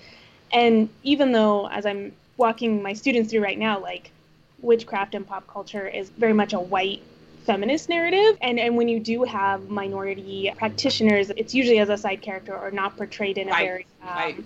And 0.53 0.89
even 1.03 1.33
though 1.33 1.69
as 1.69 1.87
I'm 1.87 2.13
walking 2.37 2.83
my 2.83 2.93
students 2.93 3.31
through 3.31 3.43
right 3.43 3.59
now, 3.59 3.81
like 3.81 4.13
witchcraft 4.61 5.15
and 5.15 5.27
pop 5.27 5.47
culture 5.49 5.89
is 5.89 6.09
very 6.11 6.33
much 6.33 6.53
a 6.53 6.61
white 6.61 7.03
feminist 7.45 7.89
narrative. 7.89 8.39
And 8.41 8.61
and 8.61 8.77
when 8.77 8.89
you 8.89 9.01
do 9.01 9.25
have 9.25 9.69
minority 9.69 10.53
practitioners, 10.57 11.31
it's 11.37 11.55
usually 11.55 11.81
as 11.81 11.89
a 11.89 11.97
side 11.97 12.23
character 12.23 12.57
or 12.57 12.71
not 12.71 12.97
portrayed 12.97 13.39
in 13.39 13.49
a 13.49 13.53
right. 13.53 13.67
very 13.67 13.87
um, 14.03 14.09
right. 14.15 14.45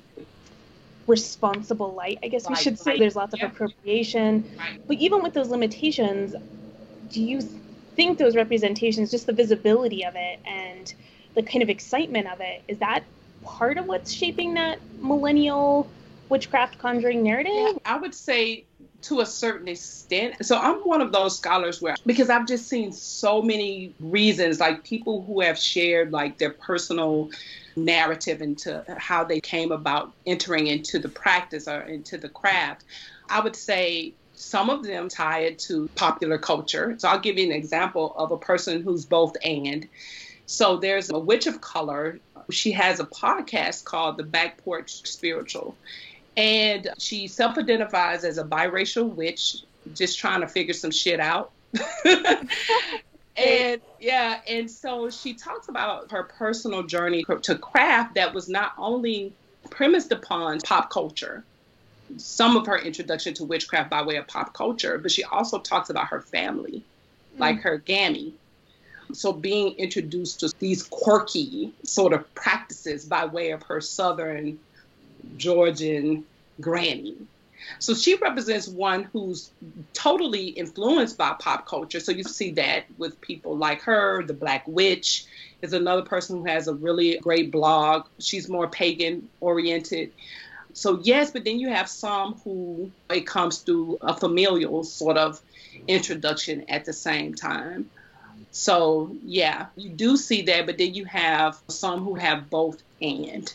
Responsible 1.07 1.95
light. 1.95 2.19
I 2.23 2.29
guess 2.29 2.45
right. 2.45 2.57
we 2.57 2.63
should 2.63 2.79
say 2.79 2.99
there's 2.99 3.17
lots 3.17 3.35
of 3.35 3.43
appropriation. 3.43 4.49
But 4.87 4.97
even 4.99 5.23
with 5.23 5.35
those 5.35 5.49
limitations, 5.49 6.35
do 7.11 7.23
you 7.23 7.41
think 7.95 8.19
those 8.19 8.37
representations, 8.37 9.11
just 9.11 9.27
the 9.27 9.33
visibility 9.33 10.05
of 10.05 10.15
it 10.17 10.41
and 10.47 10.93
the 11.35 11.43
kind 11.43 11.63
of 11.63 11.71
excitement 11.71 12.27
of 12.29 12.41
it, 12.41 12.63
is 12.69 12.79
that 12.79 13.05
part 13.45 13.79
of 13.79 13.87
what's 13.87 14.13
shaping 14.13 14.55
that 14.55 14.79
millennial 15.01 15.89
witchcraft 16.29 16.79
conjuring 16.79 17.23
narrative? 17.23 17.53
Yeah, 17.55 17.73
I 17.85 17.99
would 17.99 18.15
say 18.15 18.65
to 19.03 19.21
a 19.21 19.27
certain 19.27 19.69
extent. 19.69 20.45
So 20.45 20.57
I'm 20.57 20.81
one 20.81 21.01
of 21.01 21.13
those 21.13 21.37
scholars 21.37 21.81
where, 21.81 21.97
because 22.05 22.31
I've 22.31 22.47
just 22.47 22.69
seen 22.69 22.93
so 22.93 23.43
many 23.43 23.95
reasons, 24.01 24.61
like 24.61 24.85
people 24.85 25.23
who 25.23 25.41
have 25.41 25.59
shared 25.59 26.13
like 26.13 26.39
their 26.39 26.51
personal 26.51 27.31
narrative 27.77 28.41
into 28.41 28.85
how 28.99 29.25
they 29.25 29.41
came 29.41 29.71
about 29.71 30.13
entering 30.27 30.67
into 30.67 30.99
the 30.99 31.09
practice 31.09 31.69
or 31.69 31.81
into 31.83 32.17
the 32.19 32.29
craft. 32.29 32.85
I 33.29 33.41
would 33.41 33.57
say 33.57 34.15
some 34.33 34.71
of 34.71 34.83
them 34.83 35.09
tie 35.09 35.41
it 35.41 35.59
to 35.61 35.89
popular 35.95 36.39
culture. 36.39 36.95
So 36.99 37.09
I'll 37.09 37.19
give 37.19 37.39
you 37.39 37.47
an 37.47 37.53
example 37.53 38.15
of 38.17 38.31
a 38.31 38.37
person 38.37 38.83
who's 38.83 39.05
both 39.05 39.37
and. 39.45 39.89
So 40.47 40.77
there's 40.77 41.11
a 41.11 41.19
witch 41.19 41.47
of 41.47 41.61
color. 41.61 42.21
She 42.51 42.73
has 42.73 43.01
a 43.01 43.05
podcast 43.05 43.85
called 43.85 44.17
The 44.17 44.23
Back 44.23 44.59
Porch 44.59 45.07
Spiritual. 45.07 45.77
And 46.37 46.89
she 46.99 47.29
self 47.29 47.57
identifies 47.57 48.25
as 48.25 48.39
a 48.39 48.45
biracial 48.45 49.09
witch, 49.15 49.59
just 49.95 50.19
trying 50.19 50.43
to 50.43 50.49
figure 50.49 50.75
some 50.75 50.91
shit 50.91 51.21
out. 51.21 51.53
and 53.37 53.81
yeah, 54.01 54.41
and 54.47 54.71
so 54.71 55.11
she 55.11 55.35
talks 55.35 55.69
about 55.69 56.11
her 56.11 56.25
personal 56.25 56.83
journey 56.83 57.25
to 57.43 57.55
craft 57.57 58.15
that 58.15 58.35
was 58.35 58.49
not 58.49 58.73
only 58.79 59.33
premised 59.71 60.13
upon 60.13 60.61
pop 60.61 60.91
culture, 60.91 61.45
some 62.17 62.57
of 62.57 62.67
her 62.67 62.79
introduction 62.79 63.35
to 63.35 63.45
witchcraft 63.45 63.91
by 63.91 64.03
way 64.03 64.17
of 64.17 64.27
pop 64.27 64.53
culture, 64.53 64.99
but 64.99 65.11
she 65.11 65.25
also 65.25 65.59
talks 65.59 65.91
about 65.91 66.09
her 66.09 66.21
family, 66.21 66.83
mm. 67.35 67.41
like 67.41 67.61
her 67.61 67.79
gammy. 67.79 68.35
So 69.13 69.33
being 69.33 69.75
introduced 69.75 70.41
to 70.41 70.53
these 70.59 70.83
quirky 70.83 71.73
sort 71.85 72.13
of 72.13 72.35
practices 72.35 73.05
by 73.05 73.25
way 73.25 73.51
of 73.51 73.63
her 73.65 73.81
southern 73.81 74.59
Georgian 75.37 76.25
granny. 76.61 77.17
So 77.79 77.95
she 77.95 78.15
represents 78.15 78.69
one 78.69 79.05
who's 79.05 79.51
totally 79.93 80.49
influenced 80.49 81.19
by 81.19 81.35
pop 81.39 81.67
culture. 81.67 82.01
So 82.01 82.13
you 82.13 82.23
see 82.23 82.53
that 82.53 82.85
with 82.99 83.21
people 83.21 83.57
like 83.57 83.83
her, 83.83 84.23
the 84.23 84.35
Black 84.35 84.67
Witch 84.67 85.25
is 85.63 85.73
another 85.73 86.03
person 86.03 86.39
who 86.39 86.45
has 86.45 86.69
a 86.69 86.75
really 86.75 87.19
great 87.19 87.51
blog. 87.51 88.07
She's 88.19 88.49
more 88.49 88.69
pagan 88.69 89.29
oriented. 89.41 90.13
So 90.75 91.01
yes, 91.03 91.31
but 91.31 91.45
then 91.45 91.59
you 91.59 91.71
have 91.71 91.89
some 91.89 92.35
who 92.45 92.91
it 93.11 93.27
comes 93.27 93.59
through 93.59 93.99
a 94.01 94.15
familial 94.15 94.85
sort 94.85 95.17
of 95.17 95.41
introduction 95.89 96.67
at 96.69 96.85
the 96.85 96.93
same 96.93 97.35
time. 97.35 97.91
So 98.53 99.17
yeah, 99.25 99.67
you 99.77 99.91
do 99.91 100.17
see 100.17 100.43
that, 100.43 100.67
but 100.67 100.79
then 100.79 100.95
you 100.95 101.05
have 101.07 101.59
some 101.69 102.05
who 102.05 102.15
have 102.15 102.51
both 102.51 102.83
and 103.01 103.53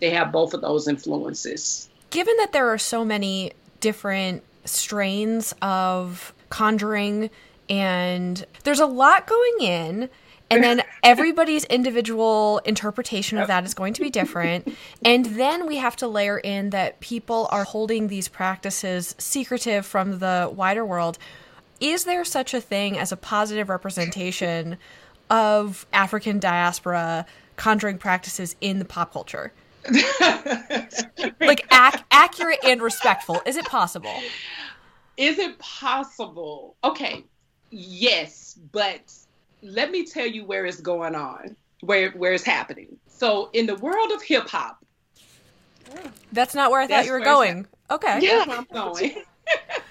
they 0.00 0.10
have 0.10 0.32
both 0.32 0.54
of 0.54 0.60
those 0.60 0.88
influences. 0.88 1.88
Given 2.10 2.36
that 2.38 2.52
there 2.52 2.68
are 2.68 2.78
so 2.78 3.04
many 3.04 3.52
different 3.80 4.42
strains 4.64 5.54
of 5.62 6.34
conjuring 6.50 7.30
and 7.68 8.44
there's 8.64 8.80
a 8.80 8.86
lot 8.86 9.26
going 9.26 9.56
in 9.60 10.08
and 10.50 10.62
then 10.62 10.82
everybody's 11.02 11.64
individual 11.64 12.58
interpretation 12.64 13.38
of 13.38 13.48
that 13.48 13.64
is 13.64 13.74
going 13.74 13.94
to 13.94 14.00
be 14.00 14.10
different. 14.10 14.72
And 15.04 15.26
then 15.26 15.66
we 15.66 15.76
have 15.76 15.96
to 15.96 16.08
layer 16.08 16.38
in 16.38 16.70
that 16.70 17.00
people 17.00 17.48
are 17.52 17.64
holding 17.64 18.08
these 18.08 18.28
practices 18.28 19.14
secretive 19.18 19.86
from 19.86 20.18
the 20.18 20.50
wider 20.52 20.84
world. 20.84 21.18
Is 21.80 22.04
there 22.04 22.24
such 22.24 22.54
a 22.54 22.60
thing 22.60 22.98
as 22.98 23.12
a 23.12 23.16
positive 23.16 23.68
representation 23.68 24.78
of 25.30 25.86
African 25.92 26.38
diaspora 26.40 27.26
conjuring 27.56 27.98
practices 27.98 28.56
in 28.60 28.78
the 28.78 28.84
pop 28.84 29.12
culture? 29.12 29.52
like 31.40 31.66
ac- 31.72 32.04
accurate 32.10 32.58
and 32.64 32.82
respectful. 32.82 33.40
Is 33.46 33.56
it 33.56 33.64
possible? 33.66 34.14
Is 35.16 35.38
it 35.38 35.58
possible? 35.58 36.76
Okay. 36.84 37.24
Yes, 37.70 38.58
but 38.72 39.12
let 39.62 39.90
me 39.90 40.06
tell 40.06 40.26
you 40.26 40.44
where 40.44 40.66
it's 40.66 40.80
going 40.80 41.14
on, 41.14 41.56
where 41.80 42.10
where 42.12 42.32
it's 42.32 42.44
happening. 42.44 42.96
So 43.08 43.50
in 43.52 43.66
the 43.66 43.76
world 43.76 44.12
of 44.12 44.22
hip 44.22 44.48
hop, 44.48 44.84
that's 46.32 46.54
not 46.54 46.70
where 46.70 46.80
I 46.80 46.86
thought 46.86 47.06
you 47.06 47.12
were 47.12 47.20
going. 47.20 47.66
Okay, 47.90 48.20
yeah, 48.20 48.44
that's 48.44 48.48
where 48.48 48.58
I'm 48.58 48.66
going. 48.72 49.22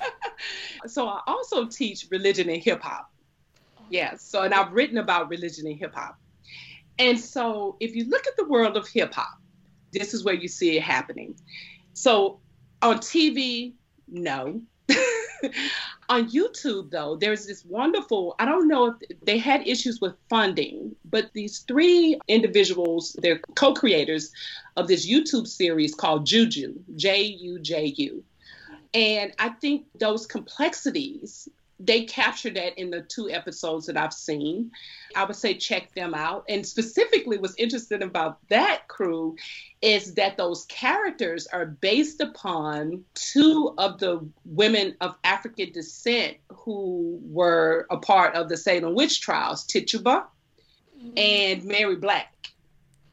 so 0.88 1.08
I 1.08 1.22
also 1.28 1.66
teach 1.66 2.08
religion 2.12 2.50
and 2.50 2.62
hip 2.62 2.82
hop. 2.82 3.12
Yeah. 3.90 4.16
So 4.18 4.44
and 4.44 4.54
I've 4.54 4.72
written 4.72 4.98
about 4.98 5.30
religion 5.30 5.68
and 5.68 5.78
hip 5.78 5.94
hop. 5.96 6.18
And 6.98 7.20
so 7.20 7.76
if 7.80 7.96
you 7.96 8.06
look 8.06 8.26
at 8.28 8.38
the 8.38 8.46
world 8.46 8.78
of 8.78 8.88
hip 8.88 9.14
hop, 9.14 9.40
this 9.96 10.14
is 10.14 10.24
where 10.24 10.36
you 10.36 10.48
see 10.48 10.78
it 10.78 10.84
happening. 10.84 11.36
So 11.94 12.40
on 12.82 13.00
TV, 13.00 13.74
no. 14.08 14.62
on 16.10 16.30
YouTube, 16.30 16.92
though, 16.92 17.16
there's 17.16 17.48
this 17.48 17.66
wonderful, 17.66 18.36
I 18.38 18.46
don't 18.46 18.68
know 18.68 18.96
if 19.00 19.20
they 19.24 19.38
had 19.38 19.68
issues 19.68 20.00
with 20.00 20.14
funding, 20.30 20.96
but 21.06 21.32
these 21.34 21.60
three 21.60 22.20
individuals, 22.28 23.16
they're 23.22 23.40
co 23.56 23.74
creators 23.74 24.32
of 24.76 24.88
this 24.88 25.10
YouTube 25.10 25.48
series 25.48 25.96
called 25.96 26.26
Juju, 26.26 26.76
J 26.96 27.24
U 27.24 27.60
J 27.60 27.94
U. 27.98 28.24
And 28.94 29.34
I 29.40 29.50
think 29.50 29.86
those 30.00 30.26
complexities 30.26 31.50
they 31.80 32.06
captured 32.06 32.56
that 32.56 32.78
in 32.80 32.90
the 32.90 33.02
two 33.02 33.30
episodes 33.30 33.88
that 33.88 33.98
I've 33.98 34.14
seen. 34.14 34.72
I 35.16 35.26
would 35.26 35.36
say 35.36 35.56
check 35.56 35.94
them 35.94 36.14
out. 36.14 36.46
And 36.48 36.66
specifically, 36.66 37.38
what's 37.38 37.56
interesting 37.58 38.02
about 38.02 38.40
that 38.50 38.88
crew 38.88 39.36
is 39.82 40.14
that 40.16 40.38
those 40.38 40.66
characters 40.66 41.48
are 41.48 41.66
based 41.66 42.22
upon 42.22 43.04
two 43.14 43.74
of 43.78 44.00
the 44.00 44.28
women 44.46 44.96
of 45.02 45.16
African 45.24 45.72
descent 45.72 46.38
who 46.50 47.20
were 47.24 47.88
a 47.90 47.98
part 47.98 48.36
of 48.36 48.48
the 48.48 48.58
Salem 48.58 48.96
witch 48.96 49.22
trials, 49.22 49.66
Tituba 49.66 50.28
mm-hmm. 50.98 51.18
and 51.18 51.64
Mary 51.66 51.98
Black. 51.98 52.32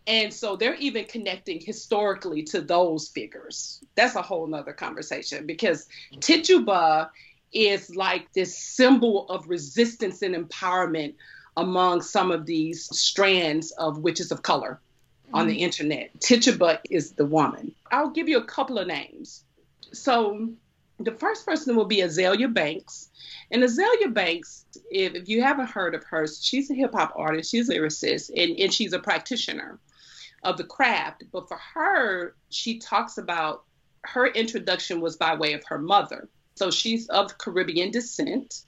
And 0.07 0.33
so 0.35 0.57
they're 0.57 0.75
even 0.75 1.05
connecting 1.05 1.61
historically 1.61 2.43
to 2.45 2.61
those 2.61 3.09
figures. 3.09 3.85
That's 3.95 4.17
a 4.17 4.23
whole 4.23 4.47
nother 4.49 4.73
conversation 4.73 5.47
because 5.47 5.87
Tituba 6.21 7.11
is 7.53 7.95
like 7.95 8.33
this 8.33 8.57
symbol 8.57 9.29
of 9.29 9.49
resistance 9.49 10.23
and 10.23 10.35
empowerment 10.35 11.15
among 11.57 12.03
some 12.03 12.31
of 12.31 12.47
these 12.47 12.85
strands 12.99 13.73
of 13.73 13.99
witches 13.99 14.33
of 14.33 14.43
color 14.43 14.81
mm-hmm. 15.27 15.37
on 15.37 15.47
the 15.47 15.55
mm-hmm. 15.55 15.65
internet. 15.65 16.21
Tituba 16.21 16.81
is 16.91 17.13
the 17.13 17.27
woman. 17.27 17.75
I'll 17.91 18.11
give 18.11 18.29
you 18.29 18.39
a 18.39 18.45
couple 18.45 18.79
of 18.79 18.87
names. 18.87 19.45
So 19.93 20.51
the 20.99 21.13
first 21.13 21.45
person 21.45 21.77
will 21.77 21.85
be 21.85 21.99
Azealia 21.99 22.53
Banks. 22.53 23.11
And 23.51 23.63
Azealia 23.63 24.13
Banks, 24.13 24.65
if, 24.91 25.15
if 25.15 25.29
you 25.29 25.43
haven't 25.43 25.69
heard 25.71 25.95
of 25.95 26.05
her, 26.05 26.27
she's 26.27 26.71
a 26.71 26.75
hip 26.75 26.93
hop 26.95 27.13
artist, 27.17 27.51
she's 27.51 27.69
a 27.69 27.75
lyricist, 27.75 28.31
and, 28.31 28.59
and 28.59 28.73
she's 28.73 28.93
a 28.93 28.99
practitioner 28.99 29.79
of 30.43 30.57
the 30.57 30.65
craft. 30.65 31.25
But 31.31 31.49
for 31.49 31.59
her, 31.75 32.35
she 32.49 32.79
talks 32.79 33.19
about 33.19 33.65
her 34.05 34.27
introduction 34.27 35.01
was 35.01 35.17
by 35.17 35.35
way 35.35 35.53
of 35.53 35.65
her 35.65 35.79
mother. 35.79 36.29
So 36.55 36.71
she's 36.71 37.09
of 37.09 37.39
Caribbean 37.39 37.91
descent. 37.91 38.63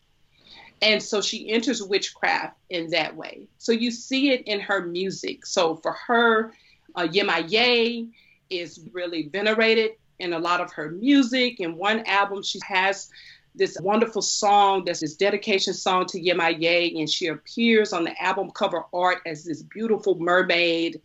And 0.82 1.03
so 1.03 1.20
she 1.20 1.51
enters 1.51 1.82
witchcraft 1.82 2.57
in 2.68 2.91
that 2.91 3.16
way. 3.16 3.47
So 3.59 3.72
you 3.72 3.91
see 3.91 4.30
it 4.30 4.43
in 4.47 4.61
her 4.61 4.87
music. 4.87 5.47
So 5.47 5.76
for 5.76 5.93
her, 6.07 6.53
uh, 6.95 7.07
Yemaya 7.07 8.09
is 8.51 8.80
really 8.93 9.28
venerated 9.28 9.93
in 10.18 10.32
a 10.32 10.39
lot 10.39 10.61
of 10.61 10.72
her 10.72 10.91
music. 10.91 11.61
In 11.61 11.76
one 11.76 12.05
album, 12.07 12.43
she 12.43 12.61
has 12.66 13.09
this 13.55 13.78
wonderful 13.80 14.22
song 14.22 14.85
that's 14.85 15.01
this 15.01 15.14
dedication 15.14 15.72
song 15.72 16.07
to 16.07 16.20
Yemaya, 16.20 16.99
and 16.99 17.09
she 17.09 17.28
appears 17.28 17.93
on 17.93 18.05
the 18.05 18.22
album 18.22 18.51
cover 18.51 18.85
art 18.93 19.18
as 19.26 19.45
this 19.45 19.62
beautiful 19.62 20.18
mermaid. 20.18 21.01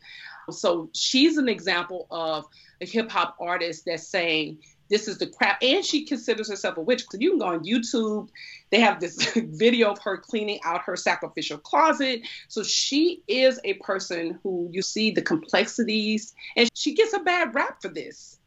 So 0.50 0.90
she's 0.94 1.38
an 1.38 1.48
example 1.48 2.08
of 2.10 2.46
a 2.82 2.86
hip 2.86 3.12
hop 3.12 3.36
artist 3.40 3.86
that's 3.86 4.08
saying, 4.08 4.60
this 4.90 5.08
is 5.08 5.18
the 5.18 5.28
crap. 5.28 5.62
And 5.62 5.86
she 5.86 6.06
considers 6.06 6.50
herself 6.50 6.78
a 6.78 6.82
witch. 6.82 7.06
So 7.10 7.18
you 7.20 7.32
can 7.32 7.40
go 7.40 7.46
on 7.46 7.64
YouTube. 7.64 8.30
They 8.72 8.80
have 8.80 9.00
this 9.00 9.34
video 9.36 9.92
of 9.92 10.00
her 10.00 10.18
cleaning 10.18 10.60
out 10.64 10.82
her 10.84 10.96
sacrificial 10.96 11.58
closet. 11.58 12.22
So 12.48 12.64
she 12.64 13.24
is 13.28 13.60
a 13.64 13.74
person 13.76 14.40
who 14.44 14.70
you 14.72 14.82
see 14.82 15.12
the 15.12 15.22
complexities, 15.22 16.34
and 16.56 16.70
she 16.74 16.94
gets 16.94 17.14
a 17.14 17.20
bad 17.20 17.54
rap 17.56 17.82
for 17.82 17.90
this. 17.90 18.38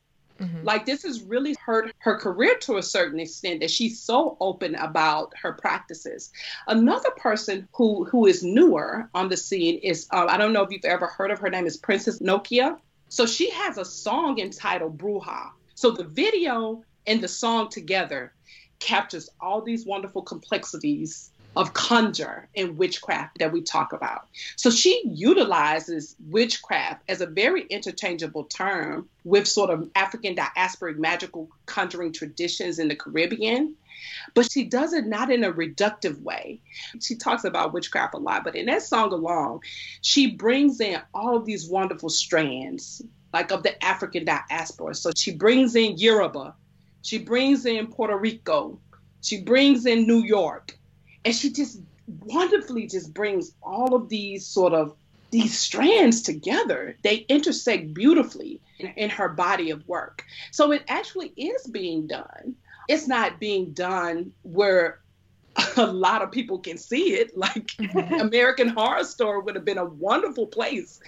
Mm-hmm. 0.41 0.65
Like 0.65 0.87
this 0.87 1.05
has 1.05 1.23
really 1.23 1.55
hurt 1.65 1.93
her 1.99 2.17
career 2.17 2.57
to 2.63 2.79
a 2.79 2.83
certain 2.83 3.21
extent 3.21 3.61
that 3.61 3.71
she's 3.71 4.01
so 4.01 4.37
open 4.41 4.75
about 4.75 5.33
her 5.41 5.53
practices. 5.53 6.33
Another 6.67 7.11
person 7.17 7.69
who 7.73 8.05
who 8.05 8.27
is 8.27 8.43
newer 8.43 9.09
on 9.15 9.29
the 9.29 9.37
scene 9.37 9.79
is 9.79 10.09
um, 10.11 10.27
I 10.29 10.39
don't 10.39 10.53
know 10.53 10.63
if 10.63 10.71
you've 10.73 10.85
ever 10.85 11.07
heard 11.07 11.31
of 11.31 11.39
her 11.39 11.51
name 11.51 11.67
is 11.67 11.77
Princess 11.77 12.19
Nokia. 12.19 12.79
So 13.09 13.27
she 13.27 13.51
has 13.51 13.79
a 13.79 13.85
song 13.85 14.41
entitled 14.41 14.99
Bruja 14.99 15.51
so 15.83 15.91
the 15.91 16.05
video 16.05 16.85
and 17.09 17.21
the 17.21 17.27
song 17.27 17.69
together 17.69 18.33
captures 18.79 19.29
all 19.41 19.63
these 19.63 19.85
wonderful 19.85 20.23
complexities 20.23 21.33
of 21.57 21.75
conjure 21.75 22.49
and 22.55 22.79
witchcraft 22.79 23.41
that 23.41 23.51
we 23.51 23.63
talk 23.63 23.93
about. 23.93 24.29
So 24.55 24.71
she 24.71 25.03
utilizes 25.05 26.15
witchcraft 26.29 27.03
as 27.09 27.21
a 27.21 27.27
very 27.27 27.63
interchangeable 27.63 28.45
term 28.45 29.09
with 29.25 29.49
sort 29.49 29.71
of 29.71 29.91
African 29.97 30.37
diasporic 30.37 30.99
magical 30.99 31.49
conjuring 31.67 32.13
traditions 32.13 32.79
in 32.79 32.87
the 32.87 32.95
Caribbean. 32.95 33.75
But 34.35 34.53
she 34.53 34.63
does 34.63 34.93
it 34.93 35.05
not 35.05 35.33
in 35.33 35.43
a 35.43 35.53
reductive 35.53 36.23
way. 36.23 36.61
She 37.01 37.17
talks 37.17 37.43
about 37.43 37.73
witchcraft 37.73 38.15
a 38.15 38.19
lot, 38.19 38.45
but 38.45 38.55
in 38.55 38.67
that 38.67 38.83
song 38.83 39.13
along, 39.13 39.63
she 40.01 40.31
brings 40.31 40.81
in 40.81 41.01
all 41.13 41.37
of 41.37 41.45
these 41.45 41.69
wonderful 41.69 42.09
strands, 42.09 43.03
like 43.33 43.51
of 43.51 43.63
the 43.63 43.83
African 43.85 44.25
diaspora. 44.25 44.95
So 44.95 45.11
she 45.17 45.33
brings 45.33 45.75
in 45.75 45.97
Yoruba, 45.99 46.55
she 47.03 47.19
brings 47.19 47.67
in 47.67 47.89
Puerto 47.89 48.17
Rico, 48.17 48.79
she 49.23 49.43
brings 49.43 49.87
in 49.87 50.07
New 50.07 50.23
York, 50.23 50.79
and 51.25 51.35
she 51.35 51.53
just 51.53 51.81
wonderfully 52.21 52.87
just 52.87 53.15
brings 53.15 53.53
all 53.63 53.95
of 53.95 54.09
these 54.09 54.47
sort 54.47 54.73
of 54.73 54.97
these 55.31 55.59
strands 55.59 56.23
together. 56.23 56.97
They 57.03 57.17
intersect 57.29 57.95
beautifully 57.95 58.61
in, 58.79 58.89
in, 58.97 59.11
her 59.11 59.31
body 59.31 59.71
of 59.71 59.87
work. 59.89 60.25
So 60.51 60.73
it 60.73 60.85
actually 60.89 61.33
is 61.37 61.67
being 61.67 62.07
done. 62.07 62.55
It's 62.87 63.09
not 63.09 63.41
being 63.41 63.73
done 63.73 64.33
where 64.43 65.01
a 65.77 65.87
lot 65.87 66.23
of 66.23 66.31
people 66.31 66.59
can 66.59 66.79
see 66.79 67.15
it 67.15 67.37
like 67.37 67.69
mm-hmm. 67.73 68.15
american 68.15 68.69
horror 68.69 69.05
story 69.05 69.41
would 69.43 69.55
have 69.55 69.65
been 69.65 69.79
a 69.79 69.85
wonderful 69.85 70.47
place 70.47 71.01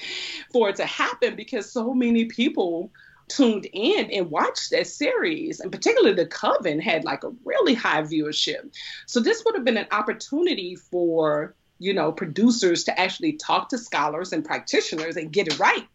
for 0.52 0.68
it 0.68 0.76
to 0.76 0.86
happen 0.86 1.34
because 1.34 1.70
so 1.70 1.94
many 1.94 2.26
people 2.26 2.90
tuned 3.28 3.66
in 3.72 4.10
and 4.10 4.30
watched 4.30 4.70
that 4.70 4.86
series, 4.86 5.60
and 5.60 5.72
particularly 5.72 6.14
The 6.14 6.26
Coven 6.26 6.80
had 6.80 7.04
like 7.04 7.24
a 7.24 7.32
really 7.44 7.74
high 7.74 8.02
viewership. 8.02 8.74
So 9.06 9.20
this 9.20 9.42
would 9.44 9.54
have 9.54 9.64
been 9.64 9.76
an 9.76 9.86
opportunity 9.90 10.76
for, 10.76 11.54
you 11.78 11.94
know, 11.94 12.12
producers 12.12 12.84
to 12.84 12.98
actually 12.98 13.34
talk 13.34 13.70
to 13.70 13.78
scholars 13.78 14.32
and 14.32 14.44
practitioners 14.44 15.16
and 15.16 15.32
get 15.32 15.48
it 15.48 15.58
right. 15.58 15.86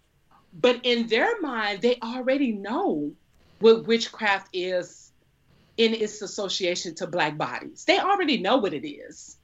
But 0.53 0.79
in 0.83 1.07
their 1.07 1.39
mind, 1.41 1.81
they 1.81 1.97
already 2.01 2.51
know 2.51 3.11
what 3.59 3.85
witchcraft 3.85 4.49
is 4.53 5.08
in 5.79 5.93
its 5.93 6.21
association 6.21 6.93
to 6.93 7.07
black 7.07 7.37
bodies. 7.37 7.85
They 7.85 7.97
already 7.99 8.37
know 8.37 8.57
what 8.57 8.73
it 8.73 8.85
is. 8.85 9.37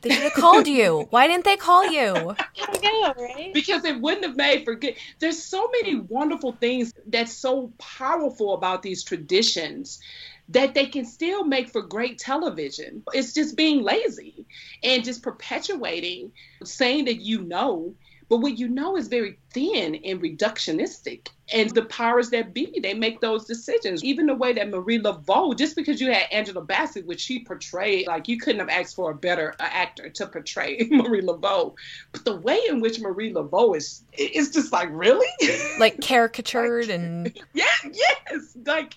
They 0.00 0.10
should 0.10 0.24
have 0.24 0.32
called 0.32 0.66
you. 0.66 1.06
Why 1.10 1.28
didn't 1.28 1.44
they 1.44 1.56
call 1.56 1.86
you? 1.86 2.34
I 2.58 2.78
know, 2.82 3.14
right? 3.16 3.54
Because 3.54 3.84
it 3.84 4.00
wouldn't 4.00 4.26
have 4.26 4.36
made 4.36 4.64
for 4.64 4.74
good. 4.74 4.96
There's 5.20 5.40
so 5.40 5.70
many 5.70 6.00
wonderful 6.00 6.50
things 6.50 6.92
that's 7.06 7.32
so 7.32 7.72
powerful 7.78 8.54
about 8.54 8.82
these 8.82 9.04
traditions 9.04 10.00
that 10.48 10.74
they 10.74 10.86
can 10.86 11.04
still 11.04 11.44
make 11.44 11.68
for 11.68 11.82
great 11.82 12.18
television. 12.18 13.04
It's 13.14 13.32
just 13.32 13.56
being 13.56 13.84
lazy 13.84 14.46
and 14.82 15.04
just 15.04 15.22
perpetuating 15.22 16.32
saying 16.64 17.04
that 17.04 17.20
you 17.20 17.42
know 17.42 17.94
but 18.28 18.38
what 18.38 18.58
you 18.58 18.68
know 18.68 18.96
is 18.96 19.08
very 19.08 19.38
thin 19.50 19.96
and 20.04 20.20
reductionistic. 20.22 21.28
And 21.52 21.70
the 21.70 21.84
powers 21.84 22.30
that 22.30 22.54
be, 22.54 22.80
they 22.80 22.94
make 22.94 23.20
those 23.20 23.44
decisions. 23.44 24.02
Even 24.02 24.26
the 24.26 24.34
way 24.34 24.52
that 24.54 24.70
Marie 24.70 24.98
Laveau, 24.98 25.56
just 25.56 25.76
because 25.76 26.00
you 26.00 26.10
had 26.10 26.24
Angela 26.32 26.62
Bassett, 26.62 27.06
which 27.06 27.20
she 27.20 27.44
portrayed, 27.44 28.06
like 28.06 28.28
you 28.28 28.38
couldn't 28.38 28.60
have 28.60 28.68
asked 28.68 28.96
for 28.96 29.10
a 29.10 29.14
better 29.14 29.54
uh, 29.60 29.64
actor 29.70 30.08
to 30.08 30.26
portray 30.26 30.88
Marie 30.90 31.20
Laveau. 31.20 31.74
But 32.12 32.24
the 32.24 32.36
way 32.36 32.60
in 32.68 32.80
which 32.80 33.00
Marie 33.00 33.32
Laveau 33.32 33.76
is, 33.76 34.02
it's 34.12 34.50
just 34.50 34.72
like, 34.72 34.88
really? 34.92 35.28
Like 35.78 36.00
caricatured 36.00 36.86
like, 36.86 36.94
and. 36.94 37.40
Yeah, 37.54 37.66
yes. 37.92 38.56
Like, 38.64 38.94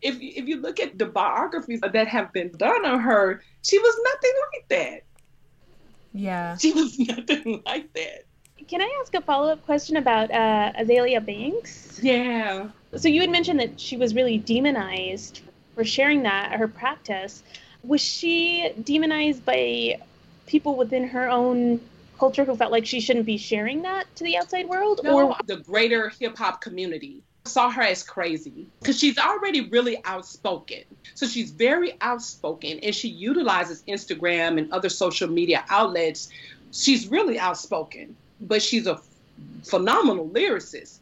if, 0.00 0.16
if 0.20 0.48
you 0.48 0.60
look 0.60 0.80
at 0.80 0.98
the 0.98 1.06
biographies 1.06 1.80
that 1.80 2.08
have 2.08 2.32
been 2.32 2.50
done 2.56 2.84
on 2.84 3.00
her, 3.00 3.42
she 3.62 3.78
was 3.78 4.00
nothing 4.04 4.32
like 4.52 4.68
that. 4.68 5.04
Yeah. 6.12 6.56
She 6.56 6.72
was 6.72 6.98
nothing 6.98 7.62
like 7.64 7.92
that. 7.94 8.24
Can 8.68 8.80
I 8.80 8.98
ask 9.00 9.14
a 9.14 9.20
follow 9.20 9.52
up 9.52 9.64
question 9.64 9.96
about 9.96 10.30
uh, 10.30 10.72
Azealia 10.78 11.24
Banks? 11.24 12.00
Yeah. 12.02 12.68
So 12.96 13.08
you 13.08 13.20
had 13.20 13.30
mentioned 13.30 13.60
that 13.60 13.80
she 13.80 13.96
was 13.96 14.14
really 14.14 14.38
demonized 14.38 15.40
for 15.74 15.84
sharing 15.84 16.22
that 16.24 16.52
her 16.52 16.68
practice. 16.68 17.42
Was 17.82 18.00
she 18.00 18.70
demonized 18.82 19.44
by 19.44 20.00
people 20.46 20.76
within 20.76 21.08
her 21.08 21.28
own 21.28 21.80
culture 22.18 22.44
who 22.44 22.54
felt 22.54 22.70
like 22.70 22.86
she 22.86 23.00
shouldn't 23.00 23.26
be 23.26 23.38
sharing 23.38 23.82
that 23.82 24.04
to 24.16 24.24
the 24.24 24.36
outside 24.36 24.68
world, 24.68 25.00
no, 25.02 25.30
or 25.30 25.36
the 25.46 25.56
greater 25.56 26.10
hip 26.20 26.36
hop 26.36 26.60
community? 26.60 27.22
saw 27.44 27.70
her 27.70 27.82
as 27.82 28.04
crazy 28.04 28.68
because 28.78 28.96
she's 28.96 29.18
already 29.18 29.68
really 29.68 29.98
outspoken. 30.04 30.84
So 31.14 31.26
she's 31.26 31.50
very 31.50 31.94
outspoken 32.00 32.78
and 32.78 32.94
she 32.94 33.08
utilizes 33.08 33.82
Instagram 33.88 34.58
and 34.58 34.72
other 34.72 34.88
social 34.88 35.28
media 35.28 35.64
outlets. 35.68 36.28
She's 36.70 37.08
really 37.08 37.40
outspoken 37.40 38.16
but 38.42 38.62
she's 38.62 38.86
a 38.86 39.00
phenomenal 39.64 40.28
lyricist. 40.28 40.98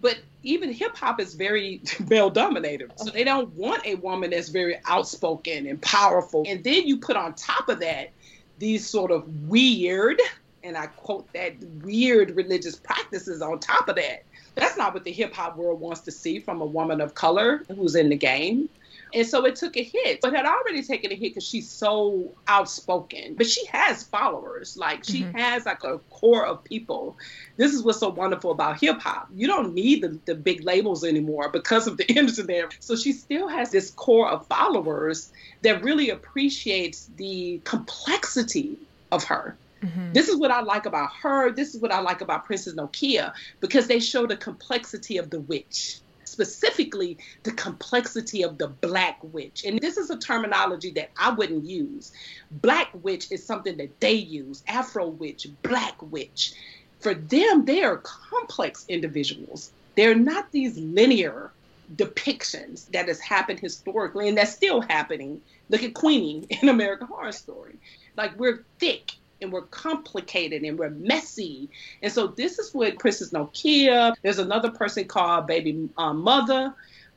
But 0.00 0.18
even 0.42 0.72
hip 0.72 0.96
hop 0.96 1.20
is 1.20 1.34
very 1.34 1.82
male 2.08 2.30
dominated. 2.30 2.92
So 2.96 3.10
they 3.10 3.24
don't 3.24 3.52
want 3.54 3.84
a 3.86 3.96
woman 3.96 4.30
that's 4.30 4.48
very 4.48 4.78
outspoken 4.86 5.66
and 5.66 5.80
powerful. 5.82 6.44
And 6.46 6.64
then 6.64 6.86
you 6.86 6.96
put 6.96 7.16
on 7.16 7.34
top 7.34 7.68
of 7.68 7.80
that 7.80 8.10
these 8.58 8.86
sort 8.86 9.10
of 9.10 9.48
weird, 9.48 10.20
and 10.62 10.76
I 10.76 10.86
quote 10.86 11.32
that 11.32 11.54
weird 11.82 12.36
religious 12.36 12.76
practices 12.76 13.40
on 13.42 13.58
top 13.58 13.88
of 13.88 13.96
that. 13.96 14.24
That's 14.54 14.76
not 14.76 14.92
what 14.92 15.04
the 15.04 15.12
hip 15.12 15.34
hop 15.34 15.56
world 15.56 15.80
wants 15.80 16.00
to 16.02 16.10
see 16.10 16.38
from 16.38 16.60
a 16.60 16.66
woman 16.66 17.00
of 17.00 17.14
color 17.14 17.64
who's 17.74 17.94
in 17.94 18.10
the 18.10 18.16
game. 18.16 18.68
And 19.14 19.26
so 19.26 19.44
it 19.46 19.56
took 19.56 19.76
a 19.76 19.82
hit, 19.82 20.20
but 20.20 20.34
had 20.34 20.46
already 20.46 20.82
taken 20.82 21.12
a 21.12 21.14
hit 21.14 21.30
because 21.30 21.46
she's 21.46 21.68
so 21.68 22.32
outspoken. 22.46 23.34
But 23.34 23.46
she 23.46 23.64
has 23.66 24.02
followers. 24.04 24.76
Like 24.76 25.04
she 25.04 25.22
mm-hmm. 25.22 25.36
has 25.36 25.66
like 25.66 25.84
a 25.84 25.98
core 26.10 26.46
of 26.46 26.64
people. 26.64 27.16
This 27.56 27.72
is 27.72 27.82
what's 27.82 27.98
so 27.98 28.08
wonderful 28.08 28.50
about 28.50 28.80
hip 28.80 29.00
hop. 29.00 29.28
You 29.34 29.46
don't 29.46 29.74
need 29.74 30.02
the, 30.02 30.18
the 30.24 30.34
big 30.34 30.64
labels 30.64 31.04
anymore 31.04 31.48
because 31.48 31.86
of 31.86 31.96
the 31.96 32.06
internet. 32.16 32.76
So 32.80 32.96
she 32.96 33.12
still 33.12 33.48
has 33.48 33.70
this 33.70 33.90
core 33.90 34.28
of 34.28 34.46
followers 34.46 35.32
that 35.62 35.82
really 35.82 36.10
appreciates 36.10 37.10
the 37.16 37.60
complexity 37.64 38.78
of 39.12 39.24
her. 39.24 39.56
Mm-hmm. 39.82 40.12
This 40.12 40.28
is 40.28 40.36
what 40.36 40.50
I 40.50 40.60
like 40.60 40.86
about 40.86 41.10
her. 41.22 41.50
This 41.52 41.74
is 41.74 41.80
what 41.80 41.92
I 41.92 42.00
like 42.00 42.20
about 42.20 42.44
Princess 42.44 42.74
Nokia 42.74 43.32
because 43.60 43.86
they 43.86 44.00
show 44.00 44.26
the 44.26 44.36
complexity 44.36 45.16
of 45.16 45.30
the 45.30 45.40
witch 45.40 46.00
specifically 46.30 47.18
the 47.42 47.52
complexity 47.52 48.42
of 48.42 48.58
the 48.58 48.68
black 48.68 49.18
witch. 49.22 49.64
And 49.64 49.78
this 49.80 49.96
is 49.96 50.10
a 50.10 50.18
terminology 50.18 50.90
that 50.92 51.10
I 51.16 51.30
wouldn't 51.30 51.64
use. 51.64 52.12
Black 52.50 52.88
witch 53.02 53.30
is 53.30 53.44
something 53.44 53.76
that 53.78 54.00
they 54.00 54.12
use, 54.12 54.62
Afro 54.68 55.08
witch, 55.08 55.46
black 55.62 56.00
witch. 56.00 56.54
For 57.00 57.14
them, 57.14 57.64
they 57.64 57.82
are 57.82 57.98
complex 57.98 58.84
individuals. 58.88 59.72
They're 59.96 60.14
not 60.14 60.52
these 60.52 60.78
linear 60.78 61.50
depictions 61.96 62.88
that 62.90 63.08
has 63.08 63.18
happened 63.20 63.58
historically 63.58 64.28
and 64.28 64.38
that's 64.38 64.52
still 64.52 64.80
happening. 64.80 65.40
Look 65.68 65.82
at 65.82 65.94
Queenie 65.94 66.46
in 66.62 66.68
American 66.68 67.08
Horror 67.08 67.32
Story. 67.32 67.76
Like 68.16 68.38
we're 68.38 68.64
thick 68.78 69.12
and 69.40 69.52
we're 69.52 69.62
complicated 69.62 70.62
and 70.62 70.78
we're 70.78 70.90
messy. 70.90 71.70
And 72.02 72.12
so 72.12 72.28
this 72.28 72.58
is 72.58 72.74
what 72.74 72.98
Princess 72.98 73.30
Nokia. 73.30 74.14
There's 74.22 74.38
another 74.38 74.70
person 74.70 75.04
called 75.06 75.46
Baby 75.46 75.88
um, 75.96 76.22
Mother. 76.22 76.74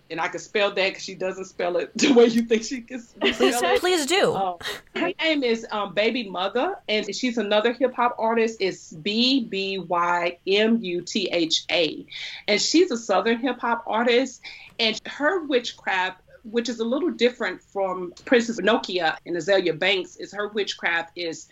And 0.09 0.19
I 0.19 0.27
can 0.27 0.39
spell 0.39 0.69
that 0.69 0.89
because 0.89 1.03
she 1.03 1.15
doesn't 1.15 1.45
spell 1.45 1.77
it 1.77 1.91
the 1.97 2.13
way 2.13 2.25
you 2.25 2.43
think 2.43 2.63
she 2.63 2.81
can 2.81 2.99
spell 3.01 3.31
please, 3.31 3.61
it. 3.61 3.79
Please 3.79 4.05
do. 4.05 4.33
Um, 4.35 4.57
her 4.95 5.11
name 5.19 5.43
is 5.43 5.65
um, 5.71 5.93
Baby 5.93 6.29
Mother, 6.29 6.75
and 6.87 7.15
she's 7.15 7.37
another 7.37 7.73
hip 7.73 7.95
hop 7.95 8.15
artist. 8.19 8.57
It's 8.59 8.91
B 8.91 9.45
B 9.45 9.79
Y 9.79 10.37
M 10.45 10.83
U 10.83 11.01
T 11.01 11.29
H 11.31 11.65
A, 11.71 12.05
and 12.47 12.61
she's 12.61 12.91
a 12.91 12.97
Southern 12.97 13.39
hip 13.39 13.59
hop 13.59 13.85
artist. 13.87 14.41
And 14.77 14.99
her 15.07 15.45
witchcraft 15.45 16.19
which 16.43 16.69
is 16.69 16.79
a 16.79 16.83
little 16.83 17.09
different 17.09 17.61
from 17.61 18.13
Princess 18.25 18.59
Nokia 18.59 19.17
and 19.25 19.35
Azealia 19.35 19.77
Banks, 19.77 20.17
is 20.17 20.33
her 20.33 20.49
witchcraft 20.49 21.17
is 21.17 21.47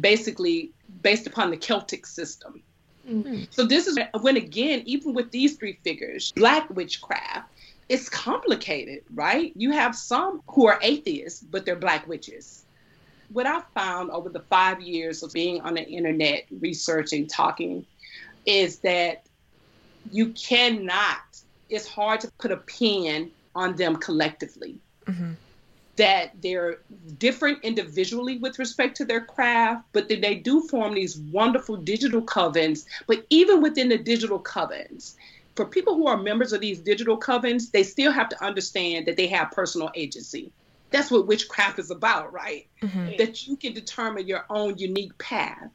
basically 0.00 0.72
based 1.02 1.26
upon 1.26 1.50
the 1.50 1.56
Celtic 1.56 2.06
system. 2.06 2.62
Mm-hmm. 3.08 3.44
So 3.50 3.64
this 3.64 3.86
is 3.86 3.98
when 4.20 4.36
again, 4.36 4.82
even 4.86 5.14
with 5.14 5.30
these 5.30 5.56
three 5.56 5.78
figures, 5.84 6.32
black 6.32 6.68
witchcraft, 6.70 7.50
it's 7.88 8.08
complicated, 8.08 9.04
right? 9.14 9.52
You 9.56 9.72
have 9.72 9.94
some 9.94 10.42
who 10.48 10.66
are 10.66 10.78
atheists, 10.82 11.42
but 11.42 11.66
they're 11.66 11.76
black 11.76 12.08
witches. 12.08 12.64
What 13.30 13.46
I've 13.46 13.66
found 13.74 14.10
over 14.10 14.28
the 14.28 14.40
five 14.40 14.80
years 14.80 15.22
of 15.22 15.32
being 15.32 15.60
on 15.60 15.74
the 15.74 15.82
internet, 15.82 16.46
researching, 16.60 17.26
talking, 17.26 17.84
is 18.46 18.78
that 18.78 19.26
you 20.12 20.28
cannot, 20.30 21.18
it's 21.68 21.86
hard 21.86 22.20
to 22.20 22.30
put 22.38 22.52
a 22.52 22.56
pin 22.56 23.30
on 23.54 23.76
them 23.76 23.96
collectively. 23.96 24.78
Mm-hmm 25.06 25.32
that 25.96 26.32
they're 26.42 26.78
different 27.18 27.62
individually 27.62 28.38
with 28.38 28.58
respect 28.58 28.96
to 28.96 29.04
their 29.04 29.24
craft, 29.24 29.84
but 29.92 30.08
that 30.08 30.20
they 30.20 30.34
do 30.34 30.62
form 30.62 30.94
these 30.94 31.16
wonderful 31.16 31.76
digital 31.76 32.22
covens. 32.22 32.84
But 33.06 33.24
even 33.30 33.62
within 33.62 33.88
the 33.88 33.98
digital 33.98 34.40
covens, 34.40 35.14
for 35.54 35.66
people 35.66 35.94
who 35.94 36.08
are 36.08 36.16
members 36.16 36.52
of 36.52 36.60
these 36.60 36.80
digital 36.80 37.18
covens, 37.18 37.70
they 37.70 37.84
still 37.84 38.10
have 38.10 38.28
to 38.30 38.44
understand 38.44 39.06
that 39.06 39.16
they 39.16 39.28
have 39.28 39.52
personal 39.52 39.90
agency. 39.94 40.50
That's 40.90 41.10
what 41.10 41.26
witchcraft 41.26 41.78
is 41.78 41.90
about, 41.90 42.32
right? 42.32 42.66
Mm-hmm. 42.82 43.16
That 43.18 43.46
you 43.46 43.56
can 43.56 43.72
determine 43.72 44.26
your 44.26 44.46
own 44.50 44.78
unique 44.78 45.16
path. 45.18 45.70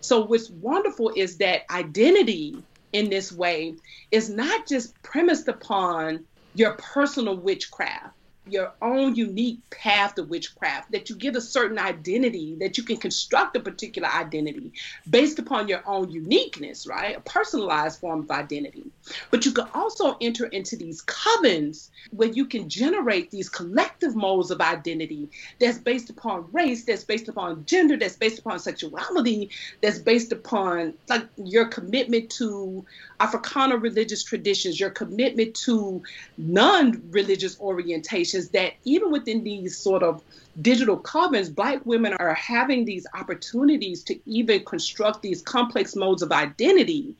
So, 0.00 0.24
what's 0.24 0.48
wonderful 0.48 1.12
is 1.14 1.38
that 1.38 1.62
identity 1.70 2.56
in 2.92 3.10
this 3.10 3.30
way 3.30 3.74
is 4.10 4.30
not 4.30 4.66
just 4.66 5.00
premised 5.02 5.48
upon 5.48 6.24
your 6.54 6.74
personal 6.74 7.36
witchcraft 7.36 8.15
your 8.48 8.72
own 8.80 9.14
unique 9.14 9.58
path 9.70 10.14
to 10.14 10.22
witchcraft, 10.22 10.92
that 10.92 11.10
you 11.10 11.16
get 11.16 11.36
a 11.36 11.40
certain 11.40 11.78
identity, 11.78 12.56
that 12.60 12.78
you 12.78 12.84
can 12.84 12.96
construct 12.96 13.56
a 13.56 13.60
particular 13.60 14.08
identity 14.08 14.72
based 15.08 15.38
upon 15.38 15.68
your 15.68 15.82
own 15.86 16.10
uniqueness, 16.10 16.86
right? 16.86 17.16
A 17.16 17.20
personalized 17.20 18.00
form 18.00 18.20
of 18.20 18.30
identity. 18.30 18.84
But 19.30 19.44
you 19.44 19.52
can 19.52 19.66
also 19.74 20.16
enter 20.20 20.46
into 20.46 20.76
these 20.76 21.02
covens 21.04 21.88
where 22.10 22.28
you 22.28 22.46
can 22.46 22.68
generate 22.68 23.30
these 23.30 23.48
collective 23.48 24.14
modes 24.14 24.50
of 24.50 24.60
identity 24.60 25.28
that's 25.58 25.78
based 25.78 26.10
upon 26.10 26.46
race, 26.52 26.84
that's 26.84 27.04
based 27.04 27.28
upon 27.28 27.64
gender, 27.66 27.96
that's 27.96 28.16
based 28.16 28.38
upon 28.38 28.58
sexuality, 28.58 29.50
that's 29.80 29.98
based 29.98 30.32
upon 30.32 30.94
like 31.08 31.26
your 31.36 31.66
commitment 31.66 32.30
to 32.30 32.84
Africana 33.18 33.76
religious 33.76 34.22
traditions, 34.22 34.78
your 34.78 34.90
commitment 34.90 35.54
to 35.54 36.02
non-religious 36.36 37.58
orientation 37.60 38.35
that 38.50 38.74
even 38.84 39.10
within 39.10 39.44
these 39.44 39.76
sort 39.76 40.02
of 40.02 40.22
digital 40.60 40.98
covens, 40.98 41.54
Black 41.54 41.84
women 41.84 42.14
are 42.14 42.34
having 42.34 42.84
these 42.84 43.06
opportunities 43.14 44.02
to 44.04 44.18
even 44.26 44.64
construct 44.64 45.22
these 45.22 45.42
complex 45.42 45.96
modes 45.96 46.22
of 46.22 46.32
identity 46.32 47.14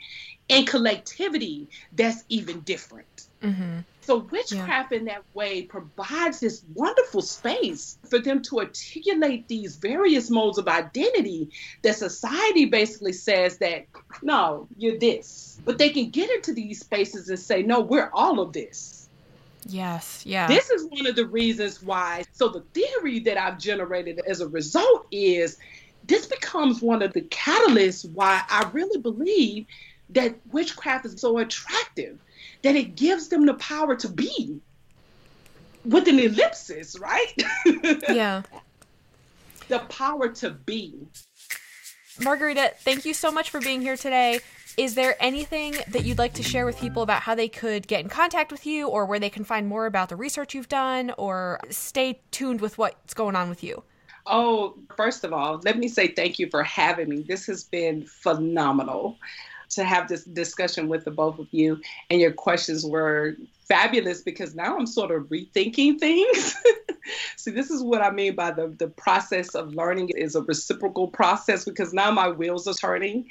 and 0.48 0.66
collectivity 0.66 1.68
that's 1.92 2.24
even 2.28 2.60
different. 2.60 3.26
Mm-hmm. 3.42 3.80
So, 4.00 4.18
witchcraft 4.18 4.92
yeah. 4.92 4.98
in 4.98 5.04
that 5.06 5.24
way 5.34 5.62
provides 5.62 6.38
this 6.38 6.62
wonderful 6.74 7.22
space 7.22 7.98
for 8.08 8.20
them 8.20 8.40
to 8.42 8.60
articulate 8.60 9.48
these 9.48 9.76
various 9.76 10.30
modes 10.30 10.58
of 10.58 10.68
identity 10.68 11.50
that 11.82 11.96
society 11.96 12.66
basically 12.66 13.12
says 13.12 13.58
that, 13.58 13.86
no, 14.22 14.68
you're 14.78 14.98
this. 14.98 15.58
But 15.64 15.78
they 15.78 15.90
can 15.90 16.10
get 16.10 16.30
into 16.30 16.54
these 16.54 16.80
spaces 16.80 17.28
and 17.28 17.38
say, 17.38 17.62
no, 17.62 17.80
we're 17.80 18.10
all 18.14 18.38
of 18.38 18.52
this 18.52 18.95
Yes, 19.64 20.24
yeah. 20.24 20.46
This 20.46 20.70
is 20.70 20.86
one 20.88 21.06
of 21.06 21.16
the 21.16 21.26
reasons 21.26 21.82
why. 21.82 22.24
So, 22.32 22.48
the 22.48 22.60
theory 22.72 23.20
that 23.20 23.36
I've 23.36 23.58
generated 23.58 24.20
as 24.26 24.40
a 24.40 24.48
result 24.48 25.06
is 25.10 25.58
this 26.04 26.26
becomes 26.26 26.80
one 26.80 27.02
of 27.02 27.12
the 27.12 27.22
catalysts 27.22 28.08
why 28.10 28.42
I 28.48 28.68
really 28.72 29.00
believe 29.00 29.66
that 30.10 30.36
witchcraft 30.52 31.06
is 31.06 31.20
so 31.20 31.38
attractive, 31.38 32.18
that 32.62 32.76
it 32.76 32.94
gives 32.94 33.28
them 33.28 33.46
the 33.46 33.54
power 33.54 33.96
to 33.96 34.08
be 34.08 34.60
with 35.84 36.08
an 36.08 36.18
ellipsis, 36.18 36.98
right? 36.98 37.34
Yeah. 38.08 38.42
the 39.68 39.80
power 39.80 40.28
to 40.28 40.50
be. 40.50 40.94
Margarita, 42.20 42.72
thank 42.80 43.04
you 43.04 43.14
so 43.14 43.30
much 43.30 43.50
for 43.50 43.60
being 43.60 43.82
here 43.82 43.96
today. 43.96 44.40
Is 44.76 44.94
there 44.94 45.16
anything 45.20 45.74
that 45.88 46.04
you'd 46.04 46.18
like 46.18 46.34
to 46.34 46.42
share 46.42 46.66
with 46.66 46.78
people 46.78 47.02
about 47.02 47.22
how 47.22 47.34
they 47.34 47.48
could 47.48 47.86
get 47.86 48.00
in 48.00 48.10
contact 48.10 48.52
with 48.52 48.66
you 48.66 48.88
or 48.88 49.06
where 49.06 49.18
they 49.18 49.30
can 49.30 49.42
find 49.42 49.66
more 49.66 49.86
about 49.86 50.10
the 50.10 50.16
research 50.16 50.54
you've 50.54 50.68
done 50.68 51.14
or 51.16 51.60
stay 51.70 52.20
tuned 52.30 52.60
with 52.60 52.76
what's 52.76 53.14
going 53.14 53.36
on 53.36 53.48
with 53.48 53.64
you? 53.64 53.82
Oh, 54.26 54.76
first 54.94 55.24
of 55.24 55.32
all, 55.32 55.60
let 55.64 55.78
me 55.78 55.88
say 55.88 56.08
thank 56.08 56.38
you 56.38 56.50
for 56.50 56.62
having 56.62 57.08
me. 57.08 57.22
This 57.22 57.46
has 57.46 57.64
been 57.64 58.04
phenomenal 58.04 59.16
to 59.70 59.82
have 59.82 60.08
this 60.08 60.24
discussion 60.24 60.88
with 60.88 61.04
the 61.06 61.10
both 61.10 61.38
of 61.38 61.46
you, 61.52 61.80
and 62.10 62.20
your 62.20 62.32
questions 62.32 62.84
were 62.84 63.34
fabulous 63.68 64.22
because 64.22 64.54
now 64.54 64.76
I'm 64.76 64.86
sort 64.86 65.10
of 65.10 65.24
rethinking 65.24 65.98
things. 65.98 66.54
See, 67.36 67.50
this 67.50 67.70
is 67.70 67.82
what 67.82 68.02
I 68.02 68.10
mean 68.10 68.34
by 68.34 68.50
the, 68.50 68.68
the 68.68 68.88
process 68.88 69.54
of 69.54 69.74
learning 69.74 70.10
is 70.16 70.34
a 70.34 70.42
reciprocal 70.42 71.08
process 71.08 71.64
because 71.64 71.92
now 71.92 72.10
my 72.10 72.28
wheels 72.28 72.66
are 72.66 72.74
turning. 72.74 73.28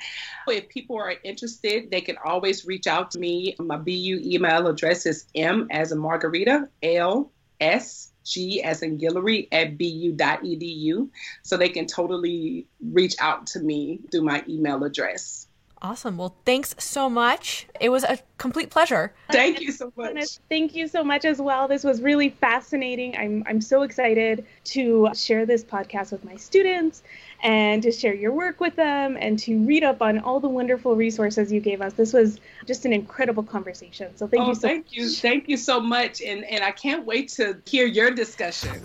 If 0.47 0.69
people 0.69 0.97
are 0.97 1.13
interested, 1.23 1.91
they 1.91 2.01
can 2.01 2.17
always 2.23 2.65
reach 2.65 2.87
out 2.87 3.11
to 3.11 3.19
me. 3.19 3.55
My 3.59 3.77
BU 3.77 4.21
email 4.23 4.67
address 4.67 5.05
is 5.05 5.25
M 5.35 5.67
as 5.71 5.91
in 5.91 5.99
Margarita, 5.99 6.69
L 6.83 7.31
S 7.59 8.11
G 8.23 8.61
as 8.61 8.81
in 8.81 8.97
Guillory 8.97 9.47
at 9.51 9.77
bu.edu. 9.77 11.09
So 11.43 11.57
they 11.57 11.69
can 11.69 11.85
totally 11.85 12.67
reach 12.81 13.15
out 13.19 13.47
to 13.47 13.59
me 13.59 13.99
through 14.11 14.23
my 14.23 14.43
email 14.47 14.83
address. 14.83 15.44
Awesome. 15.85 16.17
Well, 16.17 16.35
thanks 16.45 16.73
so 16.79 17.11
much. 17.11 17.67
It 17.79 17.89
was 17.89 18.03
a 18.03 18.17
complete 18.39 18.71
pleasure. 18.71 19.13
Thank 19.31 19.61
you 19.61 19.71
so 19.71 19.93
much. 19.95 20.39
Thank 20.49 20.73
you 20.73 20.87
so 20.87 21.03
much 21.03 21.25
as 21.25 21.39
well. 21.39 21.67
This 21.67 21.83
was 21.83 22.01
really 22.01 22.29
fascinating. 22.29 23.15
I'm 23.15 23.43
I'm 23.45 23.61
so 23.61 23.83
excited 23.83 24.47
to 24.73 25.09
share 25.13 25.45
this 25.45 25.63
podcast 25.63 26.11
with 26.11 26.25
my 26.25 26.37
students 26.37 27.03
and 27.43 27.83
to 27.83 27.91
share 27.91 28.15
your 28.15 28.31
work 28.31 28.59
with 28.59 28.75
them 28.75 29.15
and 29.19 29.37
to 29.39 29.59
read 29.59 29.83
up 29.83 30.01
on 30.01 30.17
all 30.17 30.39
the 30.39 30.49
wonderful 30.49 30.95
resources 30.95 31.51
you 31.51 31.59
gave 31.59 31.81
us. 31.81 31.93
This 31.93 32.13
was 32.13 32.39
just 32.65 32.85
an 32.85 32.91
incredible 32.91 33.43
conversation. 33.43 34.17
So 34.17 34.25
thank 34.25 34.41
oh, 34.41 34.47
you 34.47 34.55
so 34.55 34.61
thank 34.61 34.85
much. 34.85 34.93
you. 34.93 35.09
Thank 35.09 35.47
you 35.47 35.57
so 35.57 35.79
much. 35.79 36.19
And 36.19 36.45
and 36.45 36.63
I 36.63 36.71
can't 36.71 37.05
wait 37.05 37.29
to 37.33 37.61
hear 37.67 37.85
your 37.85 38.09
discussion. 38.09 38.81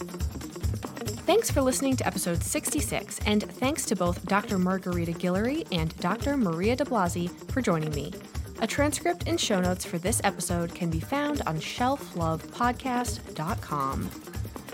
Thanks 1.26 1.50
for 1.50 1.60
listening 1.60 1.96
to 1.96 2.06
episode 2.06 2.42
66, 2.42 3.20
and 3.26 3.42
thanks 3.42 3.84
to 3.86 3.94
both 3.94 4.24
Dr. 4.26 4.58
Margarita 4.58 5.12
Guillory 5.12 5.66
and 5.70 5.96
Dr. 5.98 6.36
Maria 6.36 6.76
DeBlassie 6.76 7.30
for 7.52 7.62
joining 7.62 7.94
me. 7.94 8.12
A 8.60 8.66
transcript 8.66 9.28
and 9.28 9.40
show 9.40 9.60
notes 9.60 9.84
for 9.84 9.98
this 9.98 10.20
episode 10.24 10.74
can 10.74 10.90
be 10.90 10.98
found 11.00 11.42
on 11.46 11.58
shelflovepodcast.com. 11.58 14.10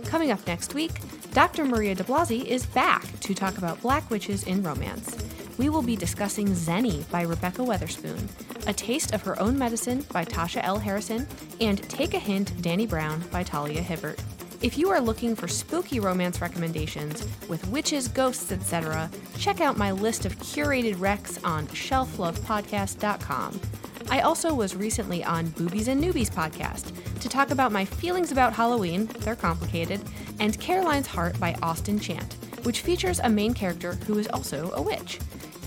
Coming 0.06 0.30
up 0.30 0.46
next 0.46 0.72
week, 0.74 0.92
Dr. 1.32 1.64
Maria 1.66 1.94
DeBlassie 1.94 2.44
is 2.44 2.64
back 2.66 3.04
to 3.20 3.34
talk 3.34 3.58
about 3.58 3.82
Black 3.82 4.08
witches 4.08 4.44
in 4.44 4.62
romance. 4.62 5.14
We 5.58 5.68
will 5.68 5.82
be 5.82 5.96
discussing 5.96 6.48
Xeni 6.48 7.08
by 7.10 7.22
Rebekah 7.22 7.62
Weatherspoon, 7.62 8.28
A 8.66 8.72
Taste 8.72 9.12
of 9.12 9.20
Her 9.22 9.38
Own 9.40 9.58
Medicine 9.58 10.06
by 10.12 10.24
Tasha 10.24 10.62
L. 10.64 10.78
Harrison, 10.78 11.26
and 11.60 11.82
Take 11.90 12.14
a 12.14 12.18
Hint, 12.18 12.52
Dani 12.62 12.88
Brown 12.88 13.20
by 13.30 13.42
Talia 13.42 13.82
Hibbert. 13.82 14.18
If 14.62 14.78
you 14.78 14.88
are 14.88 15.00
looking 15.00 15.36
for 15.36 15.48
spooky 15.48 16.00
romance 16.00 16.40
recommendations 16.40 17.26
with 17.46 17.66
witches, 17.68 18.08
ghosts, 18.08 18.50
etc., 18.52 19.10
check 19.36 19.60
out 19.60 19.76
my 19.76 19.90
list 19.90 20.24
of 20.24 20.36
curated 20.36 20.96
recs 20.96 21.38
on 21.46 21.66
shelflovepodcast.com. 21.68 23.60
I 24.08 24.20
also 24.20 24.54
was 24.54 24.74
recently 24.74 25.22
on 25.22 25.48
Boobies 25.48 25.88
and 25.88 26.02
Newbies 26.02 26.30
podcast 26.30 26.92
to 27.20 27.28
talk 27.28 27.50
about 27.50 27.70
my 27.70 27.84
feelings 27.84 28.32
about 28.32 28.54
Halloween, 28.54 29.06
they're 29.18 29.36
complicated, 29.36 30.00
and 30.40 30.58
Caroline's 30.58 31.08
Heart 31.08 31.38
by 31.38 31.54
Austin 31.62 31.98
Chant, 31.98 32.34
which 32.62 32.80
features 32.80 33.20
a 33.22 33.28
main 33.28 33.52
character 33.52 33.92
who 34.06 34.18
is 34.18 34.28
also 34.28 34.70
a 34.72 34.82
witch. 34.82 35.18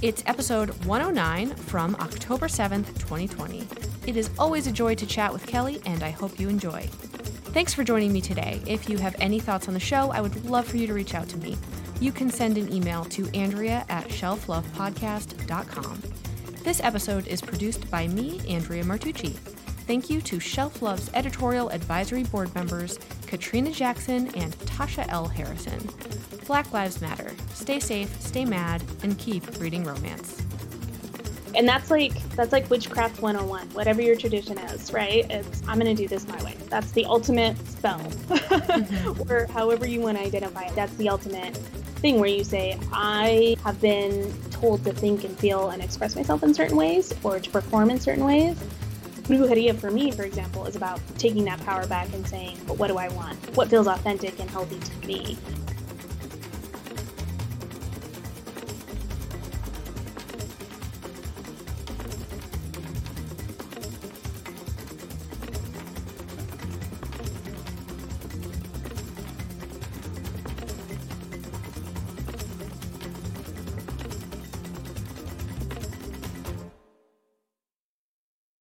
It's 0.02 0.24
episode 0.26 0.70
109 0.86 1.56
from 1.56 1.96
October 1.96 2.48
7th, 2.48 2.88
2020. 2.98 3.68
It 4.08 4.18
is 4.18 4.32
always 4.40 4.66
a 4.66 4.72
joy 4.72 4.96
to 4.96 5.06
chat 5.06 5.32
with 5.32 5.46
Kelly, 5.46 5.80
and 5.86 6.02
I 6.02 6.10
hope 6.10 6.40
you 6.40 6.50
enjoy. 6.50 6.90
Thanks 7.52 7.74
for 7.74 7.84
joining 7.84 8.14
me 8.14 8.22
today. 8.22 8.62
If 8.68 8.88
you 8.88 9.00
have 9.00 9.16
any 9.20 9.40
thoughts 9.40 9.68
on 9.68 9.74
the 9.74 9.80
show, 9.80 10.12
I 10.12 10.22
would 10.22 10.46
love 10.46 10.68
for 10.68 10.78
you 10.78 10.86
to 10.86 10.94
reach 10.94 11.16
out 11.16 11.28
to 11.30 11.38
me. 11.38 11.58
You 12.00 12.12
can 12.12 12.30
send 12.30 12.60
an 12.60 12.72
email 12.72 13.06
to 13.06 13.28
Andrea 13.34 13.86
at 13.90 14.08
shelflovepodcast.com. 14.08 16.02
This 16.64 16.80
episode 16.84 17.28
is 17.28 17.42
produced 17.42 17.90
by 17.90 18.08
me, 18.08 18.40
Andrea 18.48 18.84
Martucci. 18.84 19.34
Thank 19.88 20.12
you 20.12 20.22
to 20.22 20.40
Shelf 20.40 20.84
Love's 20.84 21.10
editorial 21.16 21.70
advisory 21.70 22.24
board 22.24 22.54
members, 22.54 23.00
Katrina 23.26 23.72
Jackson 23.72 24.28
and 24.36 24.56
Tasha 24.60 25.08
L. 25.10 25.28
Harrison. 25.28 25.90
Black 26.46 26.72
Lives 26.72 27.02
Matter. 27.02 27.32
Stay 27.56 27.80
safe, 27.80 28.22
stay 28.22 28.46
mad, 28.46 28.84
and 29.02 29.18
keep 29.18 29.60
reading 29.60 29.84
romance 29.84 30.44
and 31.56 31.68
that's 31.68 31.90
like 31.90 32.14
that's 32.36 32.52
like 32.52 32.70
witchcraft 32.70 33.22
101 33.22 33.68
whatever 33.70 34.02
your 34.02 34.16
tradition 34.16 34.58
is 34.58 34.92
right 34.94 35.30
it's 35.30 35.62
i'm 35.68 35.80
going 35.80 35.96
to 35.96 36.02
do 36.02 36.08
this 36.08 36.28
my 36.28 36.44
way 36.44 36.56
that's 36.70 36.92
the 36.92 37.06
ultimate 37.06 37.58
spell 37.68 38.00
mm-hmm. 38.00 39.22
or 39.32 39.48
however 39.48 39.88
you 39.88 40.00
want 40.00 40.18
to 40.18 40.24
identify 40.24 40.64
it 40.64 40.76
that's 40.76 40.94
the 40.96 41.10
ultimate 41.10 41.56
thing 42.02 42.20
where 42.20 42.30
you 42.30 42.44
say 42.44 42.78
i 42.94 43.56
have 43.64 43.80
been 43.82 44.32
told 44.52 44.84
to 44.84 44.94
think 44.94 45.24
and 45.24 45.38
feel 45.40 45.70
and 45.70 45.82
express 45.82 46.16
myself 46.16 46.44
in 46.44 46.54
certain 46.54 46.78
ways 46.78 47.14
or 47.24 47.40
to 47.40 47.50
perform 47.50 47.90
in 47.90 48.00
certain 48.00 48.26
ways 48.26 48.58
Brujeria 49.30 49.78
for 49.78 49.92
me, 49.92 50.10
for 50.10 50.24
example, 50.24 50.66
is 50.66 50.76
about 50.76 51.00
taking 51.20 51.46
that 51.46 51.64
power 51.64 51.86
back 51.86 52.12
and 52.16 52.28
saying, 52.28 52.58
but 52.66 52.80
what 52.80 52.88
do 52.88 52.98
I 52.98 53.10
want? 53.10 53.38
What 53.56 53.70
feels 53.70 53.86
authentic 53.86 54.40
and 54.40 54.50
healthy 54.50 54.80
to 54.80 55.08
me? 55.08 55.38